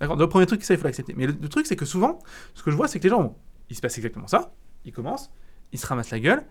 D'accord? 0.00 0.16
Le 0.16 0.28
premier 0.28 0.46
truc, 0.46 0.62
ça, 0.62 0.74
il 0.74 0.76
faut 0.78 0.84
l'accepter. 0.84 1.14
Mais 1.16 1.26
le, 1.26 1.48
truc, 1.48 1.66
c'est 1.66 1.76
que 1.76 1.84
souvent, 1.84 2.18
ce 2.54 2.62
que 2.62 2.70
je 2.70 2.76
vois, 2.76 2.88
c'est 2.88 2.98
que 2.98 3.04
les 3.04 3.10
gens, 3.10 3.36
il 3.70 3.76
se 3.76 3.80
passe 3.80 3.96
exactement 3.96 4.26
ça. 4.26 4.52
Ils 4.84 4.92
commencent, 4.92 5.30
ils 5.72 5.78
se 5.78 5.86
ramassent 5.86 6.10
la 6.10 6.20
gueule, 6.20 6.44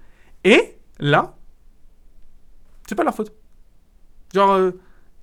et 0.44 0.77
là, 1.00 1.38
c'est 2.88 2.96
pas 2.96 3.03
leur 3.03 3.15
faute. 3.15 3.32
Genre, 4.34 4.51
euh, 4.51 4.72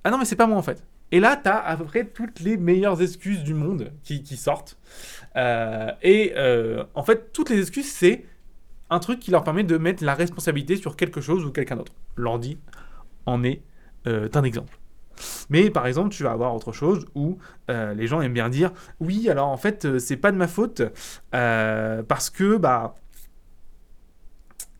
ah 0.03 0.11
non, 0.11 0.17
mais 0.17 0.25
c'est 0.25 0.35
pas 0.35 0.47
moi 0.47 0.57
en 0.57 0.63
fait. 0.63 0.83
Et 1.13 1.19
là, 1.19 1.37
tu 1.37 1.47
as 1.47 1.63
à 1.63 1.77
peu 1.77 1.83
près 1.85 2.05
toutes 2.05 2.39
les 2.39 2.57
meilleures 2.57 2.99
excuses 2.99 3.43
du 3.43 3.53
monde 3.53 3.91
qui, 4.01 4.25
sortent. 4.35 4.79
Euh, 5.35 5.91
et 6.01 6.33
euh, 6.35 6.85
en 6.95 7.03
fait, 7.03 7.31
toutes 7.31 7.51
les 7.51 7.59
excuses, 7.59 7.91
c'est 7.91 8.25
un 8.89 8.97
truc 8.97 9.19
qui 9.19 9.29
leur 9.29 9.43
permet 9.43 9.63
de 9.63 9.77
mettre 9.77 10.03
la 10.03 10.15
responsabilité 10.15 10.75
sur 10.75 10.95
quelque 10.95 11.21
chose 11.21 11.45
ou 11.45 11.51
quelqu'un 11.51 11.75
d'autre. 11.75 11.93
L'ordi 12.15 12.57
en 13.27 13.43
est 13.43 13.61
un 14.05 14.43
exemple. 14.43 14.79
Mais 15.51 15.69
par 15.69 15.85
exemple, 15.85 16.09
tu 16.09 16.23
vas 16.23 16.31
avoir 16.31 16.55
autre 16.55 16.71
chose 16.71 17.05
où 17.13 17.37
les 17.69 18.07
gens 18.07 18.19
aiment 18.21 18.33
bien 18.33 18.49
dire 18.49 18.73
oui, 18.99 19.29
alors 19.29 19.49
en 19.49 19.57
fait, 19.57 19.99
c'est 19.99 20.17
pas 20.17 20.31
de 20.31 20.37
ma 20.37 20.47
faute 20.47 20.81
parce 21.29 22.31
que 22.31 22.57
bah. 22.57 22.95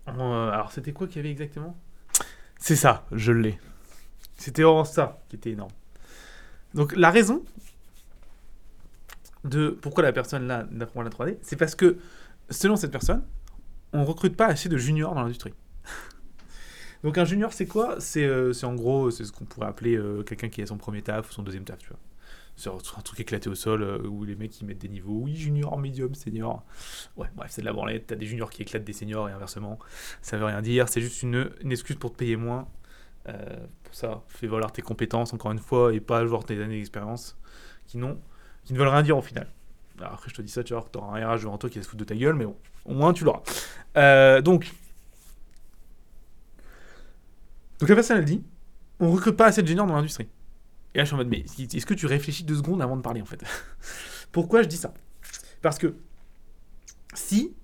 alors 0.08 0.72
c'était 0.72 0.94
quoi 0.94 1.06
qu'il 1.06 1.18
y 1.18 1.20
avait 1.20 1.32
exactement? 1.32 1.78
C'est 2.58 2.76
ça, 2.76 3.06
je 3.12 3.32
l'ai. 3.32 3.60
C'était 4.36 4.64
vraiment 4.64 4.84
ça 4.84 5.22
qui 5.30 5.36
était 5.36 5.52
énorme. 5.52 5.70
Donc 6.74 6.96
la 6.96 7.12
raison 7.12 7.44
de 9.44 9.70
pourquoi 9.70 10.04
la 10.04 10.14
personne 10.14 10.48
là 10.48 10.66
n'apprend 10.72 11.02
la 11.02 11.10
3D, 11.10 11.38
c'est 11.42 11.56
parce 11.56 11.76
que 11.76 11.98
selon 12.50 12.76
cette 12.76 12.92
personne, 12.92 13.24
on 13.92 14.06
recrute 14.06 14.36
pas 14.36 14.48
assez 14.48 14.70
de 14.70 14.78
juniors 14.78 15.14
dans 15.14 15.22
l'industrie. 15.22 15.54
Donc 17.04 17.18
un 17.18 17.26
junior, 17.26 17.54
c'est 17.54 17.68
quoi? 17.68 17.98
Euh, 18.18 18.54
C'est 18.54 18.66
en 18.66 18.76
gros, 18.76 19.12
c'est 19.12 19.26
ce 19.26 19.32
qu'on 19.32 19.46
pourrait 19.46 19.68
appeler 19.68 19.96
euh, 19.96 20.24
quelqu'un 20.24 20.50
qui 20.50 20.62
a 20.62 20.66
son 20.66 20.78
premier 20.78 21.02
taf 21.02 21.30
ou 21.30 21.34
son 21.34 21.44
deuxième 21.44 21.66
taf, 21.66 21.80
tu 21.80 21.90
vois. 21.90 22.00
C'est 22.56 22.70
un 22.70 23.02
truc 23.02 23.20
éclaté 23.20 23.50
au 23.50 23.56
sol 23.56 23.82
euh, 23.82 24.08
où 24.08 24.24
les 24.26 24.36
mecs 24.36 24.60
ils 24.62 24.66
mettent 24.66 24.80
des 24.80 24.90
niveaux. 24.90 25.22
Oui, 25.24 25.36
junior, 25.36 25.78
médium, 25.80 26.14
senior. 26.14 26.64
Ouais, 27.18 27.28
bref, 27.36 27.50
c'est 27.52 27.62
de 27.62 27.66
la 27.66 27.74
branlette. 27.74 28.08
T'as 28.08 28.16
des 28.16 28.28
juniors 28.28 28.52
qui 28.52 28.62
éclatent 28.62 28.84
des 28.84 28.94
seniors 28.94 29.28
et 29.28 29.32
inversement. 29.32 29.80
Ça 30.22 30.38
veut 30.38 30.46
rien 30.46 30.62
dire. 30.62 30.88
C'est 30.88 31.02
juste 31.02 31.24
une, 31.24 31.50
excuse 31.70 31.96
pour 31.96 32.12
te 32.12 32.18
payer 32.18 32.36
moins 32.36 32.60
euh, 32.62 32.64
pour 33.26 33.96
ça, 33.96 34.24
fais 34.28 34.48
valoir 34.48 34.72
tes 34.72 34.82
compétences 34.82 35.34
encore 35.34 35.52
une 35.52 35.60
fois 35.60 35.94
et 35.94 36.00
pas 36.00 36.26
genre 36.26 36.44
tes 36.44 36.62
années 36.62 36.78
d'expérience 36.78 37.38
qui 37.88 38.00
qui 38.66 38.74
ne 38.74 38.78
veulent 38.78 38.88
rien 38.88 39.02
dire 39.02 39.18
au 39.18 39.22
final. 39.22 39.48
Après, 40.02 40.30
je 40.30 40.36
te 40.36 40.42
dis 40.42 40.52
ça, 40.52 40.64
tu 40.64 40.74
vois, 40.74 40.84
t'auras 40.92 41.20
un 41.20 41.36
RH 41.36 41.42
devant 41.42 41.58
toi 41.58 41.70
qui 41.70 41.78
va 41.78 41.84
se 41.84 41.90
foutre 41.90 42.00
de 42.00 42.06
ta 42.06 42.16
gueule, 42.16 42.36
mais 42.36 42.46
bon, 42.46 42.58
au 42.86 42.94
moins 42.94 43.14
tu 43.14 43.24
l'auras. 43.24 43.44
Euh, 43.98 44.42
donc, 44.42 44.72
donc 47.80 47.90
la 47.90 47.96
personne 47.96 48.18
elle 48.18 48.26
dit, 48.26 48.44
on 49.00 49.12
recrute 49.12 49.36
pas 49.36 49.48
assez 49.48 49.62
de 49.62 49.68
juniors 49.68 49.86
dans 49.86 49.96
l'industrie. 49.96 50.28
Et 50.94 50.98
là, 50.98 51.04
je 51.04 51.08
suis 51.08 51.16
en 51.16 51.18
mode, 51.18 51.30
mais 51.30 51.40
est-ce 51.40 51.86
que 51.86 51.94
tu 51.94 52.06
réfléchis 52.06 52.44
deux 52.44 52.56
secondes 52.56 52.82
avant 52.82 52.96
de 52.96 53.02
parler 53.02 53.22
en 53.22 53.26
fait? 53.26 53.44
Pourquoi 54.32 54.62
je 54.64 54.68
dis 54.68 54.78
ça? 54.78 54.94
Parce 55.62 55.78
que 55.78 55.96
si 57.14 57.56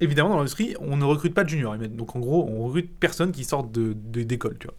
évidemment, 0.00 0.30
dans 0.30 0.36
l'industrie, 0.36 0.74
on 0.80 0.96
ne 0.96 1.04
recrute 1.04 1.34
pas 1.34 1.44
de 1.44 1.48
juniors. 1.48 1.76
Donc 1.76 2.16
en 2.16 2.20
gros, 2.20 2.46
on 2.48 2.64
recrute 2.66 2.90
personne 2.98 3.32
qui 3.32 3.44
sortent 3.44 3.72
de, 3.72 3.92
d'école, 3.92 4.58
tu 4.58 4.66
vois. 4.66 4.76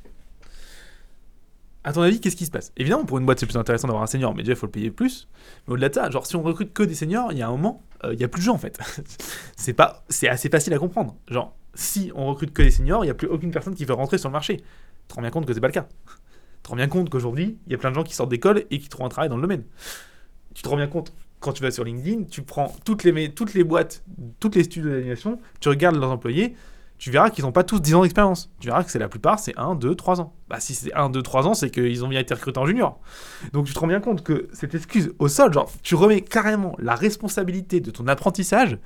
À 1.84 1.94
ton 1.94 2.02
avis, 2.02 2.20
qu'est-ce 2.20 2.36
qui 2.36 2.46
se 2.46 2.52
passe? 2.52 2.74
Évidemment, 2.76 3.06
pour 3.06 3.18
une 3.18 3.26
boîte, 3.26 3.40
c'est 3.40 3.46
plus 3.46 3.58
intéressant 3.58 3.88
d'avoir 3.88 4.04
un 4.04 4.08
senior, 4.08 4.36
mais 4.36 4.44
déjà, 4.44 4.54
il 4.54 4.56
faut 4.58 4.66
le 4.66 4.72
payer 4.72 4.92
plus. 4.92 5.30
Mais 5.68 5.74
au-delà 5.74 5.88
de 5.88 5.96
ça, 5.96 6.10
genre, 6.10 6.26
si 6.26 6.36
on 6.36 6.44
recrute 6.44 6.74
que 6.74 6.84
des 6.84 6.96
seniors, 6.96 7.32
il 7.32 7.38
y 7.38 7.42
a 7.42 7.48
un 7.48 7.52
moment, 7.52 7.82
euh, 8.04 8.14
il 8.14 8.20
y 8.20 8.26
a 8.26 8.28
plus 8.28 8.42
de 8.42 8.46
gens, 8.46 8.56
en 8.56 8.58
fait. 8.58 8.78
c'est 9.56 10.28
assez 10.28 10.50
facile 10.50 10.74
à 10.74 10.80
comprendre. 10.80 11.16
Genre, 11.30 11.56
si 11.76 12.12
on 12.14 12.26
recrute 12.26 12.52
que 12.52 12.62
des 12.62 12.72
seniors, 12.72 13.06
il 13.06 13.08
n'y 13.08 13.12
a 13.12 13.14
plus 13.14 13.28
aucune 13.28 13.52
personne 13.52 13.74
qui 13.74 13.86
veut 13.86 13.94
rentrer 13.94 14.18
sur 14.18 14.28
le 14.28 14.34
marché. 14.34 14.58
Tu 14.58 14.64
te 15.08 15.14
rends 15.14 15.22
bien 15.22 15.30
compte 15.30 15.46
que 15.46 15.54
c'est 15.54 15.62
pas 15.62 15.68
le 15.68 15.74
cas. 15.74 15.88
Tu 16.08 16.64
te 16.64 16.70
rends 16.70 16.76
bien 16.76 16.90
compte 16.90 17.10
qu'aujourd'hui, 17.10 17.58
il 17.68 17.72
y 17.72 17.76
a 17.76 17.78
plein 17.78 17.92
de 17.92 17.96
gens 17.96 18.04
qui 18.04 18.16
sortent 18.16 18.32
d'école 18.32 18.66
et 18.70 18.80
qui 18.80 18.90
trouvent 18.90 19.06
un 19.06 19.10
travail 19.10 19.30
dans 19.30 19.38
le 19.38 19.42
domaine. 19.42 19.64
Tu 20.54 20.64
te 20.64 20.68
rends 20.68 20.76
bien 20.76 20.88
compte 20.88 21.14
quand 21.40 21.54
tu 21.54 21.64
vas 21.64 21.72
sur 21.72 21.84
LinkedIn, 21.84 22.24
tu 22.24 22.42
prends 22.42 22.74
toutes 22.84 23.04
les, 23.04 23.34
toutes 23.34 23.54
les 23.54 23.64
boîtes, 23.64 24.04
toutes 24.40 24.56
les 24.56 24.64
studios 24.64 24.90
d'animation, 24.92 25.40
tu 25.60 25.70
regardes 25.70 25.96
leurs 25.96 26.12
employés, 26.12 26.56
tu 26.98 27.12
verras 27.12 27.30
qu'ils 27.30 27.44
n'ont 27.44 27.52
pas 27.52 27.64
tous 27.64 27.80
10 27.80 27.96
ans 27.96 28.02
d'expérience. 28.02 28.50
Tu 28.60 28.68
verras 28.68 28.84
que 28.84 28.90
c'est 28.90 29.00
la 29.00 29.08
plupart, 29.08 29.38
c'est 29.38 29.56
1, 29.58 29.76
2, 29.76 29.94
3 29.94 30.20
ans. 30.20 30.34
Bah, 30.50 30.60
si 30.60 30.74
c'est 30.74 30.92
1, 30.94 31.10
2, 31.10 31.22
3 31.22 31.48
ans, 31.48 31.54
c'est 31.54 31.70
qu'ils 31.70 32.04
ont 32.04 32.08
bien 32.08 32.20
été 32.20 32.34
recrutés 32.34 32.60
en 32.60 32.66
junior. 32.66 33.00
Donc 33.54 33.68
tu 33.68 33.74
te 33.74 33.80
rends 33.80 33.88
bien 33.88 34.00
compte 34.00 34.24
que 34.24 34.48
cette 34.52 34.74
excuse 34.74 35.14
au 35.20 35.28
sol, 35.28 35.54
genre, 35.54 35.72
tu 35.84 35.94
remets 35.94 36.22
carrément 36.22 36.76
la 36.80 36.96
responsabilité 36.96 37.82
de 37.82 37.92
ton 37.92 38.08
apprentissage 38.08 38.80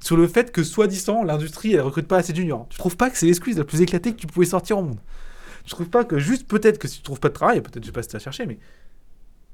sur 0.00 0.16
le 0.16 0.26
fait 0.26 0.50
que, 0.50 0.64
soi-disant, 0.64 1.22
l'industrie, 1.24 1.74
elle 1.74 1.82
recrute 1.82 2.08
pas 2.08 2.18
assez 2.18 2.34
juniors. 2.34 2.66
Tu 2.70 2.78
trouves 2.78 2.96
pas 2.96 3.10
que 3.10 3.18
c'est 3.18 3.26
l'excuse 3.26 3.58
la 3.58 3.64
plus 3.64 3.82
éclatée 3.82 4.12
que 4.12 4.18
tu 4.18 4.26
pouvais 4.26 4.46
sortir 4.46 4.78
au 4.78 4.82
monde 4.82 5.00
Tu 5.64 5.70
trouves 5.70 5.90
pas 5.90 6.04
que 6.04 6.18
juste 6.18 6.48
peut-être 6.48 6.78
que 6.78 6.88
si 6.88 6.98
tu 6.98 7.02
trouves 7.02 7.20
pas 7.20 7.28
de 7.28 7.34
travail, 7.34 7.60
peut-être 7.60 7.82
je 7.82 7.88
sais 7.88 7.92
pas 7.92 8.02
si 8.02 8.08
tu 8.08 8.16
as 8.16 8.20
cherché, 8.20 8.46
mais 8.46 8.58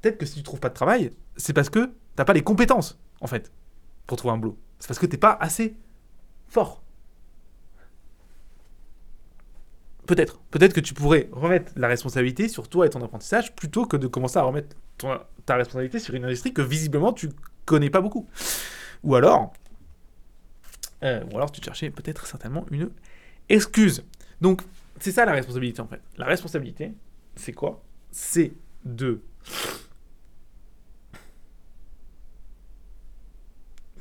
peut-être 0.05 0.19
que 0.19 0.27
si 0.27 0.35
tu 0.35 0.43
trouves 0.43 0.61
pas 0.61 0.69
de 0.69 0.75
travail, 0.75 1.13
c'est 1.37 1.55
parce 1.55 1.71
que 1.71 1.91
t'as 2.15 2.27
pas 2.27 2.35
les 2.35 2.43
compétences, 2.43 2.99
en 3.23 3.27
fait, 3.27 3.51
pour 4.07 4.19
trouver 4.19 4.35
un 4.35 4.37
boulot. 4.37 4.59
C'est 4.79 4.87
parce 4.87 4.99
que 4.99 5.07
t'es 5.07 5.17
pas 5.17 5.33
assez 5.41 5.77
fort. 6.47 6.83
Peut-être. 10.07 10.39
Peut-être 10.51 10.75
que 10.75 10.81
tu 10.81 10.93
pourrais 10.93 11.31
remettre 11.33 11.73
la 11.77 11.89
responsabilité 11.89 12.49
sur 12.49 12.69
toi 12.69 12.85
et 12.85 12.91
ton 12.91 13.03
apprentissage 13.03 13.55
plutôt 13.57 13.87
que 13.87 13.97
de 13.97 14.07
commencer 14.07 14.37
à 14.37 14.43
remettre 14.43 14.77
ta 15.47 15.57
responsabilité 15.57 15.99
sur 15.99 16.15
une 16.15 16.27
industrie 16.27 16.53
que 16.53 16.61
visiblement 16.61 17.15
tu 17.15 17.31
connais 17.65 17.89
pas 17.89 18.03
beaucoup. 18.03 18.29
Ou 19.05 19.15
alors, 19.15 19.55
euh, 21.03 21.25
ou 21.33 21.37
alors 21.37 21.51
tu 21.51 21.63
cherchais 21.63 21.89
peut-être 21.89 22.27
certainement 22.27 22.67
une 22.71 22.91
excuse. 23.49 24.05
Donc, 24.43 24.61
c'est 25.01 25.13
ça 25.13 25.25
la 25.25 25.33
responsabilité 25.33 25.81
en 25.81 25.89
fait. 25.89 26.03
La 26.19 26.27
responsabilité, 26.27 26.93
c'est 27.37 27.55
quoi? 27.55 27.83
C'est 28.11 28.53
de 28.85 29.23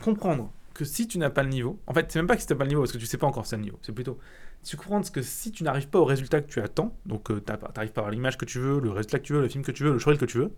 comprendre 0.03 0.51
que 0.73 0.85
si 0.85 1.07
tu 1.07 1.17
n'as 1.17 1.29
pas 1.29 1.43
le 1.43 1.49
niveau, 1.49 1.79
en 1.87 1.93
fait, 1.93 2.11
c'est 2.11 2.19
même 2.19 2.27
pas 2.27 2.35
que 2.35 2.41
si 2.41 2.47
tu 2.47 2.53
n'as 2.53 2.57
pas 2.57 2.65
le 2.65 2.69
niveau, 2.69 2.81
parce 2.81 2.91
que 2.91 2.97
tu 2.97 3.05
sais 3.05 3.17
pas 3.17 3.27
encore 3.27 3.45
c'est 3.45 3.57
le 3.57 3.63
niveau, 3.63 3.77
c'est 3.81 3.91
plutôt, 3.91 4.17
tu 4.63 4.77
comprends 4.77 5.01
que 5.01 5.21
si 5.21 5.51
tu 5.51 5.63
n'arrives 5.63 5.89
pas 5.89 5.99
au 5.99 6.05
résultat 6.05 6.41
que 6.41 6.47
tu 6.47 6.59
attends, 6.61 6.97
donc 7.05 7.29
euh, 7.29 7.41
tu 7.45 7.51
n'arrives 7.51 7.91
pas 7.91 8.07
à 8.07 8.11
l'image 8.11 8.37
que 8.37 8.45
tu 8.45 8.59
veux, 8.59 8.79
le 8.79 8.91
résultat 8.91 9.19
que 9.19 9.25
tu 9.25 9.33
veux, 9.33 9.41
le 9.41 9.49
film 9.49 9.63
que 9.63 9.71
tu 9.71 9.83
veux, 9.83 9.91
le 9.91 9.99
showreel 9.99 10.19
que 10.19 10.25
tu 10.25 10.37
veux, 10.37 10.51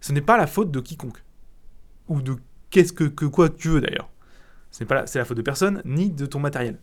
ce 0.00 0.12
n'est 0.12 0.20
pas 0.20 0.36
la 0.36 0.46
faute 0.46 0.70
de 0.70 0.80
quiconque. 0.80 1.22
Ou 2.08 2.20
de 2.20 2.36
qu'est-ce 2.70 2.92
que, 2.92 3.04
que 3.04 3.24
quoi 3.24 3.48
que 3.48 3.56
tu 3.56 3.68
veux 3.68 3.80
d'ailleurs. 3.80 4.10
Ce 4.70 4.82
n'est 4.82 4.86
pas 4.86 4.96
la, 4.96 5.06
c'est 5.06 5.18
la 5.18 5.24
faute 5.24 5.36
de 5.36 5.42
personne, 5.42 5.80
ni 5.84 6.10
de 6.10 6.26
ton 6.26 6.40
matériel. 6.40 6.78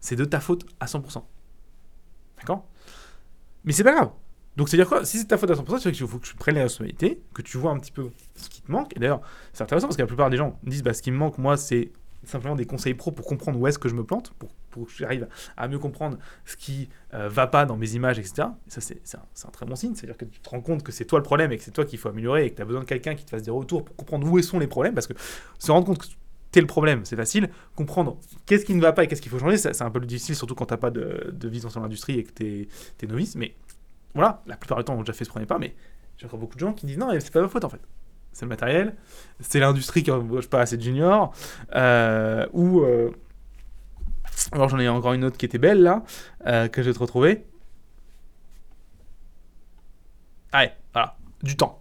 C'est 0.00 0.16
de 0.16 0.24
ta 0.24 0.40
faute 0.40 0.64
à 0.80 0.86
100%. 0.86 1.22
D'accord? 2.38 2.66
Mais 3.64 3.72
c'est 3.72 3.84
pas 3.84 3.94
grave. 3.94 4.10
Donc, 4.56 4.68
c'est-à-dire 4.68 4.88
quoi 4.88 5.04
Si 5.04 5.18
c'est 5.18 5.26
ta 5.26 5.38
faute 5.38 5.50
à 5.50 5.54
100%, 5.54 5.80
c'est 5.80 5.92
qu'il 5.92 6.06
faut 6.06 6.18
que 6.18 6.26
tu 6.26 6.34
prennes 6.36 6.54
les 6.54 6.62
responsabilités, 6.62 7.20
que 7.34 7.42
tu 7.42 7.58
vois 7.58 7.72
un 7.72 7.78
petit 7.78 7.92
peu 7.92 8.10
ce 8.36 8.48
qui 8.48 8.62
te 8.62 8.70
manque. 8.70 8.96
Et 8.96 9.00
d'ailleurs, 9.00 9.20
c'est 9.52 9.62
intéressant 9.62 9.88
parce 9.88 9.96
que 9.96 10.02
la 10.02 10.06
plupart 10.06 10.30
des 10.30 10.36
gens 10.36 10.58
disent 10.62 10.82
bah, 10.82 10.94
ce 10.94 11.02
qui 11.02 11.10
me 11.10 11.16
manque, 11.16 11.38
moi, 11.38 11.56
c'est 11.56 11.90
simplement 12.24 12.54
des 12.54 12.64
conseils 12.64 12.94
pro 12.94 13.10
pour 13.10 13.26
comprendre 13.26 13.58
où 13.58 13.66
est-ce 13.66 13.78
que 13.78 13.88
je 13.88 13.94
me 13.94 14.04
plante, 14.04 14.32
pour, 14.38 14.48
pour 14.70 14.86
que 14.86 14.92
j'arrive 14.92 15.28
à 15.56 15.68
mieux 15.68 15.78
comprendre 15.78 16.18
ce 16.44 16.56
qui 16.56 16.88
euh, 17.12 17.28
va 17.28 17.46
pas 17.46 17.66
dans 17.66 17.76
mes 17.76 17.94
images, 17.94 18.18
etc. 18.18 18.48
Et 18.66 18.70
ça, 18.70 18.80
c'est 18.80 18.98
un, 19.14 19.48
un, 19.48 19.50
très 19.50 19.66
bon 19.66 19.76
signe. 19.76 19.94
C'est-à-dire 19.94 20.16
que 20.16 20.24
tu 20.24 20.40
te 20.40 20.48
rends 20.48 20.60
compte 20.60 20.82
que 20.82 20.92
c'est 20.92 21.04
toi 21.04 21.18
le 21.18 21.24
problème 21.24 21.52
et 21.52 21.58
que 21.58 21.64
c'est 21.64 21.70
toi 21.70 21.84
qu'il 21.84 21.98
faut 21.98 22.08
améliorer 22.08 22.46
et 22.46 22.50
que 22.50 22.56
tu 22.56 22.62
as 22.62 22.64
besoin 22.64 22.82
de 22.82 22.88
quelqu'un 22.88 23.14
qui 23.14 23.24
te 23.24 23.30
fasse 23.30 23.42
des 23.42 23.50
retours 23.50 23.84
pour 23.84 23.96
comprendre 23.96 24.30
où 24.30 24.40
sont 24.40 24.58
les 24.58 24.66
problèmes. 24.66 24.94
Parce 24.94 25.06
que 25.06 25.14
se 25.58 25.70
rendre 25.70 25.86
compte 25.86 25.98
que 25.98 26.06
tu 26.54 26.58
es 26.58 26.62
le 26.62 26.66
problème, 26.66 27.04
c'est 27.04 27.16
facile. 27.16 27.50
Comprendre 27.74 28.18
qu'est-ce 28.46 28.64
qui 28.64 28.74
ne 28.74 28.80
va 28.80 28.92
pas 28.92 29.04
et 29.04 29.08
qu'est-ce 29.08 29.20
qu'il 29.20 29.30
faut 29.30 29.38
changer, 29.38 29.56
c'est 29.56 29.82
un 29.82 29.90
peu 29.90 30.00
difficile, 30.00 30.36
surtout 30.36 30.54
quand 30.54 30.66
tu 30.66 30.74
n'as 30.74 30.78
pas 30.78 30.90
de, 30.90 31.32
de 31.32 31.48
vision 31.48 31.68
sur 31.68 31.80
l'industrie 31.80 32.20
et 32.20 32.24
que 32.24 32.32
tu 32.32 32.68
es, 33.02 33.06
novice. 33.06 33.34
Mais 33.34 33.54
voilà, 34.14 34.42
la 34.46 34.56
plupart 34.56 34.78
du 34.78 34.84
temps, 34.84 34.94
on 34.94 34.98
a 34.98 35.00
déjà 35.00 35.12
fait 35.12 35.24
ce 35.24 35.30
premier 35.30 35.46
pas, 35.46 35.58
mais 35.58 35.74
j'ai 36.16 36.26
encore 36.26 36.38
beaucoup 36.38 36.54
de 36.54 36.60
gens 36.60 36.72
qui 36.72 36.86
disent 36.86 36.98
non, 36.98 37.10
c'est 37.18 37.32
pas 37.32 37.42
ma 37.42 37.48
faute 37.48 37.64
en 37.64 37.68
fait. 37.68 37.80
C'est 38.32 38.44
le 38.44 38.48
matériel, 38.48 38.96
c'est 39.40 39.60
l'industrie 39.60 40.02
qui 40.02 40.10
embauche 40.10 40.48
pas 40.48 40.60
assez 40.60 40.76
de 40.76 40.82
juniors, 40.82 41.34
euh, 41.74 42.46
ou. 42.52 42.80
Euh, 42.80 43.10
alors 44.52 44.68
j'en 44.68 44.78
ai 44.80 44.88
encore 44.88 45.12
une 45.12 45.24
autre 45.24 45.36
qui 45.36 45.46
était 45.46 45.58
belle 45.58 45.82
là, 45.82 46.02
euh, 46.46 46.68
que 46.68 46.82
je 46.82 46.88
vais 46.88 46.94
te 46.94 46.98
retrouver. 46.98 47.44
Allez, 50.52 50.72
voilà, 50.92 51.16
du 51.42 51.56
temps. 51.56 51.80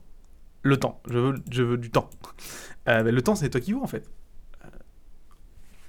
Le 0.61 0.77
temps, 0.77 1.01
je 1.07 1.19
veux, 1.19 1.43
je 1.51 1.63
veux 1.63 1.77
du 1.77 1.91
temps. 1.91 2.09
Ben, 2.85 3.01
le 3.01 3.21
temps, 3.21 3.35
c'est 3.35 3.49
toi 3.49 3.61
qui 3.61 3.71
veux 3.71 3.79
en 3.79 3.87
fait. 3.87 4.09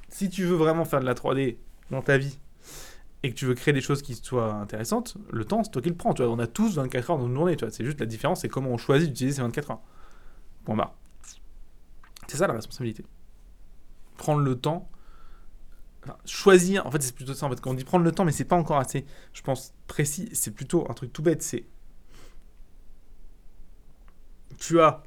si 0.09 0.31
tu 0.31 0.45
veux 0.45 0.55
vraiment 0.55 0.85
faire 0.85 1.01
de 1.01 1.07
la 1.07 1.15
3D 1.15 1.57
dans 1.91 2.03
ta 2.03 2.19
vie, 2.19 2.39
et 3.25 3.31
que 3.31 3.35
tu 3.35 3.47
veux 3.47 3.55
créer 3.55 3.73
des 3.73 3.81
choses 3.81 4.03
qui 4.03 4.15
soient 4.15 4.53
intéressantes, 4.53 5.17
le 5.33 5.47
temps, 5.47 5.65
c'est 5.65 5.71
toi 5.71 5.81
qui 5.81 5.89
le 5.89 5.95
prends. 5.95 6.13
Tu 6.13 6.23
vois, 6.23 6.31
on 6.31 6.39
a 6.39 6.47
tous 6.47 6.75
24 6.75 7.11
heures 7.11 7.19
dans 7.19 7.27
une 7.27 7.35
journée. 7.35 7.57
C'est 7.71 7.83
juste 7.83 7.99
la 7.99 8.05
différence, 8.05 8.43
c'est 8.43 8.51
comment 8.51 8.69
on 8.69 8.77
choisit 8.77 9.09
d'utiliser 9.09 9.37
ces 9.37 9.43
24 9.43 9.71
heures. 9.71 9.81
Point 10.67 10.77
barre. 10.77 10.95
C'est 12.29 12.37
ça 12.37 12.47
la 12.47 12.53
responsabilité. 12.53 13.03
Prendre 14.19 14.43
le 14.43 14.55
temps. 14.57 14.91
choisir, 16.27 16.87
en 16.87 16.91
fait, 16.91 17.03
c'est 17.03 17.15
plutôt 17.15 17.33
ça. 17.33 17.47
En 17.47 17.49
fait, 17.49 17.63
quand 17.63 17.71
on 17.71 17.75
dit 17.75 17.85
prendre 17.85 18.05
le 18.05 18.13
temps, 18.13 18.27
mais 18.27 18.33
c'est 18.33 18.45
pas 18.45 18.57
encore 18.57 18.77
assez, 18.77 19.07
je 19.33 19.41
pense, 19.41 19.73
précis, 19.87 20.29
c'est 20.35 20.51
plutôt 20.51 20.87
un 20.91 20.93
truc 20.93 21.11
tout 21.11 21.23
bête. 21.23 21.43
C'est 21.43 21.65
tu 24.59 24.83
as 24.83 25.03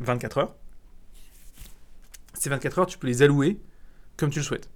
24 0.00 0.38
heures. 0.38 0.54
Ces 2.32 2.48
24 2.48 2.78
heures, 2.78 2.86
tu 2.86 2.96
peux 2.96 3.08
les 3.08 3.20
allouer 3.20 3.60
comme 4.16 4.30
tu 4.30 4.38
le 4.38 4.44
souhaites. 4.44 4.70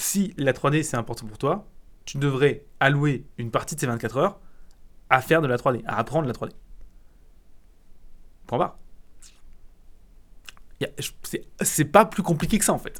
Si 0.00 0.32
la 0.38 0.54
3D 0.54 0.82
c'est 0.82 0.96
important 0.96 1.26
pour 1.26 1.36
toi, 1.36 1.68
tu 2.06 2.16
devrais 2.16 2.64
allouer 2.80 3.26
une 3.36 3.50
partie 3.50 3.74
de 3.74 3.80
ces 3.80 3.86
24 3.86 4.16
heures 4.16 4.40
à 5.10 5.20
faire 5.20 5.42
de 5.42 5.46
la 5.46 5.58
3D, 5.58 5.82
à 5.84 5.98
apprendre 5.98 6.26
la 6.26 6.32
3D. 6.32 6.52
Point 8.46 8.58
barre. 8.58 8.78
C'est 11.60 11.84
pas 11.84 12.06
plus 12.06 12.22
compliqué 12.22 12.58
que 12.58 12.64
ça 12.64 12.72
en 12.72 12.78
fait. 12.78 12.98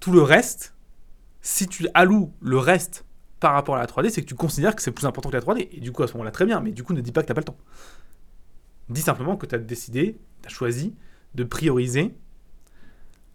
Tout 0.00 0.12
le 0.12 0.20
reste, 0.20 0.74
si 1.40 1.66
tu 1.66 1.88
alloues 1.94 2.34
le 2.42 2.58
reste 2.58 3.06
par 3.40 3.54
rapport 3.54 3.76
à 3.76 3.78
la 3.78 3.86
3D, 3.86 4.10
c'est 4.10 4.20
que 4.20 4.26
tu 4.26 4.34
considères 4.34 4.76
que 4.76 4.82
c'est 4.82 4.92
plus 4.92 5.06
important 5.06 5.30
que 5.30 5.36
la 5.36 5.40
3D. 5.40 5.68
Et 5.72 5.80
du 5.80 5.92
coup, 5.92 6.02
à 6.02 6.08
ce 6.08 6.12
moment-là, 6.12 6.30
très 6.30 6.44
bien, 6.44 6.60
mais 6.60 6.72
du 6.72 6.84
coup, 6.84 6.92
ne 6.92 7.00
dis 7.00 7.10
pas 7.10 7.22
que 7.22 7.28
t'as 7.28 7.34
pas 7.34 7.40
le 7.40 7.46
temps. 7.46 7.56
Dis 8.90 9.00
simplement 9.00 9.38
que 9.38 9.46
tu 9.46 9.54
as 9.54 9.58
décidé, 9.58 10.20
tu 10.42 10.46
as 10.46 10.50
choisi 10.50 10.94
de 11.34 11.44
prioriser 11.44 12.14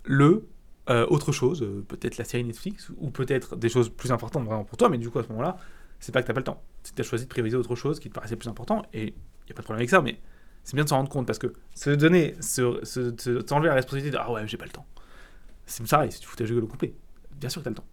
le 0.03 0.47
euh, 0.89 1.05
autre 1.09 1.31
chose, 1.31 1.61
euh, 1.61 1.83
peut-être 1.87 2.17
la 2.17 2.25
série 2.25 2.43
Netflix, 2.43 2.91
ou 2.97 3.11
peut-être 3.11 3.55
des 3.55 3.69
choses 3.69 3.89
plus 3.89 4.11
importantes 4.11 4.45
vraiment 4.45 4.63
pour 4.63 4.77
toi, 4.77 4.89
mais 4.89 4.97
du 4.97 5.09
coup, 5.09 5.19
à 5.19 5.23
ce 5.23 5.29
moment-là, 5.29 5.57
c'est 5.99 6.11
pas 6.11 6.21
que 6.21 6.27
t'as 6.27 6.33
pas 6.33 6.39
le 6.39 6.45
temps. 6.45 6.63
C'est 6.83 6.91
que 6.91 6.95
tu 6.95 7.01
as 7.01 7.05
choisi 7.05 7.25
de 7.25 7.29
prioriser 7.29 7.57
autre 7.57 7.75
chose 7.75 7.99
qui 7.99 8.09
te 8.09 8.13
paraissait 8.15 8.35
plus 8.35 8.49
important, 8.49 8.83
et 8.93 9.05
n'y 9.05 9.51
a 9.51 9.53
pas 9.53 9.61
de 9.61 9.65
problème 9.65 9.79
avec 9.79 9.89
ça, 9.89 10.01
mais 10.01 10.19
c'est 10.63 10.75
bien 10.75 10.83
de 10.83 10.89
s'en 10.89 10.97
rendre 10.97 11.09
compte, 11.09 11.27
parce 11.27 11.39
que 11.39 11.53
se 11.73 11.89
donner, 11.91 12.35
se, 12.41 12.79
se, 12.83 13.13
se- 13.17 13.41
t'enlever 13.41 13.69
la 13.69 13.75
responsabilité 13.75 14.11
de 14.15 14.21
Ah 14.21 14.31
ouais, 14.31 14.47
j'ai 14.47 14.57
pas 14.57 14.65
le 14.65 14.71
temps. 14.71 14.85
C'est 15.65 15.87
pareil, 15.87 16.11
si 16.11 16.19
tu 16.19 16.27
fous 16.27 16.35
ta 16.35 16.43
gueule 16.45 16.63
au 16.63 16.67
complet. 16.67 16.93
Bien 17.35 17.49
sûr 17.49 17.61
que 17.61 17.65
t'as 17.65 17.69
le 17.69 17.75
temps. 17.75 17.85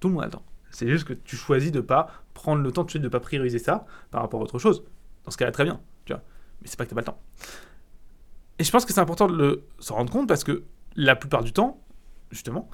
Tout 0.00 0.08
le 0.08 0.14
monde 0.14 0.22
a 0.22 0.26
le 0.26 0.32
temps. 0.32 0.44
C'est 0.70 0.88
juste 0.88 1.04
que 1.04 1.12
tu 1.14 1.36
choisis 1.36 1.72
de 1.72 1.80
pas 1.80 2.08
prendre 2.34 2.62
le 2.62 2.72
temps 2.72 2.84
de 2.84 2.90
suite 2.90 3.02
de 3.02 3.08
pas 3.08 3.20
prioriser 3.20 3.58
ça 3.58 3.86
par 4.10 4.22
rapport 4.22 4.40
à 4.40 4.44
autre 4.44 4.58
chose. 4.58 4.84
Dans 5.24 5.30
ce 5.30 5.36
cas-là, 5.36 5.52
très 5.52 5.64
bien, 5.64 5.80
tu 6.04 6.12
vois. 6.12 6.22
Mais 6.60 6.68
c'est 6.68 6.76
pas 6.78 6.84
que 6.84 6.90
t'as 6.90 6.94
pas 6.94 7.00
le 7.00 7.06
temps. 7.06 7.20
Et 8.58 8.64
je 8.64 8.70
pense 8.70 8.84
que 8.84 8.92
c'est 8.92 9.00
important 9.00 9.28
de 9.28 9.62
s'en 9.78 9.96
rendre 9.96 10.12
compte 10.12 10.28
parce 10.28 10.44
que 10.44 10.62
la 10.96 11.16
plupart 11.16 11.42
du 11.42 11.52
temps, 11.52 11.80
justement, 12.32 12.68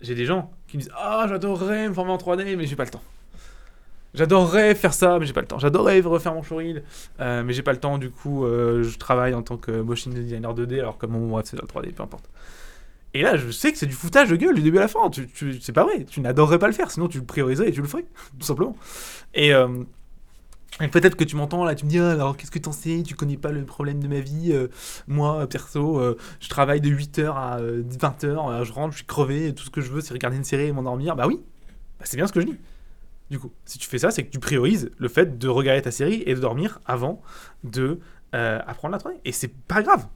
j'ai 0.00 0.14
des 0.14 0.24
gens 0.26 0.52
qui 0.66 0.76
me 0.76 0.82
disent 0.82 0.92
Ah, 0.96 1.26
j'adorerais 1.28 1.88
me 1.88 1.94
former 1.94 2.12
en 2.12 2.18
3D, 2.18 2.56
mais 2.56 2.66
j'ai 2.66 2.76
pas 2.76 2.84
le 2.84 2.90
temps. 2.90 3.02
J'adorerais 4.14 4.74
faire 4.74 4.92
ça, 4.92 5.18
mais 5.18 5.24
j'ai 5.24 5.32
pas 5.32 5.40
le 5.40 5.46
temps. 5.46 5.58
J'adorerais 5.58 5.98
refaire 6.00 6.34
mon 6.34 6.42
showreel, 6.42 6.82
euh, 7.20 7.42
mais 7.42 7.54
j'ai 7.54 7.62
pas 7.62 7.72
le 7.72 7.78
temps. 7.80 7.96
Du 7.96 8.10
coup, 8.10 8.44
euh, 8.44 8.82
je 8.82 8.98
travaille 8.98 9.32
en 9.32 9.42
tant 9.42 9.56
que 9.56 9.70
motion 9.80 10.10
designer 10.10 10.54
2D, 10.54 10.80
alors 10.80 10.98
que 10.98 11.06
mon 11.06 11.28
bref, 11.28 11.46
c'est 11.48 11.56
dans 11.56 11.62
le 11.62 11.68
3D, 11.68 11.92
peu 11.92 12.02
importe. 12.02 12.28
Et 13.14 13.22
là, 13.22 13.36
je 13.36 13.50
sais 13.50 13.72
que 13.72 13.78
c'est 13.78 13.86
du 13.86 13.94
foutage 13.94 14.30
de 14.30 14.36
gueule 14.36 14.54
du 14.54 14.62
début 14.62 14.78
à 14.78 14.82
la 14.82 14.88
fin. 14.88 15.10
Tu- 15.10 15.60
c'est 15.60 15.72
pas 15.72 15.84
vrai. 15.84 16.04
Tu 16.04 16.20
n'adorerais 16.20 16.58
pas 16.58 16.66
le 16.68 16.74
faire, 16.74 16.90
sinon 16.90 17.08
tu 17.08 17.18
le 17.18 17.24
prioriserais 17.24 17.68
et 17.68 17.72
tu 17.72 17.82
le 17.82 17.88
ferais, 17.88 18.04
tout 18.38 18.46
simplement. 18.46 18.76
Et, 19.34 19.54
euh, 19.54 19.68
et 20.80 20.88
peut-être 20.88 21.16
que 21.16 21.24
tu 21.24 21.36
m'entends 21.36 21.64
là, 21.64 21.74
tu 21.74 21.84
me 21.84 21.90
dis 21.90 21.98
Ah, 21.98 22.12
alors 22.12 22.36
qu'est-ce 22.36 22.50
que 22.50 22.58
t'en 22.58 22.72
sais? 22.72 23.02
Tu 23.06 23.14
connais 23.14 23.36
pas 23.36 23.52
le 23.52 23.64
problème 23.64 24.00
de 24.02 24.08
ma 24.08 24.20
vie 24.20 24.52
Euh, 24.52 24.68
Moi, 25.06 25.46
perso, 25.46 25.98
euh, 26.00 26.16
je 26.40 26.48
travaille 26.48 26.80
de 26.80 26.88
8h 26.90 27.26
à 27.36 27.60
20h, 27.60 28.64
je 28.64 28.72
rentre, 28.72 28.92
je 28.92 28.98
suis 28.98 29.06
crevé, 29.06 29.54
tout 29.54 29.64
ce 29.64 29.70
que 29.70 29.80
je 29.80 29.90
veux, 29.92 30.00
c'est 30.00 30.14
regarder 30.14 30.36
une 30.36 30.44
série 30.44 30.64
et 30.66 30.72
m'endormir. 30.72 31.14
Bah 31.14 31.26
oui, 31.26 31.40
Bah, 31.98 32.04
c'est 32.04 32.16
bien 32.16 32.26
ce 32.26 32.32
que 32.32 32.40
je 32.40 32.46
dis. 32.46 32.56
Du 33.30 33.38
coup, 33.38 33.52
si 33.64 33.78
tu 33.78 33.88
fais 33.88 33.98
ça, 33.98 34.10
c'est 34.10 34.24
que 34.24 34.30
tu 34.30 34.38
priorises 34.38 34.90
le 34.98 35.08
fait 35.08 35.38
de 35.38 35.48
regarder 35.48 35.80
ta 35.82 35.90
série 35.90 36.22
et 36.26 36.34
de 36.34 36.40
dormir 36.40 36.80
avant 36.84 37.22
de 37.64 38.00
euh, 38.34 38.58
apprendre 38.66 38.92
la 38.92 38.98
3D. 38.98 39.20
Et 39.24 39.32
c'est 39.32 39.48
pas 39.48 39.82
grave. 39.82 40.06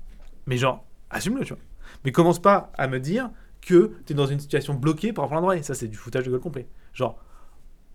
Mais 0.47 0.57
genre, 0.59 0.85
assume-le, 1.11 1.45
tu 1.45 1.55
vois. 1.55 1.63
Mais 2.05 2.13
commence 2.13 2.41
pas 2.41 2.73
à 2.77 2.89
me 2.89 3.01
dire 3.01 3.31
que 3.63 3.93
tu 4.05 4.13
es 4.13 4.17
dans 4.17 4.27
une 4.27 4.39
situation 4.41 4.75
bloquée 4.75 5.13
pour 5.13 5.25
apprendre 5.25 5.47
la 5.49 5.57
3D. 5.57 5.63
Ça, 5.63 5.75
c'est 5.75 5.89
du 5.89 5.97
foutage 5.97 6.25
de 6.27 6.31
gueule 6.31 6.41
complet. 6.41 6.67
Genre, 6.93 7.19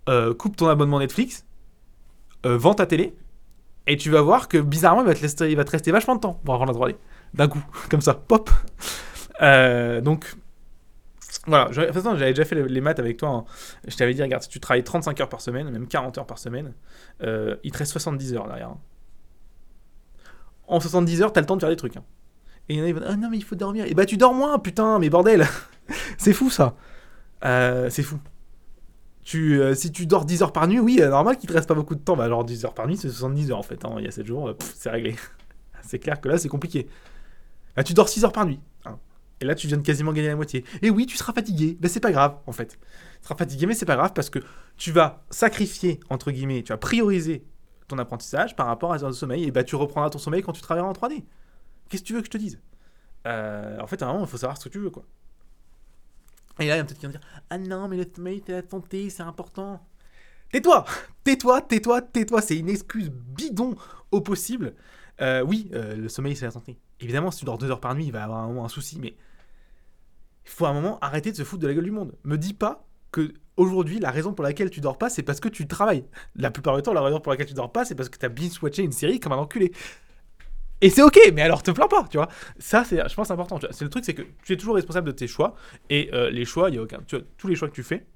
euh, 0.10 0.34
coupe 0.34 0.56
ton 0.56 0.68
abonnement 0.68 1.00
Netflix, 1.00 1.46
euh, 2.46 2.58
vends 2.58 2.74
ta 2.74 2.86
télé, 2.86 3.16
et 3.88 3.98
tu 3.98 4.10
vas 4.10 4.22
voir 4.22 4.48
que 4.48 4.58
bizarrement, 4.58 5.02
il 5.02 5.08
va 5.08 5.14
te, 5.16 5.44
il 5.44 5.56
va 5.56 5.64
te 5.64 5.72
rester 5.72 5.92
vachement 5.92 6.16
de 6.16 6.22
temps 6.22 6.40
pour 6.46 6.54
apprendre 6.54 6.74
la 6.80 6.80
3D. 6.94 6.96
D'un 7.34 7.48
coup, 7.48 7.64
comme 7.90 8.02
ça, 8.02 8.14
pop. 8.14 8.50
Euh, 9.42 10.02
donc, 10.02 10.36
voilà. 11.48 11.70
De 11.70 11.86
toute 11.86 11.94
façon, 11.94 12.16
j'avais 12.16 12.32
déjà 12.34 12.46
fait 12.46 12.56
les 12.56 12.82
maths 12.82 13.00
avec 13.00 13.18
toi. 13.18 13.30
hein. 13.30 13.46
Je 13.88 13.96
t'avais 13.96 14.14
dit, 14.14 14.22
regarde, 14.22 14.44
si 14.44 14.50
tu 14.50 14.60
travailles 14.60 14.84
35 14.84 15.20
heures 15.22 15.30
par 15.30 15.42
semaine, 15.42 15.70
même 15.72 15.88
40 15.88 16.18
heures 16.20 16.28
par 16.28 16.38
semaine, 16.38 16.74
euh, 17.24 17.56
il 17.64 17.72
te 17.72 17.78
reste 17.80 17.92
70 17.94 18.36
heures 18.36 18.48
derrière. 18.48 18.70
hein. 18.70 18.78
En 20.68 20.80
70 20.80 21.22
heures, 21.22 21.34
t'as 21.34 21.42
le 21.42 21.48
temps 21.48 21.56
de 21.56 21.62
faire 21.62 21.70
des 21.70 21.76
trucs. 21.76 21.98
hein. 21.98 22.04
Et 22.70 22.76
il 22.76 22.80
y 22.80 22.82
en 22.82 22.84
a 22.84 22.88
qui 22.88 22.94
vont, 22.94 23.02
ah 23.06 23.16
non, 23.16 23.30
mais 23.30 23.38
il 23.38 23.44
faut 23.44 23.56
dormir. 23.56 23.86
Et 23.88 23.94
bah, 23.94 24.06
tu 24.06 24.18
dors 24.18 24.34
moins, 24.34 24.60
putain, 24.60 25.00
mais 25.00 25.10
bordel. 25.10 25.48
c'est 26.18 26.34
fou, 26.34 26.50
ça. 26.50 26.76
Euh, 27.44 27.90
c'est 27.90 28.04
fou. 28.04 28.20
Euh, 29.38 29.74
si 29.76 29.92
tu 29.92 30.06
dors 30.06 30.26
10 30.26 30.42
heures 30.44 30.54
par 30.54 30.68
nuit, 30.68 30.80
oui, 30.80 31.00
euh, 31.02 31.10
normal 31.10 31.38
qu'il 31.38 31.48
te 31.50 31.54
reste 31.54 31.68
pas 31.68 31.74
beaucoup 31.76 31.96
de 31.96 32.00
temps. 32.02 32.16
Bah, 32.16 32.28
genre 32.30 32.44
10 32.44 32.66
heures 32.66 32.74
par 32.74 32.88
nuit, 32.88 32.98
c'est 32.98 33.10
70 33.10 33.52
heures 33.52 33.58
en 33.60 33.64
fait. 33.64 33.84
hein. 33.86 33.96
Il 34.00 34.06
y 34.06 34.08
a 34.08 34.12
7 34.12 34.26
jours, 34.26 34.50
euh, 34.50 34.58
c'est 34.76 34.90
réglé. 34.90 35.16
c'est 35.84 36.00
clair 36.00 36.20
que 36.22 36.30
là, 36.30 36.38
c'est 36.38 36.50
compliqué. 36.50 36.88
Là, 37.78 37.84
tu 37.84 37.94
dors 37.94 38.10
6 38.10 38.24
heures 38.26 38.32
par 38.34 38.46
nuit. 38.46 38.60
hein. 38.86 38.98
Et 39.40 39.46
là, 39.46 39.56
tu 39.56 39.68
viens 39.68 39.78
de 39.78 39.82
quasiment 39.82 40.14
gagner 40.14 40.28
la 40.28 40.36
moitié. 40.36 40.64
Et 40.82 40.90
oui, 40.90 41.06
tu 41.08 41.18
seras 41.18 41.34
fatigué. 41.34 41.78
Mais 41.82 41.88
c'est 41.88 42.00
pas 42.00 42.12
grave, 42.12 42.38
en 42.46 42.52
fait. 42.52 42.78
Tu 43.22 43.24
seras 43.24 43.36
fatigué, 43.36 43.66
mais 43.66 43.74
c'est 43.74 43.86
pas 43.88 43.96
grave 43.96 44.12
parce 44.14 44.30
que 44.30 44.40
tu 44.78 44.92
vas 44.92 45.24
sacrifier, 45.32 46.00
entre 46.10 46.32
guillemets, 46.32 46.62
tu 46.64 46.74
vas 46.74 46.78
prioriser 46.78 47.44
ton 47.88 47.98
apprentissage 47.98 48.56
par 48.56 48.68
rapport 48.68 48.94
à 48.94 49.00
ton 49.00 49.12
sommeil. 49.12 49.46
Et 49.46 49.52
bah, 49.52 49.64
tu 49.64 49.76
reprendras 49.76 50.10
ton 50.12 50.20
sommeil 50.20 50.42
quand 50.44 50.54
tu 50.54 50.62
travailleras 50.62 50.90
en 50.90 50.94
3D. 50.94 51.24
Qu'est-ce 51.90 52.04
que 52.04 52.08
tu 52.08 52.14
veux 52.14 52.20
que 52.22 52.28
je 52.28 52.32
te 52.32 52.38
dise? 52.38 52.60
En 53.26 53.88
fait, 53.88 54.02
à 54.02 54.08
un 54.08 54.14
moment, 54.14 54.26
il 54.26 54.30
faut 54.30 54.38
savoir 54.38 54.58
ce 54.58 54.66
que 54.66 54.70
tu 54.70 54.80
veux, 54.80 54.90
quoi. 54.92 55.04
Et 56.62 56.68
là, 56.68 56.76
il 56.76 56.78
y 56.78 56.82
a 56.82 56.84
peut-être 56.84 57.00
qui 57.00 57.06
vont 57.06 57.12
dire 57.12 57.22
Ah 57.50 57.58
non, 57.58 57.88
mais 57.88 57.98
le 57.98 58.06
sommeil, 58.16 58.42
c'est 58.46 58.54
la 58.54 58.68
santé, 58.68 59.10
c'est 59.10 59.24
important. 59.24 59.86
Tais-toi 60.52 60.86
Tais-toi, 61.24 61.62
tais-toi, 61.62 62.02
tais-toi. 62.02 62.42
C'est 62.42 62.58
une 62.58 62.70
excuse 62.70 63.10
bidon 63.10 63.76
au 64.12 64.22
possible. 64.22 64.76
Euh, 65.22 65.44
oui, 65.44 65.70
euh, 65.74 65.96
le 65.96 66.10
sommeil, 66.10 66.36
c'est 66.36 66.46
la 66.46 66.52
santé. 66.52 66.78
Évidemment, 67.00 67.32
si 67.32 67.40
tu 67.40 67.46
dors 67.46 67.58
deux 67.58 67.70
heures 67.70 67.80
par 67.80 67.96
nuit, 67.96 68.06
il 68.06 68.12
va 68.12 68.24
avoir 68.24 68.40
un 68.40 68.48
moment 68.48 68.66
un 68.66 68.70
souci, 68.70 69.00
mais 69.00 69.16
il 70.46 70.50
faut 70.50 70.66
à 70.66 70.70
un 70.70 70.74
moment 70.74 71.00
arrêter 71.00 71.32
de 71.32 71.38
se 71.38 71.44
foutre 71.44 71.62
de 71.62 71.68
la 71.68 71.74
gueule 71.74 71.86
du 71.86 71.92
monde. 71.92 72.14
Me 72.24 72.38
dis 72.38 72.54
pas 72.54 72.86
que 73.12 73.34
aujourd'hui, 73.58 74.00
la 74.00 74.12
raison 74.12 74.34
pour 74.34 74.44
laquelle 74.44 74.70
tu 74.70 74.82
dors 74.82 74.98
pas, 74.98 75.10
c'est 75.10 75.24
parce 75.24 75.40
que 75.40 75.50
tu 75.50 75.68
travailles. 75.68 76.06
La 76.36 76.52
plupart 76.52 76.76
du 76.76 76.82
temps, 76.82 76.94
la 76.94 77.02
raison 77.02 77.20
pour 77.20 77.32
laquelle 77.32 77.48
tu 77.48 77.54
dors 77.54 77.72
pas, 77.72 77.86
c'est 77.86 77.96
parce 77.96 78.10
que 78.10 78.18
tu 78.18 78.26
as 78.26 78.30
binge-watché 78.30 78.84
une 78.84 78.92
série 78.92 79.20
comme 79.20 79.34
un 79.34 79.38
enculé. 79.38 79.72
Et 80.82 80.90
c'est 80.90 81.04
ok, 81.04 81.20
mais 81.34 81.44
alors 81.44 81.62
te 81.62 81.70
plains 81.72 81.88
pas, 81.88 82.08
tu 82.10 82.18
vois. 82.18 82.28
Ça, 82.58 82.84
c'est, 82.84 83.08
je 83.08 83.14
pense, 83.14 83.30
important. 83.30 83.60
C'est 83.70 83.84
le 83.84 83.90
truc, 83.90 84.04
c'est 84.04 84.16
que 84.16 84.24
tu 84.44 84.54
es 84.54 84.58
toujours 84.58 84.76
responsable 84.76 85.08
de 85.08 85.12
tes 85.12 85.28
choix. 85.28 85.56
Et 85.90 86.10
euh, 86.14 86.32
les 86.32 86.44
choix, 86.44 86.70
il 86.70 86.76
y 86.76 86.80
a 86.80 86.82
aucun. 86.82 87.00
Tu 87.08 87.16
vois, 87.16 87.26
tous 87.38 87.48
les 87.48 87.56
choix 87.56 87.70
que 87.70 87.76
tu 87.76 87.84
fais, 87.84 88.08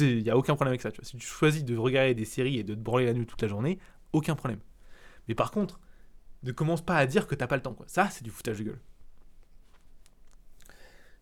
il 0.00 0.22
n'y 0.22 0.30
a 0.30 0.36
aucun 0.36 0.54
problème 0.54 0.72
avec 0.72 0.82
ça. 0.82 0.90
Si 1.02 1.16
tu 1.16 1.26
choisis 1.26 1.64
de 1.64 1.76
regarder 1.76 2.14
des 2.14 2.24
séries 2.24 2.58
et 2.58 2.62
de 2.64 2.74
te 2.74 2.80
branler 2.80 3.06
la 3.06 3.14
nuit 3.14 3.26
toute 3.26 3.42
la 3.42 3.48
journée, 3.48 3.78
aucun 4.12 4.36
problème. 4.36 4.60
Mais 5.26 5.34
par 5.34 5.50
contre, 5.50 5.80
ne 6.44 6.52
commence 6.52 6.82
pas 6.82 6.96
à 6.96 7.06
dire 7.06 7.26
que 7.26 7.34
t'as 7.34 7.48
pas 7.48 7.56
le 7.56 7.62
temps. 7.62 7.74
Quoi. 7.74 7.86
Ça, 7.88 8.08
c'est 8.10 8.22
du 8.22 8.30
foutage 8.30 8.58
de 8.58 8.64
gueule. 8.64 8.80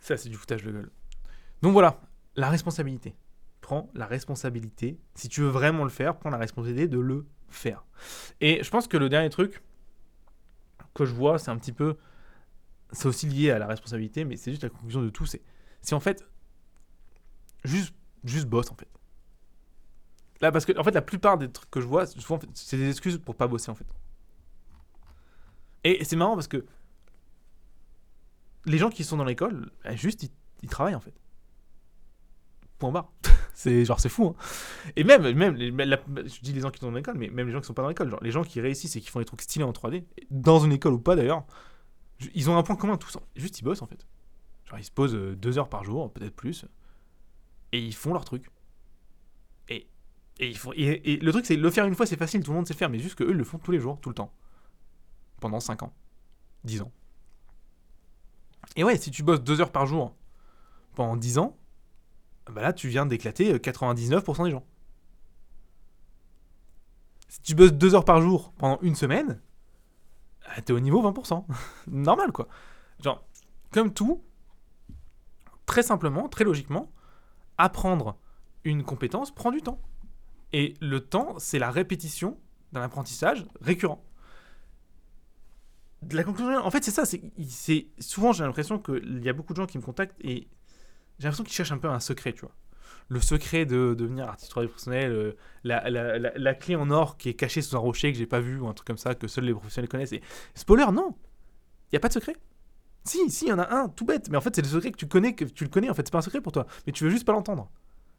Ça, 0.01 0.17
c'est 0.17 0.29
du 0.29 0.37
foutage 0.37 0.63
de 0.63 0.73
gueule. 0.73 0.91
Donc 1.63 1.73
voilà, 1.73 2.01
la 2.37 2.51
responsabilité. 2.51 3.17
Prends 3.63 3.91
la 3.95 4.07
responsabilité. 4.07 5.01
Si 5.15 5.29
tu 5.29 5.41
veux 5.41 5.49
vraiment 5.49 5.85
le 5.85 5.91
faire, 5.91 6.19
prends 6.19 6.31
la 6.31 6.37
responsabilité 6.37 6.87
de 6.87 6.99
le 6.99 7.27
faire. 7.49 7.85
Et 8.41 8.63
je 8.63 8.71
pense 8.71 8.87
que 8.89 8.97
le 8.97 9.09
dernier 9.09 9.31
truc 9.31 9.63
que 10.97 11.05
je 11.05 11.15
vois, 11.15 11.39
c'est 11.39 11.51
un 11.51 11.59
petit 11.59 11.73
peu. 11.73 11.97
C'est 12.93 13.07
aussi 13.07 13.27
lié 13.27 13.51
à 13.51 13.59
la 13.59 13.67
responsabilité, 13.67 14.25
mais 14.25 14.37
c'est 14.37 14.51
juste 14.51 14.63
la 14.63 14.71
conclusion 14.71 15.03
de 15.03 15.11
tout. 15.11 15.27
C'est 15.27 15.43
en 15.93 16.01
fait. 16.01 16.27
Juste, 17.65 17.95
juste 18.25 18.47
bosse, 18.47 18.71
en 18.71 18.77
fait. 18.77 18.89
Là, 20.41 20.53
parce 20.53 20.65
que, 20.65 20.79
en 20.79 20.85
fait, 20.85 20.93
la 20.93 21.03
plupart 21.03 21.39
des 21.39 21.51
trucs 21.51 21.71
que 21.71 21.81
je 21.81 21.87
vois, 21.87 22.07
souvent, 22.07 22.39
c'est 22.55 22.77
des 22.77 22.91
excuses 22.91 23.19
pour 23.19 23.35
pas 23.35 23.49
bosser, 23.49 23.71
en 23.71 23.75
fait. 23.75 23.87
Et 25.83 26.05
c'est 26.05 26.17
marrant 26.17 26.35
parce 26.35 26.49
que 26.49 26.65
les 28.67 28.79
gens 28.79 28.91
qui 28.91 29.05
sont 29.05 29.17
dans 29.17 29.25
l'école, 29.25 29.71
bah, 29.85 29.95
juste 29.95 30.29
ils 30.63 30.69
travaillent 30.69 30.95
en 30.95 31.01
fait. 31.01 31.15
Point 32.79 32.93
barre. 32.93 33.13
C'est 33.57 33.87
genre 33.87 33.99
c'est 33.99 34.11
fou. 34.11 34.27
hein. 34.27 34.35
Et 34.97 35.03
même 35.03 35.33
même 35.33 35.57
je 35.57 36.41
dis 36.43 36.53
les 36.53 36.61
gens 36.61 36.71
qui 36.71 36.79
sont 36.79 36.91
dans 36.91 36.97
l'école, 36.97 37.17
mais 37.17 37.31
même 37.31 37.47
les 37.47 37.55
gens 37.55 37.61
qui 37.61 37.67
sont 37.67 37.73
pas 37.73 37.81
dans 37.81 37.89
l'école, 37.89 38.11
genre 38.11 38.23
les 38.23 38.31
gens 38.31 38.45
qui 38.45 38.61
réussissent 38.61 38.97
et 38.97 39.01
qui 39.01 39.09
font 39.09 39.19
des 39.19 39.25
trucs 39.25 39.41
stylés 39.41 39.65
en 39.65 39.73
3D, 39.73 40.05
dans 40.31 40.59
une 40.59 40.73
école 40.73 40.93
ou 40.93 40.99
pas 41.01 41.17
d'ailleurs, 41.17 41.43
ils 42.35 42.51
ont 42.51 42.59
un 42.59 42.63
point 42.63 42.77
commun 42.77 42.99
tous. 42.99 43.17
Juste 43.35 43.59
ils 43.59 43.63
bossent 43.65 43.81
en 43.81 43.87
fait. 43.87 44.07
Genre 44.67 44.79
ils 44.79 44.85
se 44.85 44.91
posent 44.91 45.15
euh, 45.15 45.35
deux 45.35 45.57
heures 45.59 45.71
par 45.71 45.85
jour, 45.85 46.13
peut-être 46.13 46.37
plus, 46.37 46.67
et 47.73 47.81
ils 47.81 47.95
font 47.95 48.13
leur 48.13 48.27
truc. 48.27 48.51
Et 49.71 49.87
et, 50.39 50.51
ils 50.51 50.59
font, 50.59 50.73
et, 50.75 51.17
le 51.17 51.33
truc 51.33 51.47
c'est 51.47 51.57
le 51.57 51.71
faire 51.71 51.87
une 51.87 51.95
fois 51.95 52.05
c'est 52.05 52.19
facile, 52.19 52.43
tout 52.43 52.51
le 52.51 52.57
monde 52.59 52.69
sait 52.69 52.75
faire, 52.75 52.91
mais 52.91 52.99
juste 52.99 53.15
que 53.15 53.25
eux 53.25 53.31
ils 53.31 53.37
le 53.39 53.45
font 53.45 53.59
tous 53.59 53.73
les 53.73 53.81
jours, 53.81 53.99
tout 54.03 54.11
le 54.11 54.15
temps 54.15 54.35
pendant 55.41 55.61
5 55.61 55.83
ans, 55.83 55.95
10 56.65 56.83
ans. 56.83 56.93
Et 58.77 58.85
ouais, 58.85 58.99
si 58.99 59.11
tu 59.11 59.23
bosses 59.23 59.43
2 59.43 59.63
heures 59.63 59.73
par 59.73 59.87
jour 59.87 60.15
pendant 60.95 61.17
10 61.17 61.39
ans, 61.39 61.57
bah 62.51 62.63
là 62.63 62.73
tu 62.73 62.89
viens 62.89 63.07
d'éclater 63.07 63.55
euh, 63.55 63.59
99% 63.59 64.45
des 64.45 64.51
gens. 64.51 64.65
Si 67.29 67.41
tu 67.43 67.55
bosses 67.55 67.73
2 67.73 67.95
heures 67.95 68.05
par 68.05 68.21
jour 68.21 68.53
pendant 68.59 68.79
une 68.83 68.95
semaine, 68.95 69.41
ah, 70.45 70.61
t'es 70.63 70.73
au 70.73 70.81
niveau 70.81 71.03
20%. 71.03 71.45
Normal 71.89 72.33
quoi. 72.33 72.49
Genre, 73.03 73.25
comme 73.73 73.93
tout, 73.93 74.23
très 75.67 75.83
simplement, 75.83 76.29
très 76.29 76.45
logiquement, 76.45 76.91
apprendre 77.59 78.17
une 78.65 78.85
compétence 78.85 79.35
prend 79.35 79.51
du 79.51 79.63
temps. 79.63 79.81
Et 80.53 80.75
le 80.81 81.01
temps, 81.01 81.35
c'est 81.39 81.59
la 81.59 81.71
répétition 81.71 82.39
d'un 82.73 82.83
apprentissage 82.83 83.47
récurrent. 83.61 84.03
la 86.11 86.25
conclusion, 86.25 86.59
en 86.59 86.71
fait, 86.71 86.85
c'est 86.85 86.91
ça. 86.91 87.05
C'est 87.05 87.87
souvent, 87.99 88.33
j'ai 88.33 88.45
l'impression 88.45 88.79
qu'il 88.79 89.23
y 89.23 89.29
a 89.29 89.33
beaucoup 89.33 89.53
de 89.53 89.59
gens 89.59 89.67
qui 89.67 89.79
me 89.79 89.83
contactent 89.83 90.17
et 90.21 90.49
j'ai 91.19 91.25
l'impression 91.25 91.45
qu'ils 91.45 91.55
cherchent 91.55 91.73
un 91.73 91.79
peu 91.79 91.89
un 91.89 92.01
secret, 92.01 92.33
tu 92.33 92.41
vois. 92.41 92.55
Le 93.09 93.21
secret 93.21 93.67
de 93.67 93.95
devenir 93.97 94.29
artiste 94.29 94.53
3D 94.53 94.67
professionnel, 94.67 95.13
euh, 95.13 95.37
la, 95.63 95.89
la, 95.89 96.19
la, 96.19 96.33
la 96.35 96.55
clé 96.55 96.75
en 96.75 96.91
or 96.91 97.17
qui 97.17 97.29
est 97.29 97.35
cachée 97.35 97.63
sous 97.63 97.77
un 97.77 97.79
rocher 97.79 98.13
que 98.13 98.19
j'ai 98.19 98.27
pas 98.27 98.41
vu 98.41 98.59
ou 98.59 98.67
un 98.67 98.75
truc 98.75 98.87
comme 98.87 98.99
ça 98.99 99.15
que 99.15 99.29
seuls 99.29 99.45
les 99.45 99.53
professionnels 99.53 99.89
connaissent. 99.89 100.13
Et 100.13 100.23
spoiler, 100.55 100.87
non, 100.93 101.15
il 101.93 101.95
y 101.95 101.97
a 101.97 102.01
pas 102.01 102.09
de 102.09 102.15
secret. 102.15 102.35
Si, 103.05 103.31
si, 103.31 103.45
il 103.47 103.49
y 103.49 103.53
en 103.53 103.61
a 103.61 103.73
un, 103.73 103.89
tout 103.89 104.05
bête. 104.05 104.29
Mais 104.31 104.37
en 104.37 104.41
fait, 104.41 104.55
c'est 104.57 104.63
le 104.63 104.69
secret 104.69 104.91
que 104.91 104.97
tu 104.97 105.07
connais, 105.07 105.35
que 105.35 105.45
tu 105.45 105.63
le 105.63 105.71
connais. 105.71 105.89
En 105.89 105.95
fait, 105.95 106.03
c'est 106.05 106.13
pas 106.13 106.19
un 106.19 106.23
secret 106.23 106.41
pour 106.41 106.53
toi. 106.53 106.67
Mais 106.87 106.93
tu 106.93 107.05
veux 107.05 107.11
juste 107.11 107.25
pas 107.25 107.33
l'entendre. 107.33 107.71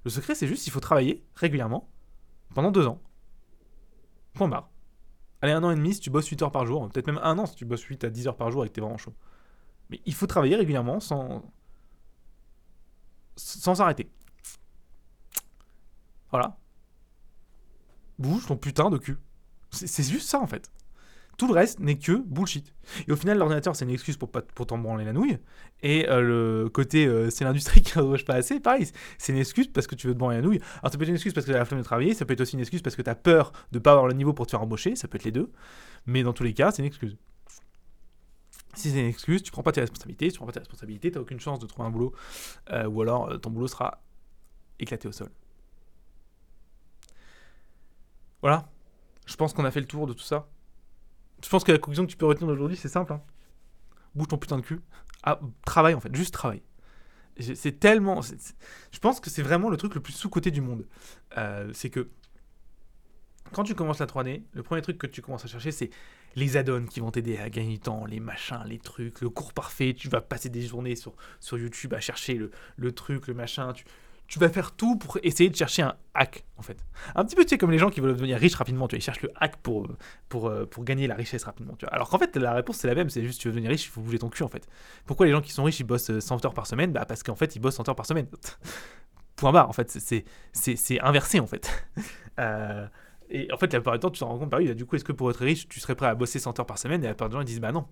Le 0.05 0.09
secret, 0.09 0.35
c'est 0.35 0.47
juste, 0.47 0.65
il 0.67 0.69
faut 0.69 0.79
travailler 0.79 1.25
régulièrement 1.35 1.89
pendant 2.55 2.71
deux 2.71 2.87
ans. 2.87 3.01
Point 4.33 4.47
barre. 4.47 4.69
Allez, 5.41 5.51
un 5.51 5.63
an 5.63 5.71
et 5.71 5.75
demi 5.75 5.93
si 5.93 5.99
tu 5.99 6.09
bosses 6.09 6.27
8 6.27 6.41
heures 6.43 6.51
par 6.51 6.65
jour. 6.65 6.87
Peut-être 6.89 7.07
même 7.07 7.19
un 7.21 7.37
an 7.37 7.45
si 7.45 7.55
tu 7.55 7.65
bosses 7.65 7.81
8 7.83 8.05
à 8.05 8.09
10 8.09 8.27
heures 8.27 8.37
par 8.37 8.51
jour 8.51 8.63
et 8.63 8.69
que 8.69 8.73
t'es 8.73 8.81
vraiment 8.81 8.97
chaud. 8.97 9.13
Mais 9.89 10.01
il 10.05 10.13
faut 10.13 10.27
travailler 10.27 10.55
régulièrement 10.55 10.99
sans. 10.99 11.43
Sans 13.37 13.81
arrêter. 13.81 14.09
Voilà. 16.31 16.57
Bouge 18.19 18.45
ton 18.47 18.57
putain 18.57 18.89
de 18.89 18.97
cul. 18.97 19.17
C'est 19.71 20.03
juste 20.03 20.27
ça 20.27 20.39
en 20.39 20.47
fait. 20.47 20.71
Tout 21.37 21.47
le 21.47 21.53
reste 21.53 21.79
n'est 21.79 21.99
que 21.99 22.13
bullshit. 22.13 22.73
Et 23.07 23.11
au 23.11 23.15
final, 23.15 23.37
l'ordinateur, 23.37 23.75
c'est 23.75 23.85
une 23.85 23.91
excuse 23.91 24.17
pour, 24.17 24.31
pas- 24.31 24.41
pour 24.41 24.65
t'en 24.65 24.79
branler 24.79 25.05
la 25.05 25.13
nouille. 25.13 25.37
Et 25.83 26.09
euh, 26.09 26.63
le 26.63 26.69
côté, 26.69 27.05
euh, 27.05 27.29
c'est 27.29 27.43
l'industrie 27.43 27.81
qui 27.83 27.95
ne 27.99 28.17
pas 28.23 28.33
assez, 28.33 28.59
pareil, 28.59 28.89
c'est 29.19 29.33
une 29.33 29.37
excuse 29.37 29.67
parce 29.67 29.85
que 29.85 29.93
tu 29.93 30.07
veux 30.07 30.13
te 30.13 30.17
branler 30.17 30.37
la 30.37 30.41
nouille. 30.41 30.59
Alors, 30.81 30.91
ça 30.91 30.97
peut 30.97 31.03
être 31.03 31.09
une 31.09 31.15
excuse 31.15 31.33
parce 31.33 31.45
que 31.45 31.51
tu 31.51 31.55
as 31.55 31.59
la 31.59 31.65
flemme 31.65 31.81
de 31.81 31.85
travailler, 31.85 32.15
ça 32.15 32.25
peut 32.25 32.33
être 32.33 32.41
aussi 32.41 32.55
une 32.55 32.61
excuse 32.61 32.81
parce 32.81 32.95
que 32.95 33.03
tu 33.03 33.09
as 33.11 33.13
peur 33.13 33.51
de 33.71 33.77
pas 33.77 33.91
avoir 33.91 34.07
le 34.07 34.13
niveau 34.15 34.33
pour 34.33 34.47
te 34.47 34.51
faire 34.51 34.63
embaucher, 34.63 34.95
ça 34.95 35.07
peut 35.07 35.17
être 35.17 35.25
les 35.25 35.31
deux. 35.31 35.51
Mais 36.07 36.23
dans 36.23 36.33
tous 36.33 36.43
les 36.43 36.55
cas, 36.55 36.71
c'est 36.71 36.81
une 36.81 36.87
excuse. 36.87 37.15
Si 38.73 38.91
c'est 38.91 38.99
une 38.99 39.07
excuse, 39.07 39.41
tu 39.41 39.51
prends 39.51 39.63
pas 39.63 39.71
tes 39.71 39.81
responsabilités, 39.81 40.31
tu 40.31 40.37
prends 40.37 40.45
pas 40.45 40.51
tes 40.51 40.59
responsabilités, 40.59 41.11
tu 41.11 41.17
aucune 41.17 41.39
chance 41.39 41.59
de 41.59 41.65
trouver 41.65 41.87
un 41.87 41.91
boulot. 41.91 42.13
Euh, 42.71 42.85
ou 42.87 43.01
alors, 43.01 43.29
euh, 43.31 43.37
ton 43.37 43.49
boulot 43.49 43.67
sera 43.67 44.03
éclaté 44.79 45.07
au 45.07 45.11
sol. 45.11 45.29
Voilà. 48.41 48.69
Je 49.25 49.35
pense 49.35 49.53
qu'on 49.53 49.65
a 49.65 49.71
fait 49.71 49.79
le 49.81 49.87
tour 49.87 50.07
de 50.07 50.13
tout 50.13 50.23
ça. 50.23 50.47
Je 51.43 51.49
pense 51.49 51.63
que 51.63 51.71
la 51.71 51.77
conclusion 51.79 52.05
que 52.05 52.11
tu 52.11 52.17
peux 52.17 52.25
retenir 52.25 52.47
d'aujourd'hui, 52.47 52.77
c'est 52.77 52.87
simple. 52.87 53.13
hein. 53.13 53.21
Bouge 54.15 54.27
ton 54.27 54.37
putain 54.37 54.57
de 54.57 54.61
cul. 54.61 54.79
Ah, 55.23 55.39
travaille 55.65 55.93
en 55.93 55.99
fait, 55.99 56.15
juste 56.15 56.33
travaille. 56.33 56.63
C'est 57.39 57.79
tellement. 57.79 58.21
Je 58.21 58.99
pense 58.99 59.19
que 59.19 59.29
c'est 59.29 59.43
vraiment 59.43 59.69
le 59.69 59.77
truc 59.77 59.93
le 59.93 60.01
plus 60.01 60.13
sous-côté 60.13 60.49
du 60.49 60.61
monde. 60.61 60.87
Euh, 61.37 61.69
c'est 61.73 61.91
que 61.91 62.09
quand 63.53 63.63
tu 63.63 63.75
commences 63.75 63.99
la 63.99 64.07
3D, 64.07 64.43
le 64.53 64.63
premier 64.63 64.81
truc 64.81 64.97
que 64.97 65.05
tu 65.05 65.21
commences 65.21 65.45
à 65.45 65.47
chercher, 65.47 65.71
c'est 65.71 65.91
les 66.37 66.55
add-ons 66.55 66.85
qui 66.85 66.99
vont 66.99 67.09
t'aider 67.09 67.37
à 67.39 67.49
gagner 67.49 67.73
du 67.73 67.79
temps, 67.79 68.05
les 68.05 68.19
machins, 68.19 68.61
les 68.67 68.77
trucs, 68.77 69.21
le 69.21 69.29
cours 69.29 69.53
parfait. 69.53 69.95
Tu 69.97 70.07
vas 70.07 70.21
passer 70.21 70.49
des 70.49 70.61
journées 70.61 70.95
sur, 70.95 71.13
sur 71.39 71.57
YouTube 71.57 71.95
à 71.95 71.99
chercher 71.99 72.35
le, 72.35 72.51
le 72.77 72.91
truc, 72.91 73.27
le 73.27 73.33
machin. 73.33 73.73
Tu, 73.73 73.85
tu 74.27 74.37
vas 74.37 74.47
faire 74.47 74.73
tout 74.73 74.97
pour 74.97 75.17
essayer 75.23 75.49
de 75.49 75.55
chercher 75.55 75.81
un 75.81 75.95
hack, 76.13 76.43
en 76.57 76.61
fait. 76.61 76.77
Un 77.15 77.25
petit 77.25 77.35
peu, 77.35 77.43
tu 77.43 77.57
comme 77.57 77.71
les 77.71 77.79
gens 77.79 77.89
qui 77.89 78.01
veulent 78.01 78.13
devenir 78.13 78.37
riches 78.37 78.53
rapidement, 78.53 78.87
tu 78.87 78.95
vois, 78.95 78.99
ils 78.99 79.03
cherchent 79.03 79.23
le 79.23 79.31
hack 79.35 79.57
pour, 79.57 79.87
pour, 80.29 80.47
euh, 80.47 80.67
pour 80.67 80.83
gagner 80.83 81.07
la 81.07 81.15
richesse 81.15 81.43
rapidement. 81.43 81.75
Tu. 81.75 81.87
Alors 81.87 82.07
qu'en 82.07 82.19
fait, 82.19 82.35
la 82.35 82.53
réponse, 82.53 82.77
c'est 82.77 82.87
la 82.87 82.93
même, 82.93 83.09
c'est 83.09 83.23
juste 83.23 83.41
tu 83.41 83.47
veux 83.47 83.53
devenir 83.53 83.71
riche, 83.71 83.85
il 83.85 83.89
faut 83.89 84.01
bouger 84.01 84.19
ton 84.19 84.29
cul, 84.29 84.43
en 84.43 84.47
fait. 84.47 84.67
Pourquoi 85.07 85.25
les 85.25 85.31
gens 85.31 85.41
qui 85.41 85.51
sont 85.51 85.63
riches, 85.63 85.79
ils 85.79 85.85
bossent 85.85 86.11
euh, 86.11 86.19
100 86.19 86.45
heures 86.45 86.53
par 86.53 86.67
semaine? 86.67 86.91
Bah, 86.91 87.05
parce 87.05 87.23
qu'en 87.23 87.35
fait, 87.35 87.55
ils 87.55 87.59
bossent 87.59 87.77
100 87.77 87.89
heures 87.89 87.95
par 87.95 88.05
semaine. 88.05 88.27
Point 89.37 89.51
barre, 89.51 89.69
en 89.69 89.73
fait, 89.73 89.89
c'est 90.51 91.01
inversé, 91.01 91.39
en 91.39 91.47
fait. 91.47 91.71
Euh, 92.39 92.85
et 93.29 93.51
en 93.51 93.57
fait, 93.57 93.71
la 93.73 93.79
plupart 93.79 93.93
du 93.93 93.99
temps, 93.99 94.09
tu 94.09 94.19
t'en 94.19 94.27
rends 94.29 94.37
compte, 94.39 94.49
bah 94.49 94.57
oui, 94.59 94.67
bah, 94.67 94.73
du 94.73 94.85
coup, 94.85 94.95
est-ce 94.95 95.03
que 95.03 95.11
pour 95.11 95.29
être 95.29 95.39
riche, 95.39 95.67
tu 95.67 95.79
serais 95.79 95.95
prêt 95.95 96.07
à 96.07 96.15
bosser 96.15 96.39
100 96.39 96.57
heures 96.59 96.65
par 96.65 96.77
semaine 96.77 97.03
Et 97.03 97.07
la 97.07 97.13
plupart 97.13 97.29
des 97.29 97.33
gens, 97.35 97.41
ils 97.41 97.45
disent, 97.45 97.59
bah 97.59 97.71
non. 97.71 97.85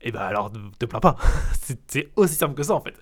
Et 0.00 0.12
bah 0.12 0.26
alors, 0.26 0.52
te 0.78 0.86
plains 0.86 1.00
pas. 1.00 1.16
C'est 1.88 2.10
aussi 2.16 2.34
simple 2.34 2.54
que 2.54 2.62
ça, 2.62 2.74
en 2.74 2.80
fait. 2.80 2.94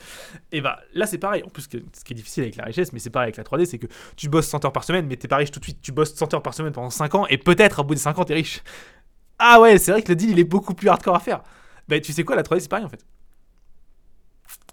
Et 0.52 0.60
bah 0.60 0.80
là, 0.94 1.06
c'est 1.06 1.18
pareil. 1.18 1.42
En 1.44 1.48
plus, 1.50 1.62
ce 1.62 1.68
qui 1.68 1.78
est- 1.78 2.14
difficile 2.14 2.42
avec 2.44 2.56
la 2.56 2.64
richesse, 2.64 2.92
mais 2.92 2.98
c'est 2.98 3.10
pareil 3.10 3.26
avec 3.26 3.36
la 3.38 3.44
3D, 3.44 3.66
c'est 3.66 3.78
que 3.78 3.86
tu 4.16 4.28
bosses 4.28 4.48
100 4.48 4.64
heures 4.64 4.72
par 4.72 4.84
semaine, 4.84 5.06
mais 5.06 5.16
t'es 5.16 5.28
pas 5.28 5.36
riche 5.36 5.50
tout 5.50 5.60
de 5.60 5.64
suite. 5.64 5.80
Tu 5.82 5.92
bosses 5.92 6.14
100 6.14 6.32
heures 6.34 6.42
par 6.42 6.54
semaine 6.54 6.72
pendant 6.72 6.90
5 6.90 7.14
ans, 7.14 7.26
et 7.28 7.38
peut-être, 7.38 7.80
au 7.80 7.84
bout 7.84 7.94
des 7.94 8.00
5 8.00 8.18
ans, 8.18 8.24
t'es 8.24 8.34
riche. 8.34 8.62
Ah 9.38 9.60
ouais, 9.60 9.78
c'est 9.78 9.92
vrai 9.92 10.02
que 10.02 10.10
le 10.10 10.16
deal, 10.16 10.30
il 10.30 10.38
est 10.40 10.44
beaucoup 10.44 10.74
plus 10.74 10.88
hardcore 10.88 11.16
à 11.16 11.20
faire. 11.20 11.42
Bah, 11.88 12.00
tu 12.00 12.12
sais 12.12 12.24
quoi, 12.24 12.36
la 12.36 12.42
3D, 12.44 12.60
c'est 12.60 12.70
pareil, 12.70 12.84
en 12.86 12.90
fait. 12.90 13.04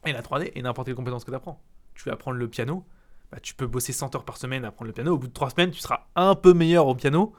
Et 0.06 0.14
la 0.14 0.22
3D, 0.22 0.52
et 0.56 0.62
n'importe 0.62 0.88
quelle 0.88 0.96
compétence 0.96 1.24
que 1.24 1.32
tu 1.32 1.36
apprends. 1.36 1.62
Tu 1.96 2.04
veux 2.06 2.12
apprendre 2.14 2.38
le 2.38 2.48
piano, 2.48 2.86
bah, 3.32 3.40
tu 3.42 3.54
peux 3.56 3.68
bosser 3.68 3.94
100 3.94 4.16
heures 4.16 4.26
par 4.26 4.38
semaine 4.38 4.66
à 4.66 4.70
apprendre 4.70 4.88
le 4.88 4.94
piano. 4.94 5.14
Au 5.14 5.18
bout 5.18 5.28
de 5.28 5.34
3 5.34 5.50
semaines, 5.52 5.72
tu 5.72 5.80
seras 5.80 6.08
un 6.16 6.36
peu 6.36 6.54
meilleur 6.54 6.88
au 6.88 6.96
piano, 6.96 7.34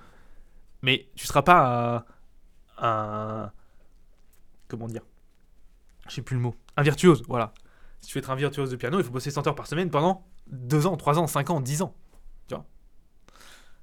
mais 0.82 1.08
tu 1.16 1.26
seras 1.26 1.42
pas 1.42 2.04
un. 2.78 3.50
comment 4.68 4.86
dire 4.88 5.02
Je 6.08 6.14
sais 6.16 6.22
plus 6.22 6.36
le 6.36 6.42
mot. 6.42 6.54
Un 6.76 6.82
virtuose, 6.82 7.22
voilà. 7.28 7.52
Si 8.00 8.08
tu 8.08 8.14
veux 8.14 8.20
être 8.22 8.30
un 8.30 8.36
virtuose 8.36 8.70
de 8.70 8.76
piano, 8.76 8.98
il 8.98 9.04
faut 9.04 9.10
bosser 9.10 9.30
100 9.30 9.46
heures 9.48 9.54
par 9.54 9.66
semaine 9.66 9.90
pendant 9.90 10.24
2 10.48 10.86
ans, 10.86 10.96
3 10.96 11.18
ans, 11.18 11.26
5 11.26 11.50
ans, 11.50 11.60
10 11.60 11.82
ans. 11.82 11.94
Tu 12.48 12.54
vois 12.54 12.64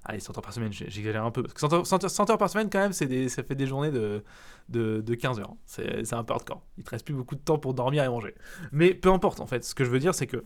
Allez, 0.06 0.20
100 0.20 0.38
heures 0.38 0.44
par 0.44 0.54
semaine, 0.54 0.72
j'exagère 0.72 1.26
un 1.26 1.32
peu. 1.32 1.42
Parce 1.42 1.54
que 1.56 1.60
100 1.60 1.74
heures, 1.74 1.88
100 1.88 2.04
heures- 2.04 2.10
100 2.12 2.30
heures 2.30 2.38
par 2.38 2.50
semaine, 2.50 2.70
quand 2.70 2.80
même, 2.80 2.94
ça 2.94 3.08
fait 3.08 3.56
des 3.56 3.68
journées 3.68 3.92
de, 3.92 4.24
de, 4.70 5.02
de 5.02 5.16
15 5.16 5.40
heures. 5.40 5.56
C'est 5.66 6.06
c'est 6.06 6.16
un 6.16 6.24
peu 6.24 6.34
hardcore. 6.34 6.62
Il 6.78 6.84
te 6.84 6.92
reste 6.92 7.06
plus 7.06 7.16
beaucoup 7.16 7.36
de 7.36 7.42
temps 7.42 7.58
pour 7.58 7.74
dormir 7.74 8.04
et 8.04 8.10
manger. 8.10 8.36
Mais 8.72 8.94
peu 8.94 9.12
importe, 9.12 9.40
en 9.42 9.48
fait. 9.48 9.64
Ce 9.66 9.74
que 9.76 9.84
je 9.84 9.90
veux 9.90 10.00
dire, 10.00 10.14
c'est 10.14 10.28
que 10.28 10.46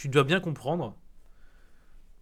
tu 0.00 0.08
dois 0.08 0.24
bien 0.24 0.40
comprendre 0.40 0.96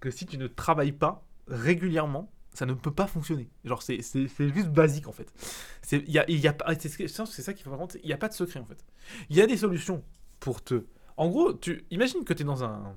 que 0.00 0.10
si 0.10 0.26
tu 0.26 0.36
ne 0.36 0.48
travailles 0.48 0.90
pas 0.90 1.24
régulièrement, 1.46 2.28
ça 2.52 2.66
ne 2.66 2.74
peut 2.74 2.90
pas 2.90 3.06
fonctionner. 3.06 3.48
Genre, 3.64 3.82
c'est 3.82 4.00
juste 4.00 4.70
basique, 4.70 5.06
en 5.06 5.12
fait. 5.12 5.32
C'est 5.80 6.02
y 6.08 6.18
a, 6.18 6.28
y 6.28 6.48
a 6.48 6.56
c'est 6.76 7.06
ça 7.06 7.24
faut 7.54 7.70
vraiment... 7.70 7.86
Il 8.02 8.06
n'y 8.06 8.12
a 8.12 8.16
pas 8.16 8.26
de 8.26 8.34
secret, 8.34 8.58
en 8.58 8.64
fait. 8.64 8.84
Il 9.30 9.36
y 9.36 9.40
a 9.40 9.46
des 9.46 9.56
solutions 9.56 10.02
pour 10.40 10.60
te... 10.60 10.86
En 11.16 11.28
gros, 11.28 11.52
tu 11.52 11.84
imagine 11.92 12.24
que 12.24 12.32
tu 12.32 12.42
es 12.42 12.44
dans 12.44 12.64
un... 12.64 12.96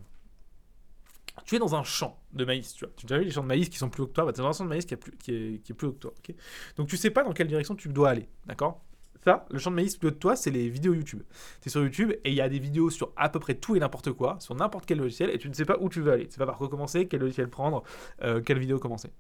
Tu 1.46 1.58
es 1.58 1.60
dans 1.60 1.76
un 1.76 1.84
champ 1.84 2.20
de 2.34 2.44
maïs, 2.44 2.74
tu 2.74 2.84
vois. 2.84 2.94
Tu 2.96 3.06
as 3.14 3.20
vu 3.20 3.26
les 3.26 3.32
champs 3.32 3.44
de 3.44 3.48
maïs 3.48 3.70
qui 3.70 3.78
sont 3.78 3.92
plus 3.92 4.02
hauts 4.02 4.08
que 4.08 4.14
toi? 4.14 4.26
Bah, 4.26 4.34
Tu 4.34 4.40
es 4.40 4.44
dans 4.44 4.50
un 4.50 4.54
champ 4.54 4.64
de 4.64 4.70
maïs 4.70 4.86
qui, 4.86 4.96
est 4.96 4.98
plus, 4.98 5.12
qui, 5.12 5.32
est, 5.32 5.64
qui 5.64 5.74
est 5.74 5.76
plus 5.76 5.90
haut 5.90 5.94
que 5.94 6.00
toi. 6.00 6.14
Donc 6.76 6.88
tu 6.88 6.98
sais 6.98 7.12
pas 7.12 7.24
dans 7.24 7.34
quelle 7.34 7.48
direction 7.48 7.76
tu 7.76 7.88
dois 7.90 8.10
aller, 8.10 8.28
d'accord? 8.48 8.84
Ça, 9.24 9.46
le 9.52 9.60
champ 9.60 9.70
de 9.70 9.76
maïs 9.76 9.96
plus 9.98 10.10
que 10.10 10.16
toi, 10.16 10.36
c'est 10.36 10.50
les 10.50 10.70
vidéos 10.70 10.94
YouTube. 10.94 11.22
Tu 11.62 11.70
es 11.70 11.72
sur 11.72 11.82
YouTube 11.82 12.12
et 12.12 12.30
il 12.30 12.34
y 12.34 12.42
a 12.42 12.50
des 12.50 12.60
vidéos 12.60 12.90
sur 12.90 13.12
à 13.16 13.30
peu 13.30 13.40
près 13.40 13.54
tout 13.54 13.76
et 13.76 13.80
n'importe 13.80 14.12
quoi, 14.12 14.38
sur 14.40 14.56
n'importe 14.56 14.86
quel 14.86 14.98
logiciel, 14.98 15.30
et 15.30 15.38
tu 15.38 15.48
ne 15.48 15.54
sais 15.54 15.66
pas 15.66 15.78
où 15.80 15.90
tu 15.90 16.02
veux 16.02 16.12
aller. 16.12 16.26
Tu 16.26 16.34
sais 16.34 16.38
pas 16.40 16.48
par 16.48 16.58
quoi 16.58 16.70
commencer, 16.70 17.08
quel 17.08 17.22
logiciel 17.22 17.48
prendre, 17.48 17.84
euh, 18.24 18.42
quelle 18.42 18.58
vidéo 18.58 18.80
commencer. 18.80 19.12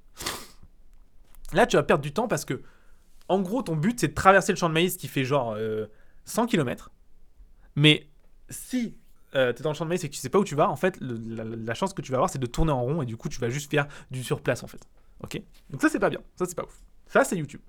Là, 1.54 1.68
tu 1.68 1.76
vas 1.76 1.84
perdre 1.84 2.02
du 2.02 2.14
temps 2.14 2.28
parce 2.28 2.46
que, 2.46 2.62
en 3.28 3.42
gros, 3.42 3.62
ton 3.62 3.76
but, 3.76 4.00
c'est 4.00 4.08
de 4.08 4.14
traverser 4.14 4.52
le 4.52 4.58
champ 4.58 4.70
de 4.70 4.74
maïs 4.74 4.98
qui 4.98 5.08
fait 5.08 5.24
genre 5.24 5.54
euh, 5.56 5.86
100 6.26 6.48
km. 6.48 6.92
Mais 7.76 8.10
si 8.50 8.98
tu 9.34 9.38
es 9.38 9.54
dans 9.54 9.70
le 9.70 9.76
champ 9.76 9.86
de 9.86 9.90
maïs 9.90 10.04
et 10.04 10.10
que 10.10 10.14
tu 10.14 10.20
sais 10.20 10.30
pas 10.30 10.40
où 10.40 10.44
tu 10.44 10.56
vas, 10.56 10.70
en 10.70 10.76
fait, 10.76 10.98
la 11.00 11.74
chance 11.74 11.94
que 11.94 12.02
tu 12.02 12.12
vas 12.12 12.18
avoir, 12.18 12.30
c'est 12.30 12.40
de 12.40 12.48
tourner 12.48 12.72
en 12.72 12.82
rond 12.82 13.02
et 13.02 13.06
du 13.06 13.18
coup, 13.18 13.30
tu 13.30 13.40
vas 13.40 13.50
juste 13.50 13.70
faire 13.70 13.88
du 14.10 14.24
surplace, 14.24 14.64
en 14.64 14.68
fait. 14.68 14.82
Ok? 15.24 15.42
Donc 15.70 15.82
ça, 15.82 15.90
c'est 15.90 16.00
pas 16.00 16.10
bien. 16.10 16.20
Ça, 16.36 16.46
c'est 16.46 16.56
pas 16.56 16.64
ouf. 16.64 16.82
Ça, 17.08 17.24
c'est 17.24 17.38
YouTube. 17.38 17.62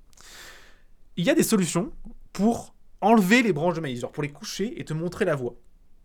Il 1.17 1.25
y 1.25 1.31
a 1.31 1.35
des 1.35 1.43
solutions 1.43 1.93
pour 2.33 2.75
enlever 3.01 3.43
les 3.43 3.53
branches 3.53 3.75
de 3.75 3.81
maïs, 3.81 4.01
genre 4.01 4.13
pour 4.13 4.23
les 4.23 4.31
coucher 4.31 4.81
et 4.81 4.85
te 4.85 4.95
montrer 4.95 5.25
la 5.25 5.35
voie. 5.35 5.55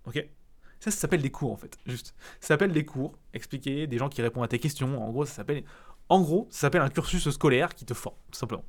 Ok? 0.05 0.25
Ça, 0.79 0.91
ça 0.91 0.97
s'appelle 0.97 1.21
des 1.21 1.31
cours, 1.31 1.51
en 1.51 1.57
fait. 1.57 1.77
Juste. 1.85 2.13
Ça 2.39 2.49
s'appelle 2.49 2.71
des 2.71 2.85
cours, 2.85 3.17
expliquer, 3.33 3.87
des 3.87 3.97
gens 3.97 4.09
qui 4.09 4.21
répondent 4.21 4.43
à 4.43 4.47
tes 4.47 4.59
questions. 4.59 5.01
En 5.03 5.11
gros, 5.11 5.25
ça 5.25 5.33
s'appelle. 5.33 5.63
En 6.09 6.21
gros, 6.21 6.47
ça 6.51 6.61
s'appelle 6.61 6.81
un 6.81 6.89
cursus 6.89 7.29
scolaire 7.29 7.73
qui 7.75 7.85
te 7.85 7.93
forme, 7.93 8.15
tout 8.31 8.39
simplement. 8.39 8.63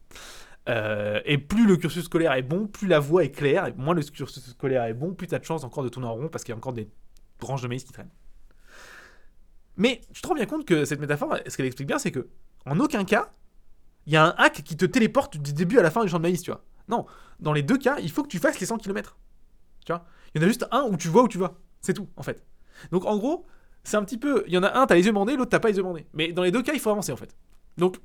Euh, 0.68 1.20
et 1.24 1.38
plus 1.38 1.66
le 1.66 1.76
cursus 1.76 2.04
scolaire 2.04 2.32
est 2.32 2.42
bon, 2.42 2.66
plus 2.66 2.88
la 2.88 2.98
voie 2.98 3.24
est 3.24 3.30
claire, 3.30 3.66
et 3.66 3.72
moins 3.74 3.94
le 3.94 4.02
cursus 4.02 4.44
scolaire 4.50 4.84
est 4.84 4.94
bon, 4.94 5.14
plus 5.14 5.26
tu 5.26 5.34
as 5.34 5.38
de 5.38 5.44
chance 5.44 5.64
encore 5.64 5.82
de 5.82 5.88
tourner 5.88 6.08
en 6.08 6.14
rond 6.14 6.28
parce 6.28 6.44
qu'il 6.44 6.52
y 6.52 6.54
a 6.54 6.58
encore 6.58 6.72
des 6.72 6.90
branches 7.40 7.62
de 7.62 7.68
maïs 7.68 7.84
qui 7.84 7.92
traînent. 7.92 8.10
Mais 9.76 10.00
tu 10.12 10.20
te 10.20 10.28
rends 10.28 10.34
bien 10.34 10.46
compte 10.46 10.66
que 10.66 10.84
cette 10.84 11.00
métaphore, 11.00 11.38
ce 11.46 11.56
qu'elle 11.56 11.66
explique 11.66 11.88
bien, 11.88 11.98
c'est 11.98 12.10
que 12.10 12.28
en 12.66 12.78
aucun 12.80 13.04
cas, 13.04 13.30
il 14.06 14.12
y 14.12 14.16
a 14.16 14.24
un 14.24 14.34
hack 14.36 14.62
qui 14.64 14.76
te 14.76 14.84
téléporte 14.84 15.36
du 15.38 15.52
début 15.52 15.78
à 15.78 15.82
la 15.82 15.90
fin 15.90 16.02
du 16.02 16.10
champ 16.10 16.18
de 16.18 16.22
maïs, 16.22 16.42
tu 16.42 16.50
vois. 16.50 16.64
Non, 16.88 17.06
dans 17.40 17.52
les 17.52 17.62
deux 17.62 17.78
cas, 17.78 17.98
il 17.98 18.10
faut 18.10 18.22
que 18.22 18.28
tu 18.28 18.38
fasses 18.38 18.58
les 18.60 18.66
100 18.66 18.78
km. 18.78 19.16
Tu 19.84 19.92
vois? 19.92 20.04
Il 20.34 20.40
y 20.40 20.44
en 20.44 20.46
a 20.46 20.48
juste 20.48 20.66
un 20.70 20.82
où 20.82 20.96
tu 20.96 21.08
vois 21.08 21.22
où 21.22 21.28
tu 21.28 21.38
vas. 21.38 21.54
C'est 21.80 21.94
tout, 21.94 22.08
en 22.16 22.22
fait. 22.22 22.44
Donc 22.90 23.04
en 23.04 23.16
gros, 23.16 23.46
c'est 23.84 23.96
un 23.96 24.04
petit 24.04 24.18
peu. 24.18 24.44
Il 24.46 24.52
y 24.52 24.58
en 24.58 24.62
a 24.62 24.78
un, 24.78 24.86
t'as 24.86 24.94
les 24.94 25.06
yeux 25.06 25.12
bandés, 25.12 25.36
l'autre, 25.36 25.50
t'as 25.50 25.60
pas 25.60 25.68
les 25.68 25.76
yeux 25.76 25.82
bandés. 25.82 26.06
Mais 26.12 26.32
dans 26.32 26.42
les 26.42 26.50
deux 26.50 26.62
cas, 26.62 26.72
il 26.72 26.80
faut 26.80 26.90
avancer, 26.90 27.12
en 27.12 27.16
fait. 27.16 27.36
Donc. 27.76 27.98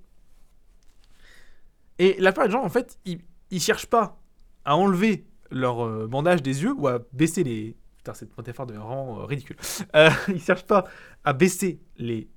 Et 2.00 2.16
la 2.20 2.32
plupart 2.32 2.48
des 2.48 2.54
gens, 2.54 2.64
en 2.64 2.70
fait, 2.70 2.98
ils, 3.06 3.20
ils 3.52 3.62
cherchent 3.62 3.88
pas 3.88 4.20
à 4.66 4.76
enlever 4.76 5.28
leur 5.52 5.86
euh, 5.86 6.08
bandage 6.08 6.42
des 6.42 6.64
yeux 6.64 6.74
ou 6.74 6.88
à 6.88 7.00
baisser 7.12 7.44
les. 7.44 7.78
Putain, 7.98 8.14
cette 8.14 8.36
métaphore 8.38 8.66
de 8.66 8.78
rend 8.78 9.20
euh, 9.20 9.26
ridicule. 9.26 9.58
Euh, 9.96 10.10
ils 10.30 10.42
cherchent 10.42 10.66
pas 10.66 10.86
à 11.24 11.34
baisser 11.34 11.82
les 11.98 12.30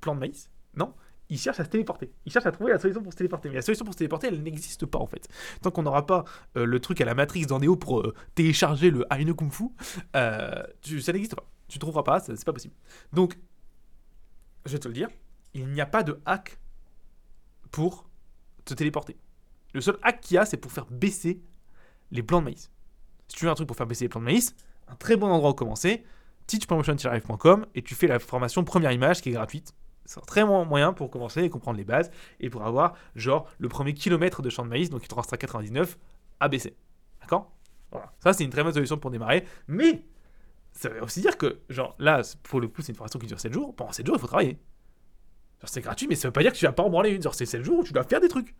plants 0.00 0.16
de 0.16 0.20
maïs. 0.20 0.50
Non, 0.74 0.94
ils 1.30 1.38
cherchent 1.38 1.60
à 1.60 1.64
se 1.64 1.70
téléporter. 1.70 2.12
Ils 2.26 2.32
cherchent 2.32 2.46
à 2.46 2.52
trouver 2.52 2.72
la 2.72 2.78
solution 2.78 3.02
pour 3.02 3.12
se 3.12 3.16
téléporter. 3.16 3.48
Mais 3.48 3.54
la 3.54 3.62
solution 3.62 3.84
pour 3.84 3.94
se 3.94 3.98
téléporter, 3.98 4.26
elle 4.26 4.42
n'existe 4.42 4.84
pas 4.84 4.98
en 4.98 5.06
fait. 5.06 5.28
Tant 5.62 5.70
qu'on 5.70 5.84
n'aura 5.84 6.04
pas 6.04 6.24
euh, 6.56 6.66
le 6.66 6.80
truc 6.80 7.00
à 7.00 7.04
la 7.04 7.14
Matrix 7.14 7.46
dans 7.46 7.60
Neo 7.60 7.76
pour 7.76 8.00
euh, 8.00 8.14
télécharger 8.34 8.90
le 8.90 9.06
Aino 9.10 9.34
Kung 9.34 9.52
Fu, 9.52 9.70
euh, 10.16 10.62
ça 11.00 11.12
n'existe 11.12 11.36
pas. 11.36 11.48
Tu 11.68 11.78
trouveras 11.78 12.02
pas, 12.02 12.20
c'est 12.20 12.44
pas 12.44 12.52
possible. 12.52 12.74
Donc, 13.12 13.38
je 14.66 14.72
vais 14.72 14.78
te 14.78 14.88
le 14.88 14.94
dire, 14.94 15.08
il 15.54 15.68
n'y 15.68 15.80
a 15.80 15.86
pas 15.86 16.02
de 16.02 16.20
hack 16.26 16.58
pour 17.70 18.10
te 18.64 18.74
téléporter. 18.74 19.16
Le 19.72 19.80
seul 19.80 19.96
hack 20.02 20.20
qu'il 20.20 20.34
y 20.34 20.38
a, 20.38 20.44
c'est 20.44 20.56
pour 20.56 20.72
faire 20.72 20.86
baisser 20.86 21.40
les 22.10 22.24
plans 22.24 22.40
de 22.40 22.46
maïs. 22.46 22.70
Si 23.28 23.36
tu 23.36 23.44
veux 23.44 23.50
un 23.50 23.54
truc 23.54 23.68
pour 23.68 23.76
faire 23.76 23.86
baisser 23.86 24.06
les 24.06 24.08
plans 24.08 24.20
de 24.20 24.24
maïs, 24.26 24.56
un 24.88 24.96
très 24.96 25.16
bon 25.16 25.28
endroit 25.28 25.50
où 25.50 25.54
commencer, 25.54 26.04
teach.motion-live.com 26.48 27.66
et 27.76 27.82
tu 27.82 27.94
fais 27.94 28.08
la 28.08 28.18
formation 28.18 28.64
première 28.64 28.90
image 28.90 29.22
qui 29.22 29.28
est 29.28 29.32
gratuite. 29.32 29.72
C'est 30.10 30.18
un 30.18 30.24
très 30.24 30.44
bon 30.44 30.64
moyen 30.64 30.92
pour 30.92 31.08
commencer 31.08 31.40
et 31.44 31.50
comprendre 31.50 31.78
les 31.78 31.84
bases 31.84 32.10
et 32.40 32.50
pour 32.50 32.66
avoir 32.66 32.96
genre 33.14 33.48
le 33.60 33.68
premier 33.68 33.94
kilomètre 33.94 34.42
de 34.42 34.50
champ 34.50 34.64
de 34.64 34.68
maïs, 34.68 34.90
donc 34.90 35.04
il 35.04 35.06
te 35.08 35.14
restera 35.14 35.36
99 35.36 35.96
à 36.40 36.48
baisser. 36.48 36.74
D'accord? 37.20 37.52
Voilà. 37.92 38.12
Ça, 38.18 38.32
c'est 38.32 38.42
une 38.42 38.50
très 38.50 38.64
bonne 38.64 38.72
solution 38.72 38.98
pour 38.98 39.12
démarrer. 39.12 39.44
Mais 39.68 40.04
ça 40.72 40.88
veut 40.88 41.00
aussi 41.00 41.20
dire 41.20 41.38
que, 41.38 41.60
genre, 41.68 41.94
là, 42.00 42.22
pour 42.42 42.60
le 42.60 42.66
coup, 42.66 42.82
c'est 42.82 42.90
une 42.90 42.96
formation 42.96 43.20
qui 43.20 43.28
dure 43.28 43.38
7 43.38 43.52
jours. 43.52 43.72
Pendant 43.76 43.92
7 43.92 44.04
jours, 44.04 44.16
il 44.16 44.20
faut 44.20 44.26
travailler. 44.26 44.58
Genre, 45.60 45.68
c'est 45.68 45.80
gratuit, 45.80 46.08
mais 46.08 46.16
ça 46.16 46.26
veut 46.26 46.32
pas 46.32 46.42
dire 46.42 46.52
que 46.52 46.58
tu 46.58 46.64
vas 46.64 46.72
pas 46.72 46.82
en 46.82 46.90
branler 46.90 47.10
une. 47.10 47.22
Genre, 47.22 47.34
c'est 47.36 47.46
7 47.46 47.62
jours 47.62 47.78
où 47.78 47.84
tu 47.84 47.92
dois 47.92 48.02
faire 48.02 48.20
des 48.20 48.26
trucs. 48.28 48.52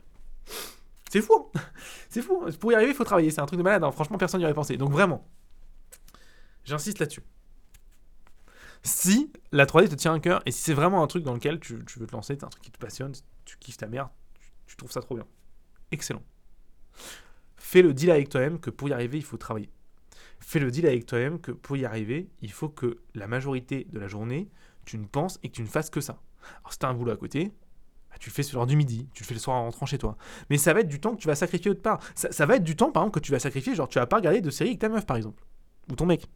C'est 1.11 1.21
fou. 1.21 1.51
hein. 1.57 1.61
c'est 2.11 2.23
fou. 2.23 2.47
Pour 2.61 2.71
y 2.71 2.77
arriver, 2.77 2.93
il 2.93 2.97
faut 2.97 3.03
travailler. 3.03 3.33
C'est 3.33 3.41
un 3.41 3.47
truc 3.47 3.59
de 3.59 3.65
malade. 3.65 3.83
hein. 3.83 3.91
Franchement, 3.91 4.19
personne 4.19 4.39
n'y 4.39 4.45
aurait 4.45 4.55
pensé. 4.55 4.77
Donc, 4.77 4.93
vraiment, 4.93 5.27
j'insiste 6.63 7.01
là-dessus. 7.01 7.25
Si 8.83 9.31
la 9.53 9.67
3D 9.67 9.89
te 9.89 9.95
tient 9.95 10.15
à 10.15 10.21
cœur 10.21 10.43
et 10.47 10.53
si 10.53 10.61
c'est 10.63 10.75
vraiment 10.75 11.03
un 11.03 11.07
truc 11.07 11.23
dans 11.23 11.35
lequel 11.35 11.61
tu, 11.61 11.75
veux 11.75 12.07
te 12.07 12.13
lancer, 12.13 12.35
c'est 12.35 12.45
un 12.45 12.49
truc 12.49 12.63
qui 12.63 12.71
te 12.71 12.79
passionne, 12.79 13.13
tu 13.45 13.59
kiffes 13.59 13.77
ta 13.77 13.87
mère, 13.87 14.09
tu, 14.67 14.77
trouves 14.77 14.91
ça 14.91 15.01
trop 15.01 15.17
bien. 15.17 15.27
Excellent. 15.93 16.23
Fais 17.57 17.83
le 17.83 17.93
deal 17.93 18.11
avec 18.11 18.29
toi-même 18.31 18.59
que 18.59 18.71
pour 18.71 18.89
y 18.89 18.93
arriver, 18.93 19.19
il 19.19 19.25
faut 19.25 19.37
travailler. 19.37 19.71
Fais 20.39 20.59
le 20.59 20.71
deal 20.71 20.87
avec 20.87 21.05
toi-même 21.05 21.41
que 21.41 21.53
pour 21.53 21.77
y 21.77 21.85
arriver, 21.85 22.31
il 22.41 22.53
faut 22.53 22.71
que 22.71 22.99
la 23.15 23.27
majorité 23.27 23.87
de 23.93 23.99
la 23.99 24.09
journée, 24.09 24.49
tu 24.87 24.97
ne 24.97 25.05
penses 25.05 25.39
et 25.43 25.51
que 25.51 25.55
tu 25.55 25.63
ne 25.63 25.67
fasses 25.67 25.91
que 25.91 26.01
ça. 26.01 26.21
Alors, 26.61 26.73
si 26.73 26.79
tu 26.79 26.87
as 26.87 26.89
un 26.89 26.95
boulot 26.95 27.13
à 27.13 27.17
côté, 27.17 27.53
bah, 28.09 28.17
tu 28.19 28.31
le 28.31 28.35
fais 28.35 28.43
sur 28.43 28.59
l'heure 28.59 28.67
du 28.67 28.77
midi, 28.77 29.09
tu 29.13 29.23
le 29.23 29.27
fais 29.27 29.35
le 29.35 29.41
soir 29.41 29.59
en 29.59 29.65
rentrant 29.65 29.85
chez 29.85 29.99
toi. 29.99 30.17
Mais 30.49 30.57
ça 30.57 30.73
va 30.73 30.81
être 30.81 30.89
du 30.89 31.01
temps 31.01 31.15
que 31.15 31.21
tu 31.21 31.27
vas 31.27 31.35
sacrifier 31.35 31.71
autre 31.71 31.83
part. 31.83 32.01
Ça, 32.15 32.33
ça 32.33 32.47
va 32.47 32.57
être 32.57 32.65
du 32.65 32.77
temps, 32.77 32.91
par 32.91 33.03
exemple, 33.03 33.21
que 33.21 33.25
tu 33.25 33.31
vas 33.31 33.39
sacrifier, 33.39 33.75
genre 33.75 33.89
tu 33.89 33.99
vas 33.99 34.07
pas 34.07 34.17
regarder 34.17 34.41
de 34.41 34.51
série 34.51 34.71
avec 34.71 34.81
ta 34.81 34.89
meuf, 34.89 35.05
par 35.05 35.19
exemple. 35.19 35.45
Ou 35.91 35.97
ton 35.97 36.07
mec. 36.07 36.27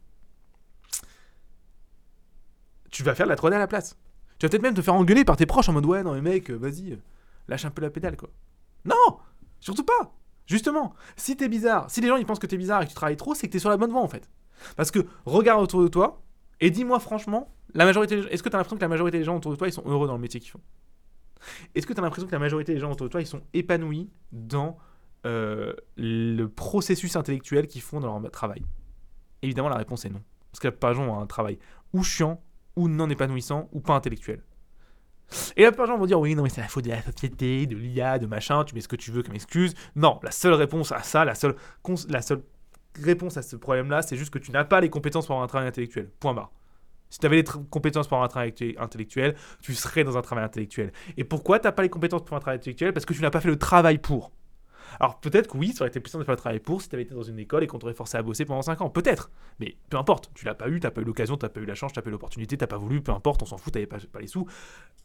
Tu 2.95 3.03
vas 3.03 3.13
faire 3.13 3.25
de 3.25 3.31
la 3.31 3.35
3D 3.35 3.51
à 3.51 3.59
la 3.59 3.67
place. 3.67 3.97
Tu 4.39 4.45
vas 4.45 4.49
peut-être 4.49 4.61
même 4.61 4.73
te 4.73 4.81
faire 4.81 4.93
engueuler 4.93 5.25
par 5.25 5.35
tes 5.35 5.45
proches 5.45 5.67
en 5.67 5.73
mode 5.73 5.85
ouais, 5.85 6.01
non 6.01 6.13
mais 6.13 6.21
mec, 6.21 6.49
euh, 6.49 6.55
vas-y, 6.55 6.93
euh, 6.93 6.97
lâche 7.49 7.65
un 7.65 7.69
peu 7.69 7.81
la 7.81 7.89
pédale 7.89 8.15
quoi. 8.15 8.29
Non 8.85 9.19
Surtout 9.59 9.83
pas 9.83 10.13
Justement, 10.45 10.93
si 11.17 11.35
t'es 11.35 11.49
bizarre, 11.49 11.91
si 11.91 11.99
les 11.99 12.07
gens 12.07 12.15
ils 12.15 12.25
pensent 12.25 12.39
que 12.39 12.47
t'es 12.47 12.55
bizarre 12.55 12.81
et 12.81 12.85
que 12.85 12.91
tu 12.91 12.95
travailles 12.95 13.17
trop, 13.17 13.35
c'est 13.35 13.47
que 13.47 13.51
t'es 13.51 13.59
sur 13.59 13.69
la 13.69 13.75
bonne 13.75 13.91
voie 13.91 14.01
en 14.01 14.07
fait. 14.07 14.29
Parce 14.77 14.91
que 14.91 14.99
regarde 15.25 15.61
autour 15.61 15.81
de 15.81 15.89
toi 15.89 16.23
et 16.61 16.71
dis-moi 16.71 17.01
franchement, 17.01 17.53
la 17.73 17.83
majorité, 17.83 18.17
est-ce 18.31 18.41
que 18.41 18.47
t'as 18.47 18.57
l'impression 18.57 18.77
que 18.77 18.81
la 18.81 18.87
majorité 18.87 19.17
des 19.17 19.25
gens 19.25 19.35
autour 19.35 19.51
de 19.51 19.57
toi 19.57 19.67
ils 19.67 19.73
sont 19.73 19.83
heureux 19.85 20.07
dans 20.07 20.15
le 20.15 20.21
métier 20.21 20.39
qu'ils 20.39 20.51
font? 20.51 20.61
Est-ce 21.75 21.85
que 21.85 21.91
t'as 21.91 22.01
l'impression 22.01 22.27
que 22.27 22.31
la 22.31 22.39
majorité 22.39 22.73
des 22.73 22.79
gens 22.79 22.93
autour 22.93 23.07
de 23.07 23.11
toi 23.11 23.19
ils 23.19 23.27
sont 23.27 23.41
épanouis 23.53 24.09
dans 24.31 24.77
euh, 25.25 25.73
le 25.97 26.45
processus 26.45 27.17
intellectuel 27.17 27.67
qu'ils 27.67 27.81
font 27.81 27.99
dans 27.99 28.17
leur 28.17 28.31
travail? 28.31 28.63
Évidemment, 29.41 29.67
la 29.67 29.75
réponse 29.75 30.05
est 30.05 30.09
non. 30.09 30.21
Parce 30.53 30.61
que 30.61 30.67
la 30.67 30.71
plupart 30.71 30.91
des 30.91 30.95
gens 30.95 31.07
ont 31.09 31.19
un 31.19 31.27
travail 31.27 31.59
ou 31.91 32.01
chiant, 32.01 32.41
ou 32.75 32.87
non 32.87 33.09
épanouissant, 33.09 33.69
ou 33.71 33.79
pas 33.79 33.95
intellectuel. 33.95 34.43
Et 35.55 35.63
la 35.63 35.71
plupart 35.71 35.87
des 35.87 35.93
gens 35.93 35.97
vont 35.97 36.05
dire 36.05 36.19
oui, 36.19 36.35
non, 36.35 36.43
mais 36.43 36.49
c'est 36.49 36.61
la 36.61 36.67
faute 36.67 36.85
de 36.85 36.89
la 36.89 37.01
société, 37.01 37.65
de 37.65 37.75
l'IA, 37.75 38.19
de 38.19 38.27
machin, 38.27 38.63
tu 38.63 38.75
mets 38.75 38.81
ce 38.81 38.87
que 38.87 38.95
tu 38.95 39.11
veux 39.11 39.23
comme 39.23 39.35
excuse. 39.35 39.73
Non, 39.95 40.19
la 40.23 40.31
seule 40.31 40.53
réponse 40.53 40.91
à 40.91 41.01
ça, 41.01 41.25
la 41.25 41.35
seule, 41.35 41.55
la 42.09 42.21
seule 42.21 42.43
réponse 43.01 43.37
à 43.37 43.41
ce 43.41 43.55
problème-là, 43.55 44.01
c'est 44.01 44.17
juste 44.17 44.31
que 44.31 44.39
tu 44.39 44.51
n'as 44.51 44.65
pas 44.65 44.81
les 44.81 44.89
compétences 44.89 45.25
pour 45.25 45.33
avoir 45.33 45.45
un 45.45 45.47
travail 45.47 45.67
intellectuel. 45.67 46.09
Point 46.19 46.33
barre. 46.33 46.51
Si 47.09 47.19
tu 47.19 47.25
avais 47.25 47.37
les 47.37 47.43
compétences 47.43 48.07
pour 48.07 48.17
avoir 48.17 48.25
un 48.25 48.29
travail 48.29 48.53
intellectuel, 48.77 49.35
tu 49.61 49.73
serais 49.73 50.03
dans 50.03 50.17
un 50.17 50.21
travail 50.21 50.45
intellectuel. 50.45 50.91
Et 51.17 51.23
pourquoi 51.23 51.59
tu 51.59 51.65
n'as 51.65 51.71
pas 51.71 51.83
les 51.83 51.89
compétences 51.89 52.23
pour 52.23 52.35
un 52.35 52.39
travail 52.39 52.57
intellectuel? 52.57 52.93
Parce 52.93 53.05
que 53.05 53.13
tu 53.13 53.21
n'as 53.21 53.29
pas 53.29 53.41
fait 53.41 53.47
le 53.47 53.57
travail 53.57 53.97
pour. 53.97 54.31
Alors 54.99 55.19
peut-être 55.19 55.51
que 55.51 55.57
oui, 55.57 55.73
ça 55.73 55.83
aurait 55.83 55.89
été 55.89 55.99
simple 56.09 56.23
de 56.23 56.25
faire 56.25 56.33
le 56.33 56.39
travail 56.39 56.59
pour 56.59 56.81
si 56.81 56.89
tu 56.89 56.95
avais 56.95 57.03
été 57.03 57.13
dans 57.13 57.23
une 57.23 57.39
école 57.39 57.63
et 57.63 57.67
qu'on 57.67 57.79
t'aurait 57.79 57.93
forcé 57.93 58.17
à 58.17 58.23
bosser 58.23 58.45
pendant 58.45 58.61
5 58.61 58.81
ans. 58.81 58.89
Peut-être. 58.89 59.31
Mais 59.59 59.75
peu 59.89 59.97
importe. 59.97 60.31
Tu 60.33 60.45
l'as 60.45 60.55
pas 60.55 60.69
eu, 60.69 60.79
tu 60.79 60.89
pas 60.89 61.01
eu 61.01 61.03
l'occasion, 61.03 61.37
tu 61.37 61.47
pas 61.47 61.59
eu 61.59 61.65
la 61.65 61.75
chance, 61.75 61.93
tu 61.93 62.01
pas 62.01 62.07
eu 62.07 62.11
l'opportunité, 62.11 62.57
tu 62.57 62.67
pas 62.67 62.77
voulu, 62.77 63.01
peu 63.01 63.11
importe, 63.11 63.43
on 63.43 63.45
s'en 63.45 63.57
fout, 63.57 63.73
tu 63.73 63.85
pas, 63.87 63.97
pas 64.11 64.19
les 64.19 64.27
sous. 64.27 64.47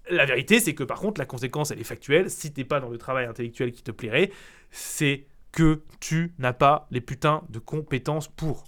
La 0.08 0.24
vérité, 0.24 0.60
c'est 0.60 0.74
que 0.74 0.84
par 0.84 1.00
contre, 1.00 1.18
la 1.18 1.26
conséquence, 1.26 1.70
elle 1.70 1.80
est 1.80 1.84
factuelle. 1.84 2.30
Si 2.30 2.52
t'es 2.52 2.64
pas 2.64 2.80
dans 2.80 2.88
le 2.88 2.98
travail 2.98 3.26
intellectuel 3.26 3.72
qui 3.72 3.82
te 3.82 3.90
plairait, 3.90 4.30
c'est 4.70 5.26
que 5.52 5.82
tu 5.98 6.32
n'as 6.38 6.52
pas 6.52 6.86
les 6.90 7.00
putains 7.00 7.42
de 7.48 7.58
compétences 7.58 8.28
pour. 8.28 8.64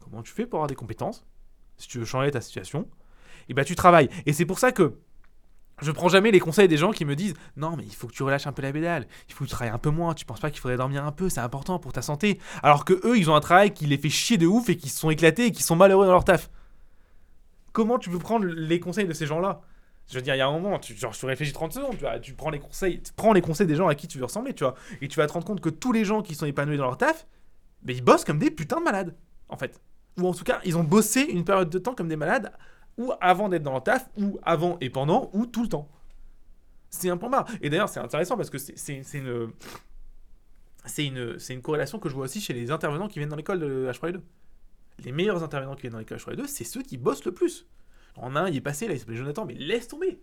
Comment 0.00 0.22
tu 0.22 0.32
fais 0.32 0.46
pour 0.46 0.58
avoir 0.58 0.68
des 0.68 0.74
compétences 0.74 1.26
Si 1.76 1.88
tu 1.88 1.98
veux 1.98 2.04
changer 2.04 2.30
ta 2.30 2.40
situation, 2.40 2.88
et 3.48 3.54
ben 3.54 3.64
tu 3.64 3.74
travailles. 3.74 4.08
Et 4.26 4.32
c'est 4.32 4.46
pour 4.46 4.58
ça 4.58 4.72
que 4.72 4.94
je 5.82 5.90
prends 5.90 6.08
jamais 6.08 6.30
les 6.30 6.40
conseils 6.40 6.68
des 6.68 6.76
gens 6.76 6.92
qui 6.92 7.04
me 7.04 7.16
disent 7.16 7.34
non 7.56 7.76
mais 7.76 7.84
il 7.84 7.94
faut 7.94 8.06
que 8.06 8.12
tu 8.12 8.22
relâches 8.22 8.46
un 8.46 8.52
peu 8.52 8.62
la 8.62 8.72
pédale, 8.72 9.06
il 9.28 9.34
faut 9.34 9.44
que 9.44 9.48
tu 9.48 9.54
travailles 9.54 9.74
un 9.74 9.78
peu 9.78 9.90
moins, 9.90 10.14
tu 10.14 10.24
penses 10.24 10.40
pas 10.40 10.50
qu'il 10.50 10.60
faudrait 10.60 10.76
dormir 10.76 11.04
un 11.04 11.12
peu, 11.12 11.28
c'est 11.28 11.40
important 11.40 11.78
pour 11.78 11.92
ta 11.92 12.02
santé. 12.02 12.38
Alors 12.62 12.84
que 12.84 12.94
eux 13.06 13.18
ils 13.18 13.30
ont 13.30 13.34
un 13.34 13.40
travail 13.40 13.72
qui 13.72 13.86
les 13.86 13.98
fait 13.98 14.08
chier 14.08 14.36
de 14.36 14.46
ouf 14.46 14.68
et 14.68 14.76
qui 14.76 14.88
se 14.88 14.98
sont 14.98 15.10
éclatés 15.10 15.46
et 15.46 15.52
qui 15.52 15.62
sont 15.62 15.76
malheureux 15.76 16.06
dans 16.06 16.12
leur 16.12 16.24
taf. 16.24 16.50
Comment 17.72 17.98
tu 17.98 18.10
peux 18.10 18.18
prendre 18.18 18.46
les 18.46 18.80
conseils 18.80 19.06
de 19.06 19.12
ces 19.12 19.26
gens-là? 19.26 19.62
Je 20.10 20.16
veux 20.16 20.22
dire, 20.22 20.34
il 20.34 20.38
y 20.38 20.40
a 20.40 20.48
un 20.48 20.52
moment, 20.52 20.78
tu, 20.80 20.96
genre, 20.96 21.12
tu 21.12 21.24
réfléchis 21.24 21.52
30 21.52 21.72
secondes, 21.72 21.96
tu, 21.96 22.04
tu 22.22 22.34
prends 22.34 22.50
les 22.50 22.58
conseils, 22.58 23.00
tu 23.00 23.12
prends 23.14 23.32
les 23.32 23.40
conseils 23.40 23.68
des 23.68 23.76
gens 23.76 23.86
à 23.86 23.94
qui 23.94 24.08
tu 24.08 24.18
veux 24.18 24.24
ressembler, 24.24 24.54
tu 24.54 24.64
vois, 24.64 24.74
et 25.00 25.06
tu 25.06 25.16
vas 25.16 25.26
te 25.28 25.32
rendre 25.32 25.46
compte 25.46 25.60
que 25.60 25.68
tous 25.68 25.92
les 25.92 26.04
gens 26.04 26.20
qui 26.20 26.34
sont 26.34 26.46
épanouis 26.46 26.76
dans 26.76 26.84
leur 26.84 26.98
taf, 26.98 27.28
ben, 27.82 27.94
ils 27.94 28.02
bossent 28.02 28.24
comme 28.24 28.40
des 28.40 28.50
putains 28.50 28.80
de 28.80 28.84
malades, 28.84 29.14
en 29.48 29.56
fait. 29.56 29.80
Ou 30.18 30.26
en 30.26 30.34
tout 30.34 30.42
cas, 30.42 30.60
ils 30.64 30.76
ont 30.76 30.82
bossé 30.82 31.20
une 31.20 31.44
période 31.44 31.70
de 31.70 31.78
temps 31.78 31.94
comme 31.94 32.08
des 32.08 32.16
malades, 32.16 32.50
ou 33.00 33.12
avant 33.20 33.48
d'être 33.48 33.62
dans 33.62 33.72
leur 33.72 33.82
taf, 33.82 34.10
ou 34.18 34.38
avant 34.42 34.76
et 34.80 34.90
pendant, 34.90 35.30
ou 35.32 35.46
tout 35.46 35.62
le 35.62 35.68
temps. 35.68 35.88
C'est 36.90 37.08
un 37.08 37.16
point 37.16 37.30
barre. 37.30 37.48
Et 37.62 37.70
d'ailleurs, 37.70 37.88
c'est 37.88 37.98
intéressant 38.00 38.36
parce 38.36 38.50
que 38.50 38.58
c'est 38.58 39.00
une. 39.14 39.52
C'est 40.86 41.04
une, 41.04 41.36
une 41.50 41.62
corrélation 41.62 41.98
que 41.98 42.08
je 42.08 42.14
vois 42.14 42.24
aussi 42.24 42.40
chez 42.40 42.54
les 42.54 42.70
intervenants 42.70 43.08
qui 43.08 43.18
viennent 43.18 43.28
dans 43.28 43.36
l'école 43.36 43.60
de 43.60 43.90
H3E2. 43.90 44.20
Les 45.04 45.12
meilleurs 45.12 45.42
intervenants 45.42 45.74
qui 45.74 45.82
viennent 45.82 45.92
dans 45.92 45.98
l'école 45.98 46.18
H3E2, 46.18 46.46
c'est 46.46 46.64
ceux 46.64 46.82
qui 46.82 46.96
bossent 46.96 47.24
le 47.24 47.32
plus. 47.32 47.66
En 48.16 48.34
un, 48.36 48.48
il 48.48 48.56
est 48.56 48.60
passé, 48.62 48.86
là, 48.86 48.94
il 48.94 48.98
s'appelle 48.98 49.16
Jonathan, 49.16 49.44
mais 49.46 49.54
laisse 49.54 49.88
tomber. 49.88 50.20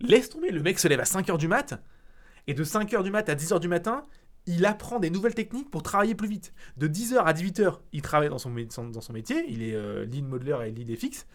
Laisse 0.00 0.28
tomber. 0.28 0.50
Le 0.50 0.62
mec 0.62 0.78
se 0.78 0.88
lève 0.88 1.00
à 1.00 1.04
5h 1.04 1.38
du 1.38 1.48
mat, 1.48 1.80
et 2.46 2.54
de 2.54 2.64
5h 2.64 3.02
du 3.02 3.10
mat 3.10 3.28
à 3.28 3.34
10h 3.34 3.60
du 3.60 3.68
matin, 3.68 4.04
il 4.46 4.64
apprend 4.64 5.00
des 5.00 5.10
nouvelles 5.10 5.34
techniques 5.34 5.70
pour 5.70 5.82
travailler 5.82 6.14
plus 6.14 6.28
vite. 6.28 6.52
De 6.76 6.86
10h 6.86 7.16
à 7.18 7.32
18h, 7.32 7.78
il 7.92 8.02
travaille 8.02 8.28
dans 8.28 8.38
son, 8.38 8.50
dans 8.50 9.12
métier. 9.12 9.44
Il 9.48 9.62
est 9.62 9.74
euh, 9.74 10.04
lead 10.04 10.24
modeler 10.24 10.56
et 10.66 10.70
lead 10.70 10.96
FX, 10.96 11.26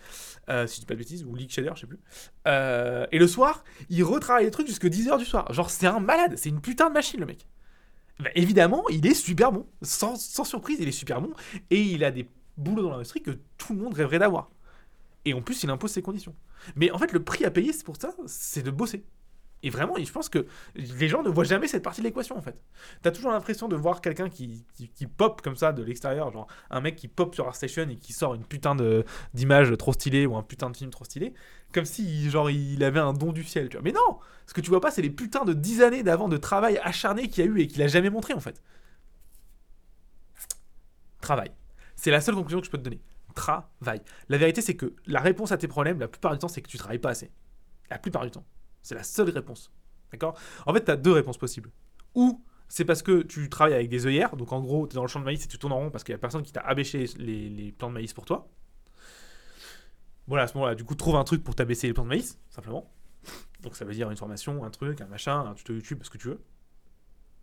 euh, 0.49 0.65
si 0.65 0.75
je 0.75 0.79
dis 0.81 0.85
pas 0.85 0.93
de 0.93 0.99
bêtises, 0.99 1.23
ou 1.25 1.35
lead 1.35 1.51
shader, 1.51 1.71
je 1.75 1.81
sais 1.81 1.87
plus. 1.87 1.99
Euh, 2.47 3.05
et 3.11 3.19
le 3.19 3.27
soir, 3.27 3.63
il 3.89 4.03
retravaille 4.03 4.45
les 4.45 4.51
trucs 4.51 4.67
jusque 4.67 4.85
10h 4.85 5.17
du 5.17 5.25
soir. 5.25 5.51
Genre, 5.51 5.69
c'est 5.69 5.87
un 5.87 5.99
malade, 5.99 6.35
c'est 6.37 6.49
une 6.49 6.61
putain 6.61 6.89
de 6.89 6.93
machine, 6.93 7.19
le 7.19 7.25
mec. 7.25 7.47
Bah, 8.19 8.29
évidemment, 8.35 8.87
il 8.89 9.05
est 9.05 9.13
super 9.13 9.51
bon. 9.51 9.67
Sans, 9.81 10.15
sans 10.15 10.43
surprise, 10.43 10.77
il 10.79 10.87
est 10.87 10.93
super 10.93 11.21
bon. 11.21 11.33
Et 11.69 11.81
il 11.81 12.03
a 12.03 12.11
des 12.11 12.29
boulots 12.57 12.83
dans 12.83 12.91
l'industrie 12.91 13.21
que 13.21 13.31
tout 13.57 13.73
le 13.73 13.79
monde 13.79 13.93
rêverait 13.93 14.19
d'avoir. 14.19 14.51
Et 15.25 15.33
en 15.33 15.41
plus, 15.41 15.63
il 15.63 15.69
impose 15.69 15.91
ses 15.91 16.01
conditions. 16.01 16.35
Mais 16.75 16.91
en 16.91 16.97
fait, 16.97 17.11
le 17.11 17.23
prix 17.23 17.45
à 17.45 17.51
payer, 17.51 17.73
c'est 17.73 17.83
pour 17.83 17.97
ça, 17.97 18.13
c'est 18.25 18.63
de 18.63 18.71
bosser. 18.71 19.03
Et 19.63 19.69
vraiment, 19.69 19.95
je 19.97 20.11
pense 20.11 20.27
que 20.27 20.47
les 20.75 21.07
gens 21.07 21.21
ne 21.21 21.29
voient 21.29 21.43
jamais 21.43 21.67
cette 21.67 21.83
partie 21.83 22.01
de 22.01 22.07
l'équation, 22.07 22.35
en 22.37 22.41
fait. 22.41 22.59
T'as 23.01 23.11
toujours 23.11 23.31
l'impression 23.31 23.67
de 23.67 23.75
voir 23.75 24.01
quelqu'un 24.01 24.29
qui, 24.29 24.65
qui, 24.95 25.05
pop 25.05 25.41
comme 25.41 25.55
ça 25.55 25.71
de 25.71 25.83
l'extérieur, 25.83 26.31
genre 26.31 26.47
un 26.71 26.81
mec 26.81 26.95
qui 26.95 27.07
pop 27.07 27.35
sur 27.35 27.47
ArtStation 27.47 27.87
et 27.89 27.97
qui 27.97 28.11
sort 28.13 28.33
une 28.33 28.43
putain 28.43 28.75
d'image 29.33 29.75
trop 29.77 29.93
stylée 29.93 30.25
ou 30.25 30.35
un 30.35 30.41
putain 30.41 30.69
de 30.71 30.77
film 30.77 30.89
trop 30.89 31.05
stylé, 31.05 31.33
comme 31.73 31.85
si 31.85 32.29
genre 32.29 32.49
il 32.49 32.83
avait 32.83 32.99
un 32.99 33.13
don 33.13 33.31
du 33.31 33.43
ciel, 33.43 33.69
tu 33.69 33.77
vois. 33.77 33.83
Mais 33.83 33.91
non 33.91 34.19
Ce 34.47 34.53
que 34.53 34.61
tu 34.61 34.69
vois 34.69 34.81
pas, 34.81 34.89
c'est 34.89 35.03
les 35.03 35.11
putains 35.11 35.45
de 35.45 35.53
10 35.53 35.83
années 35.83 36.03
d'avant 36.03 36.27
de 36.27 36.37
travail 36.37 36.79
acharné 36.83 37.27
qu'il 37.27 37.43
a 37.43 37.47
eu 37.47 37.59
et 37.59 37.67
qu'il 37.67 37.81
a 37.83 37.87
jamais 37.87 38.09
montré, 38.09 38.33
en 38.33 38.39
fait. 38.39 38.61
Travail. 41.21 41.51
C'est 41.95 42.09
la 42.09 42.19
seule 42.19 42.33
conclusion 42.33 42.59
que 42.61 42.65
je 42.65 42.71
peux 42.71 42.79
te 42.79 42.83
donner. 42.83 42.99
Travail. 43.35 44.01
La 44.27 44.39
vérité, 44.39 44.61
c'est 44.61 44.75
que 44.75 44.93
la 45.05 45.19
réponse 45.19 45.51
à 45.51 45.57
tes 45.57 45.67
problèmes, 45.67 45.99
la 45.99 46.07
plupart 46.07 46.31
du 46.31 46.39
temps, 46.39 46.47
c'est 46.47 46.63
que 46.63 46.67
tu 46.67 46.79
travailles 46.79 46.99
pas 46.99 47.11
assez. 47.11 47.29
La 47.91 47.99
plupart 47.99 48.23
du 48.23 48.31
temps. 48.31 48.43
C'est 48.81 48.95
la 48.95 49.03
seule 49.03 49.29
réponse. 49.29 49.71
D'accord? 50.11 50.37
En 50.65 50.73
fait, 50.73 50.83
tu 50.85 50.91
as 50.91 50.97
deux 50.97 51.11
réponses 51.11 51.37
possibles. 51.37 51.71
Ou 52.15 52.43
c'est 52.67 52.85
parce 52.85 53.01
que 53.01 53.21
tu 53.21 53.49
travailles 53.49 53.73
avec 53.73 53.89
des 53.89 54.05
œillères, 54.05 54.35
donc 54.35 54.51
en 54.51 54.61
gros, 54.61 54.87
tu 54.87 54.93
es 54.93 54.95
dans 54.95 55.01
le 55.01 55.07
champ 55.07 55.19
de 55.19 55.25
maïs 55.25 55.43
et 55.43 55.47
tu 55.47 55.57
tournes 55.57 55.73
en 55.73 55.77
rond 55.77 55.91
parce 55.91 56.03
qu'il 56.03 56.13
y 56.13 56.15
a 56.15 56.17
personne 56.17 56.43
qui 56.43 56.51
t'a 56.51 56.61
abaissé 56.61 57.05
les, 57.17 57.49
les 57.49 57.71
plants 57.71 57.89
de 57.89 57.93
maïs 57.93 58.13
pour 58.13 58.25
toi. 58.25 58.49
Voilà, 60.27 60.43
à 60.43 60.47
ce 60.47 60.53
moment-là, 60.55 60.75
du 60.75 60.83
coup, 60.83 60.95
trouve 60.95 61.15
un 61.15 61.23
truc 61.23 61.43
pour 61.43 61.55
t'abaisser 61.55 61.87
les 61.87 61.93
plants 61.93 62.03
de 62.03 62.09
maïs, 62.09 62.39
simplement. 62.49 62.91
Donc 63.61 63.75
ça 63.75 63.85
veut 63.85 63.93
dire 63.93 64.09
une 64.09 64.17
formation, 64.17 64.63
un 64.63 64.69
truc, 64.69 65.01
un 65.01 65.07
machin, 65.07 65.39
un 65.41 65.53
tuto 65.53 65.73
YouTube, 65.73 65.99
ce 66.03 66.09
que 66.09 66.17
tu 66.17 66.27
veux. 66.27 66.41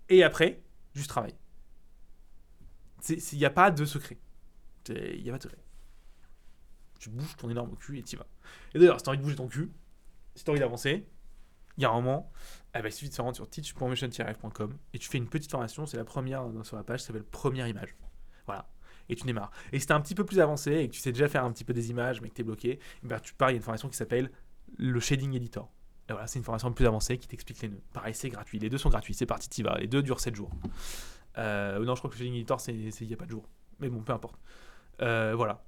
Et 0.09 0.23
après, 0.23 0.63
juste 0.95 1.09
travail. 1.09 1.35
Il 3.09 3.39
n'y 3.39 3.45
a 3.45 3.51
pas 3.51 3.71
de 3.71 3.85
secret. 3.85 4.19
Il 4.89 5.23
n'y 5.23 5.29
a 5.29 5.33
pas 5.33 5.39
de 5.39 5.43
secret. 5.45 5.59
Tu 6.99 7.11
bouges 7.11 7.37
ton 7.37 7.49
énorme 7.49 7.77
cul 7.77 7.99
et 7.99 8.03
t'y 8.03 8.17
vas. 8.17 8.27
Et 8.75 8.79
d'ailleurs, 8.79 8.99
si 8.99 9.05
t'as 9.05 9.11
envie 9.11 9.19
de 9.19 9.23
bouger 9.23 9.37
ton 9.37 9.47
cul, 9.47 9.71
si 10.35 10.45
t'as 10.45 10.53
envie 10.53 10.61
d'avancer, 10.61 11.07
il 11.79 11.83
y 11.83 11.85
a 11.85 11.91
un 11.91 11.95
moment, 11.95 12.31
il 12.75 12.93
suffit 12.93 13.09
de 13.09 13.15
se 13.15 13.23
rendre 13.23 13.37
sur 13.37 13.49
teach.motion-rf.com 13.49 14.77
et 14.93 14.99
tu 14.99 15.09
fais 15.09 15.17
une 15.19 15.29
petite 15.29 15.51
formation, 15.51 15.87
c'est 15.87 15.97
la 15.97 16.05
première 16.05 16.45
sur 16.65 16.77
la 16.77 16.83
page, 16.83 17.01
ça 17.01 17.07
s'appelle 17.07 17.25
première 17.25 17.69
image. 17.69 17.97
Voilà. 18.47 18.69
Et 19.09 19.15
tu 19.15 19.25
démarres. 19.25 19.53
Et 19.73 19.79
si 19.79 19.87
t'es 19.87 19.93
un 19.93 20.01
petit 20.01 20.15
peu 20.15 20.25
plus 20.25 20.41
avancé 20.41 20.73
et 20.73 20.89
que 20.89 20.93
tu 20.93 21.01
sais 21.01 21.13
déjà 21.13 21.29
faire 21.29 21.45
un 21.45 21.53
petit 21.53 21.65
peu 21.65 21.73
des 21.73 21.91
images, 21.91 22.21
mais 22.21 22.29
que 22.29 22.35
t'es 22.35 22.43
bloqué, 22.43 22.79
eh 23.03 23.07
ben, 23.07 23.19
tu 23.21 23.33
pars, 23.33 23.51
il 23.51 23.55
y 23.55 23.57
a 23.57 23.57
une 23.57 23.63
formation 23.63 23.89
qui 23.89 23.97
s'appelle 23.97 24.31
le 24.77 25.01
shading 25.01 25.35
editor. 25.35 25.71
Et 26.09 26.13
voilà, 26.13 26.27
c'est 26.27 26.39
une 26.39 26.45
formation 26.45 26.73
plus 26.73 26.87
avancée 26.87 27.17
qui 27.17 27.29
t'explique 27.29 27.63
les 27.63 27.69
nœuds. 27.69 27.83
Pareil, 27.93 28.15
c'est 28.15 28.29
gratuit. 28.29 28.59
Les 28.59 28.69
deux 28.69 28.79
sont 28.79 28.91
gratuits. 28.91 29.15
C'est 29.15 29.27
parti, 29.27 29.49
t'y 29.49 29.63
vas. 29.63 29.79
Les 29.79 29.87
deux 29.87 30.03
durent 30.03 30.21
7 30.21 30.35
jours. 30.35 30.51
Euh, 31.39 31.83
non, 31.85 31.95
je 31.95 32.01
crois 32.01 32.11
que 32.11 32.17
le 32.17 32.19
Shading 32.19 32.35
Editor, 32.35 32.61
il 32.69 33.07
n'y 33.07 33.15
a 33.15 33.17
pas 33.17 33.27
de 33.27 33.31
jour. 33.31 33.49
Mais 33.79 33.89
bon, 33.89 34.03
peu 34.03 34.13
importe. 34.13 34.39
Euh, 35.01 35.35
voilà. 35.37 35.65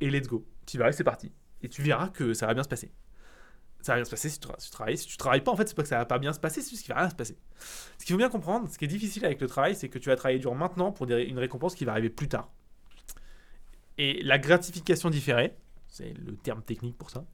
Et 0.00 0.10
let's 0.10 0.28
go. 0.28 0.46
T'y 0.66 0.76
vas 0.76 0.92
c'est 0.92 1.04
parti. 1.04 1.32
Et 1.62 1.68
tu 1.68 1.82
verras 1.82 2.08
que 2.08 2.34
ça 2.34 2.46
va 2.46 2.54
bien 2.54 2.62
se 2.62 2.68
passer. 2.68 2.92
Ça 3.82 3.92
va 3.92 3.96
bien 3.96 4.04
se 4.04 4.10
passer 4.10 4.30
si 4.30 4.38
tu, 4.40 4.48
si 4.58 4.66
tu 4.66 4.72
travailles. 4.72 4.96
Si 4.96 5.06
tu 5.06 5.16
travailles 5.16 5.40
pas, 5.40 5.50
en 5.50 5.56
fait, 5.56 5.68
c'est 5.68 5.74
pas 5.74 5.82
que 5.82 5.88
ça 5.88 5.98
va 5.98 6.06
pas 6.06 6.18
bien 6.18 6.32
se 6.32 6.40
passer, 6.40 6.62
c'est 6.62 6.70
juste 6.70 6.84
qu'il 6.84 6.94
va 6.94 7.00
rien 7.00 7.10
se 7.10 7.14
passer. 7.14 7.36
Ce 7.98 8.04
qu'il 8.04 8.14
faut 8.14 8.18
bien 8.18 8.28
comprendre, 8.30 8.70
ce 8.70 8.78
qui 8.78 8.84
est 8.84 8.88
difficile 8.88 9.24
avec 9.24 9.40
le 9.40 9.48
travail, 9.48 9.74
c'est 9.74 9.88
que 9.88 9.98
tu 9.98 10.08
vas 10.08 10.16
travailler 10.16 10.38
dur 10.38 10.54
maintenant 10.54 10.92
pour 10.92 11.10
une 11.10 11.38
récompense 11.38 11.74
qui 11.74 11.84
va 11.84 11.92
arriver 11.92 12.10
plus 12.10 12.28
tard. 12.28 12.48
Et 13.98 14.22
la 14.22 14.38
gratification 14.38 15.10
différée, 15.10 15.56
c'est 15.88 16.14
le 16.14 16.36
terme 16.36 16.62
technique 16.62 16.96
pour 16.96 17.10
ça, 17.10 17.24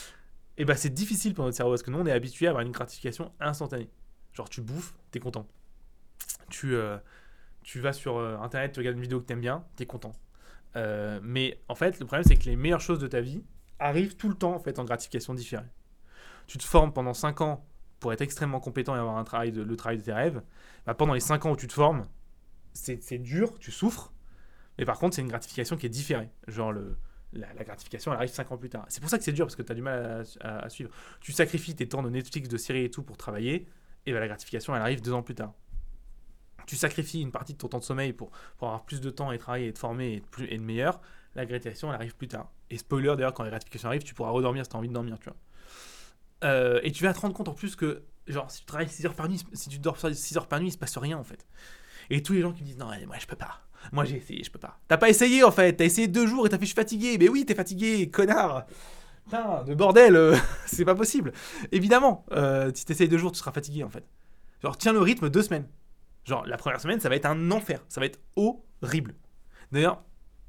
et 0.58 0.64
ben 0.64 0.74
c'est 0.74 0.92
difficile 0.92 1.34
pour 1.34 1.44
notre 1.44 1.56
cerveau 1.56 1.72
parce 1.72 1.82
que 1.82 1.90
nous 1.90 1.98
on 1.98 2.06
est 2.06 2.12
habitué 2.12 2.46
à 2.46 2.50
avoir 2.50 2.64
une 2.64 2.72
gratification 2.72 3.32
instantanée. 3.40 3.88
Genre 4.32 4.48
tu 4.48 4.60
bouffes, 4.60 4.94
t'es 5.10 5.20
content. 5.20 5.46
Tu, 6.48 6.74
euh, 6.74 6.98
tu 7.62 7.80
vas 7.80 7.92
sur 7.92 8.16
euh, 8.16 8.36
internet, 8.38 8.72
tu 8.72 8.80
regardes 8.80 8.96
une 8.96 9.02
vidéo 9.02 9.20
que 9.20 9.26
t'aimes 9.26 9.40
bien, 9.40 9.64
t'es 9.76 9.86
content. 9.86 10.12
Euh, 10.76 11.20
mais 11.22 11.60
en 11.68 11.74
fait, 11.74 11.98
le 12.00 12.06
problème 12.06 12.24
c'est 12.24 12.36
que 12.36 12.44
les 12.44 12.56
meilleures 12.56 12.80
choses 12.80 12.98
de 12.98 13.06
ta 13.06 13.20
vie 13.20 13.44
arrivent 13.78 14.16
tout 14.16 14.28
le 14.28 14.34
temps 14.34 14.54
en 14.54 14.58
fait 14.58 14.78
en 14.78 14.84
gratification 14.84 15.34
différée. 15.34 15.64
Tu 16.50 16.58
te 16.58 16.64
formes 16.64 16.92
pendant 16.92 17.14
5 17.14 17.42
ans 17.42 17.64
pour 18.00 18.12
être 18.12 18.22
extrêmement 18.22 18.58
compétent 18.58 18.96
et 18.96 18.98
avoir 18.98 19.18
un 19.18 19.22
travail 19.22 19.52
de, 19.52 19.62
le 19.62 19.76
travail 19.76 19.98
de 19.98 20.02
tes 20.02 20.12
rêves. 20.12 20.42
Bah, 20.84 20.94
pendant 20.94 21.14
les 21.14 21.20
5 21.20 21.46
ans 21.46 21.52
où 21.52 21.56
tu 21.56 21.68
te 21.68 21.72
formes, 21.72 22.08
c'est 22.72 23.18
dur, 23.18 23.56
tu 23.60 23.70
souffres, 23.70 24.12
mais 24.76 24.84
par 24.84 24.98
contre, 24.98 25.14
c'est 25.14 25.22
une 25.22 25.28
gratification 25.28 25.76
qui 25.76 25.86
est 25.86 25.90
différée. 25.90 26.28
Genre, 26.48 26.74
la, 27.32 27.54
gratification, 27.62 28.10
elle 28.10 28.16
arrive 28.16 28.30
5 28.30 28.50
ans 28.50 28.56
plus 28.56 28.68
tard. 28.68 28.84
C'est 28.88 29.00
pour 29.00 29.08
ça 29.08 29.16
que 29.16 29.22
c'est 29.22 29.32
dur, 29.32 29.46
parce 29.46 29.54
que 29.54 29.62
tu 29.62 29.70
as 29.70 29.76
du 29.76 29.82
mal 29.82 30.24
à, 30.40 30.68
suivre. 30.68 30.90
Tu 31.20 31.30
sacrifies 31.30 31.76
tes 31.76 31.86
temps 31.86 32.02
de 32.02 32.10
Netflix, 32.10 32.48
de 32.48 32.56
séries 32.56 32.82
et 32.82 32.90
tout 32.90 33.04
pour 33.04 33.16
travailler, 33.16 33.68
et 34.04 34.12
ben 34.12 34.18
la 34.18 34.26
gratification, 34.26 34.74
elle 34.74 34.82
arrive 34.82 35.02
2 35.02 35.12
ans 35.12 35.22
plus 35.22 35.36
tard. 35.36 35.54
Tu 36.66 36.74
sacrifies 36.74 37.20
une 37.20 37.30
partie 37.30 37.52
de 37.52 37.58
ton 37.58 37.68
temps 37.68 37.78
de 37.78 37.84
sommeil 37.84 38.12
pour, 38.12 38.32
avoir 38.60 38.84
plus 38.84 39.00
de 39.00 39.10
temps 39.10 39.30
et 39.30 39.38
travailler 39.38 39.68
et 39.68 39.72
te 39.72 39.78
former 39.78 40.14
et 40.14 40.16
être, 40.16 40.52
et 40.52 40.58
meilleur. 40.58 41.00
La 41.36 41.46
gratification, 41.46 41.90
elle 41.90 41.94
arrive 41.94 42.16
plus 42.16 42.26
tard. 42.26 42.50
Et 42.70 42.78
spoiler, 42.78 43.14
d'ailleurs, 43.14 43.34
quand 43.34 43.44
la 43.44 43.50
gratification 43.50 43.88
arrive, 43.88 44.02
tu 44.02 44.14
pourras 44.14 44.30
redormir 44.30 44.64
si 44.64 44.70
tu 44.70 44.74
as 44.74 44.78
envie 44.80 44.88
de 44.88 44.94
dormir, 44.94 45.16
tu 45.20 45.28
vois. 45.28 45.36
Euh, 46.44 46.80
et 46.82 46.90
tu 46.90 47.04
vas 47.04 47.12
te 47.12 47.20
rendre 47.20 47.34
compte 47.34 47.48
en 47.48 47.54
plus 47.54 47.76
que, 47.76 48.04
genre, 48.26 48.50
si 48.50 48.60
tu 48.60 48.66
travailles 48.66 48.88
6 48.88 49.06
heures 49.06 49.14
par 49.14 49.28
nuit, 49.28 49.42
si 49.52 49.68
tu 49.68 49.78
dors 49.78 49.98
6 49.98 50.36
heures 50.36 50.48
par 50.48 50.60
nuit, 50.60 50.68
il 50.68 50.72
se 50.72 50.78
passe 50.78 50.96
rien, 50.96 51.18
en 51.18 51.24
fait. 51.24 51.46
Et 52.08 52.22
tous 52.22 52.32
les 52.32 52.40
gens 52.40 52.52
qui 52.52 52.62
me 52.62 52.66
disent, 52.66 52.78
non, 52.78 52.86
moi, 53.06 53.16
je 53.18 53.26
peux 53.26 53.36
pas. 53.36 53.60
Moi 53.92 54.04
j'ai 54.04 54.16
essayé, 54.16 54.44
je 54.44 54.50
peux 54.50 54.58
pas. 54.58 54.78
T'as 54.88 54.98
pas 54.98 55.08
essayé 55.08 55.42
en 55.42 55.50
fait, 55.50 55.74
t'as 55.74 55.84
essayé 55.84 56.08
deux 56.08 56.26
jours 56.26 56.46
et 56.46 56.50
t'as 56.50 56.58
fait 56.58 56.64
je 56.64 56.70
suis 56.70 56.74
fatigué. 56.74 57.16
Mais 57.18 57.28
oui, 57.28 57.44
t'es 57.44 57.54
fatigué, 57.54 58.10
connard. 58.10 58.66
Putain, 59.24 59.64
de 59.64 59.74
bordel, 59.74 60.16
euh, 60.16 60.36
c'est 60.66 60.84
pas 60.84 60.94
possible. 60.94 61.32
Évidemment, 61.72 62.24
euh, 62.32 62.70
si 62.74 62.84
t'essayes 62.84 63.08
deux 63.08 63.18
jours, 63.18 63.32
tu 63.32 63.38
seras 63.38 63.52
fatigué 63.52 63.82
en 63.82 63.88
fait. 63.88 64.04
Genre, 64.62 64.76
tiens 64.76 64.92
le 64.92 65.00
rythme 65.00 65.30
deux 65.30 65.42
semaines. 65.42 65.66
Genre, 66.24 66.46
la 66.46 66.56
première 66.56 66.80
semaine, 66.80 67.00
ça 67.00 67.08
va 67.08 67.16
être 67.16 67.26
un 67.26 67.50
enfer. 67.50 67.82
Ça 67.88 68.00
va 68.00 68.06
être 68.06 68.20
horrible. 68.36 69.14
D'ailleurs, 69.72 70.02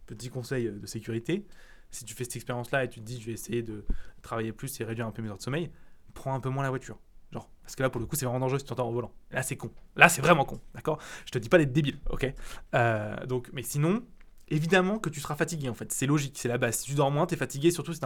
petit 0.06 0.30
conseil 0.30 0.68
euh, 0.68 0.80
de 0.80 0.86
sécurité 0.86 1.46
si 1.94 2.06
tu 2.06 2.14
fais 2.14 2.24
cette 2.24 2.38
expérience-là 2.38 2.86
et 2.86 2.90
tu 2.90 3.02
te 3.02 3.06
dis 3.06 3.20
je 3.20 3.26
vais 3.26 3.34
essayer 3.34 3.64
de 3.64 3.86
travailler 4.22 4.54
plus 4.54 4.80
et 4.80 4.86
réduire 4.86 5.08
un 5.08 5.12
peu 5.12 5.22
mes 5.22 5.30
heures 5.30 5.38
de 5.38 5.42
sommeil, 5.42 5.70
prends 6.14 6.34
un 6.34 6.40
peu 6.40 6.50
moins 6.50 6.64
la 6.64 6.70
voiture. 6.70 7.00
Genre, 7.32 7.50
parce 7.64 7.76
que 7.76 7.84
là, 7.84 7.90
pour 7.90 8.02
le 8.02 8.08
coup, 8.08 8.16
c'est 8.16 8.26
vraiment 8.26 8.40
dangereux 8.40 8.60
si 8.60 8.66
tu 8.66 8.74
entends 8.74 8.90
au 8.90 8.92
volant. 8.94 9.12
Là, 9.32 9.44
c'est 9.44 9.56
con. 9.56 9.72
Là, 9.96 10.10
c'est 10.10 10.22
vraiment 10.22 10.46
con. 10.46 10.60
D'accord? 10.74 11.00
Je 11.26 11.32
te 11.32 11.38
dis 11.38 11.50
pas 11.50 11.58
d'être 11.58 11.72
débile, 11.72 12.00
ok? 12.10 12.34
Euh, 12.76 13.26
Donc, 13.26 13.50
mais 13.54 13.64
sinon, 13.64 14.04
évidemment 14.50 15.00
que 15.00 15.10
tu 15.10 15.20
seras 15.22 15.36
fatigué, 15.36 15.70
en 15.70 15.74
fait. 15.74 15.92
C'est 15.92 16.06
logique, 16.06 16.38
c'est 16.38 16.50
la 16.50 16.58
base. 16.58 16.78
Si 16.80 16.86
tu 16.86 16.94
dors 16.94 17.10
moins, 17.12 17.26
tu 17.26 17.36
es 17.36 17.38
fatigué, 17.38 17.72
surtout 17.72 17.94
si, 17.94 18.02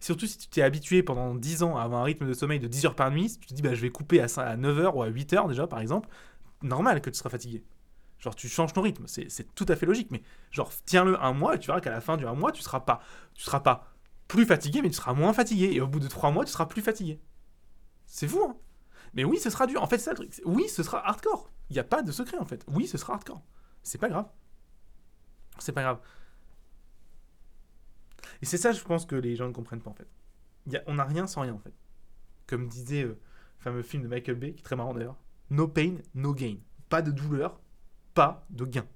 surtout 0.00 0.26
si 0.26 0.38
tu 0.38 0.48
t'es 0.48 0.62
habitué 0.62 1.02
pendant 1.02 1.34
10 1.34 1.62
ans 1.64 1.76
à 1.76 1.82
avoir 1.82 2.00
un 2.00 2.04
rythme 2.04 2.26
de 2.26 2.34
sommeil 2.34 2.60
de 2.60 2.68
10 2.68 2.86
heures 2.86 2.94
par 2.94 3.10
nuit. 3.10 3.28
Si 3.28 3.38
tu 3.38 3.48
te 3.48 3.54
dis, 3.54 3.62
bah, 3.62 3.74
je 3.74 3.80
vais 3.80 3.90
couper 3.90 4.20
à, 4.20 4.28
5 4.28 4.42
à 4.42 4.56
9 4.56 4.78
heures 4.78 4.96
ou 4.96 5.02
à 5.02 5.08
8 5.08 5.32
heures 5.34 5.48
déjà, 5.48 5.66
par 5.66 5.80
exemple, 5.80 6.08
normal 6.62 7.00
que 7.00 7.10
tu 7.10 7.18
seras 7.18 7.30
fatigué. 7.30 7.64
Genre, 8.18 8.34
tu 8.34 8.48
changes 8.48 8.72
ton 8.72 8.82
rythme, 8.82 9.04
c'est 9.06 9.54
tout 9.54 9.66
à 9.68 9.76
fait 9.76 9.86
logique. 9.86 10.10
Mais, 10.10 10.22
genre, 10.50 10.72
tiens-le 10.86 11.20
un 11.22 11.32
mois 11.32 11.54
et 11.54 11.58
tu 11.58 11.68
verras 11.68 11.80
qu'à 11.80 11.90
la 11.90 12.00
fin 12.00 12.16
du 12.16 12.26
un 12.26 12.34
mois, 12.34 12.50
tu 12.50 12.62
seras 12.62 12.80
pas, 12.80 13.00
tu 13.34 13.44
seras 13.44 13.60
pas 13.60 13.86
plus 14.26 14.44
fatigué, 14.44 14.82
mais 14.82 14.90
tu 14.90 14.96
seras 14.96 15.14
moins 15.14 15.32
fatigué. 15.32 15.70
Et 15.72 15.80
au 15.80 15.86
bout 15.86 16.00
de 16.00 16.08
3 16.08 16.32
mois, 16.32 16.44
tu 16.44 16.50
seras 16.52 16.66
plus 16.66 16.82
fatigué. 16.82 17.20
C'est 18.08 18.26
fou, 18.26 18.42
hein 18.42 18.56
mais 19.14 19.24
oui, 19.24 19.38
ce 19.38 19.50
sera 19.50 19.66
dur. 19.66 19.82
En 19.82 19.86
fait, 19.86 19.98
ça 19.98 20.10
le 20.12 20.16
truc. 20.16 20.40
Oui, 20.44 20.68
ce 20.68 20.82
sera 20.82 21.06
hardcore. 21.06 21.50
Il 21.70 21.74
n'y 21.74 21.78
a 21.78 21.84
pas 21.84 22.02
de 22.02 22.12
secret, 22.12 22.38
en 22.38 22.44
fait. 22.44 22.64
Oui, 22.68 22.86
ce 22.86 22.98
sera 22.98 23.14
hardcore. 23.14 23.42
C'est 23.82 23.98
pas 23.98 24.08
grave. 24.08 24.28
C'est 25.58 25.72
pas 25.72 25.82
grave. 25.82 26.00
Et 28.42 28.46
c'est 28.46 28.58
ça, 28.58 28.72
je 28.72 28.82
pense, 28.82 29.06
que 29.06 29.16
les 29.16 29.36
gens 29.36 29.48
ne 29.48 29.52
comprennent 29.52 29.80
pas, 29.80 29.90
en 29.90 29.94
fait. 29.94 30.08
On 30.86 30.94
n'a 30.94 31.04
rien 31.04 31.26
sans 31.26 31.42
rien, 31.42 31.54
en 31.54 31.58
fait. 31.58 31.72
Comme 32.46 32.68
disait 32.68 33.04
euh, 33.04 33.08
le 33.08 33.18
fameux 33.58 33.82
film 33.82 34.02
de 34.02 34.08
Michael 34.08 34.36
Bay, 34.36 34.52
qui 34.52 34.60
est 34.60 34.64
très 34.64 34.76
marrant 34.76 34.94
d'ailleurs. 34.94 35.16
No 35.50 35.66
pain, 35.66 35.96
no 36.14 36.34
gain. 36.34 36.56
Pas 36.88 37.02
de 37.02 37.10
douleur, 37.10 37.60
pas 38.14 38.46
de 38.50 38.64
gain. 38.64 38.86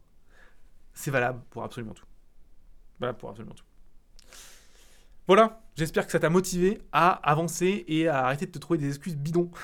C'est 0.93 1.11
valable 1.11 1.43
pour 1.51 1.65
absolument 1.65 1.95
tout. 1.95 2.07
Valable 3.01 3.19
pour 3.19 3.31
absolument 3.31 3.55
tout. 3.55 3.65
Voilà, 5.27 5.63
j'espère 5.77 6.07
que 6.07 6.13
ça 6.13 6.19
t'a 6.19 6.31
motivé 6.31 6.81
à 6.93 7.11
avancer 7.29 7.85
et 7.87 8.09
à 8.09 8.25
arrêter 8.25 8.47
de 8.47 8.51
te 8.51 8.59
trouver 8.59 8.79
des 8.79 8.89
excuses 8.89 9.17
bidons. 9.17 9.51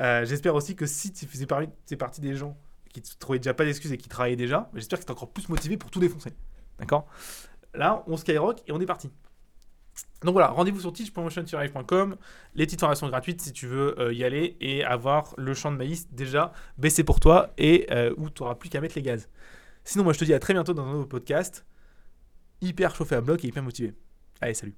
Euh, 0.00 0.24
j'espère 0.24 0.56
aussi 0.56 0.74
que 0.74 0.84
si 0.84 1.12
tu 1.12 1.26
faisais 1.26 1.46
partie, 1.46 2.20
des 2.20 2.34
gens 2.34 2.58
qui 2.90 2.98
ne 2.98 3.20
trouvaient 3.20 3.38
déjà 3.38 3.54
pas 3.54 3.64
d'excuses 3.64 3.92
et 3.92 3.96
qui 3.96 4.08
travaillaient 4.08 4.34
déjà, 4.34 4.68
j'espère 4.74 4.98
que 4.98 5.04
tu 5.04 5.12
encore 5.12 5.30
plus 5.30 5.48
motivé 5.48 5.76
pour 5.76 5.92
tout 5.92 6.00
défoncer. 6.00 6.32
D'accord? 6.80 7.06
Là, 7.72 8.02
on 8.08 8.16
skyrock 8.16 8.62
et 8.66 8.72
on 8.72 8.80
est 8.80 8.86
parti. 8.86 9.12
Donc 10.24 10.32
voilà, 10.32 10.48
rendez-vous 10.48 10.80
sur 10.80 10.92
teachpromotion.com, 10.92 12.16
les 12.54 12.66
petites 12.66 12.80
formations 12.80 13.08
gratuites 13.08 13.42
si 13.42 13.52
tu 13.52 13.68
veux 13.68 13.98
euh, 14.00 14.12
y 14.12 14.24
aller 14.24 14.56
et 14.60 14.82
avoir 14.82 15.34
le 15.36 15.54
champ 15.54 15.70
de 15.70 15.76
maïs 15.76 16.08
déjà 16.10 16.52
baissé 16.78 17.04
pour 17.04 17.20
toi 17.20 17.52
et 17.58 17.86
euh, 17.92 18.12
où 18.16 18.30
tu 18.30 18.42
n'auras 18.42 18.56
plus 18.56 18.70
qu'à 18.70 18.80
mettre 18.80 18.96
les 18.96 19.02
gaz. 19.02 19.28
Sinon, 19.84 20.02
moi 20.02 20.14
je 20.14 20.18
te 20.18 20.24
dis 20.24 20.34
à 20.34 20.38
très 20.38 20.54
bientôt 20.54 20.74
dans 20.74 20.84
un 20.84 20.92
nouveau 20.92 21.06
podcast, 21.06 21.64
hyper 22.60 22.96
chauffé 22.96 23.14
à 23.14 23.20
bloc 23.20 23.44
et 23.44 23.48
hyper 23.48 23.62
motivé. 23.62 23.94
Allez, 24.40 24.54
salut 24.54 24.74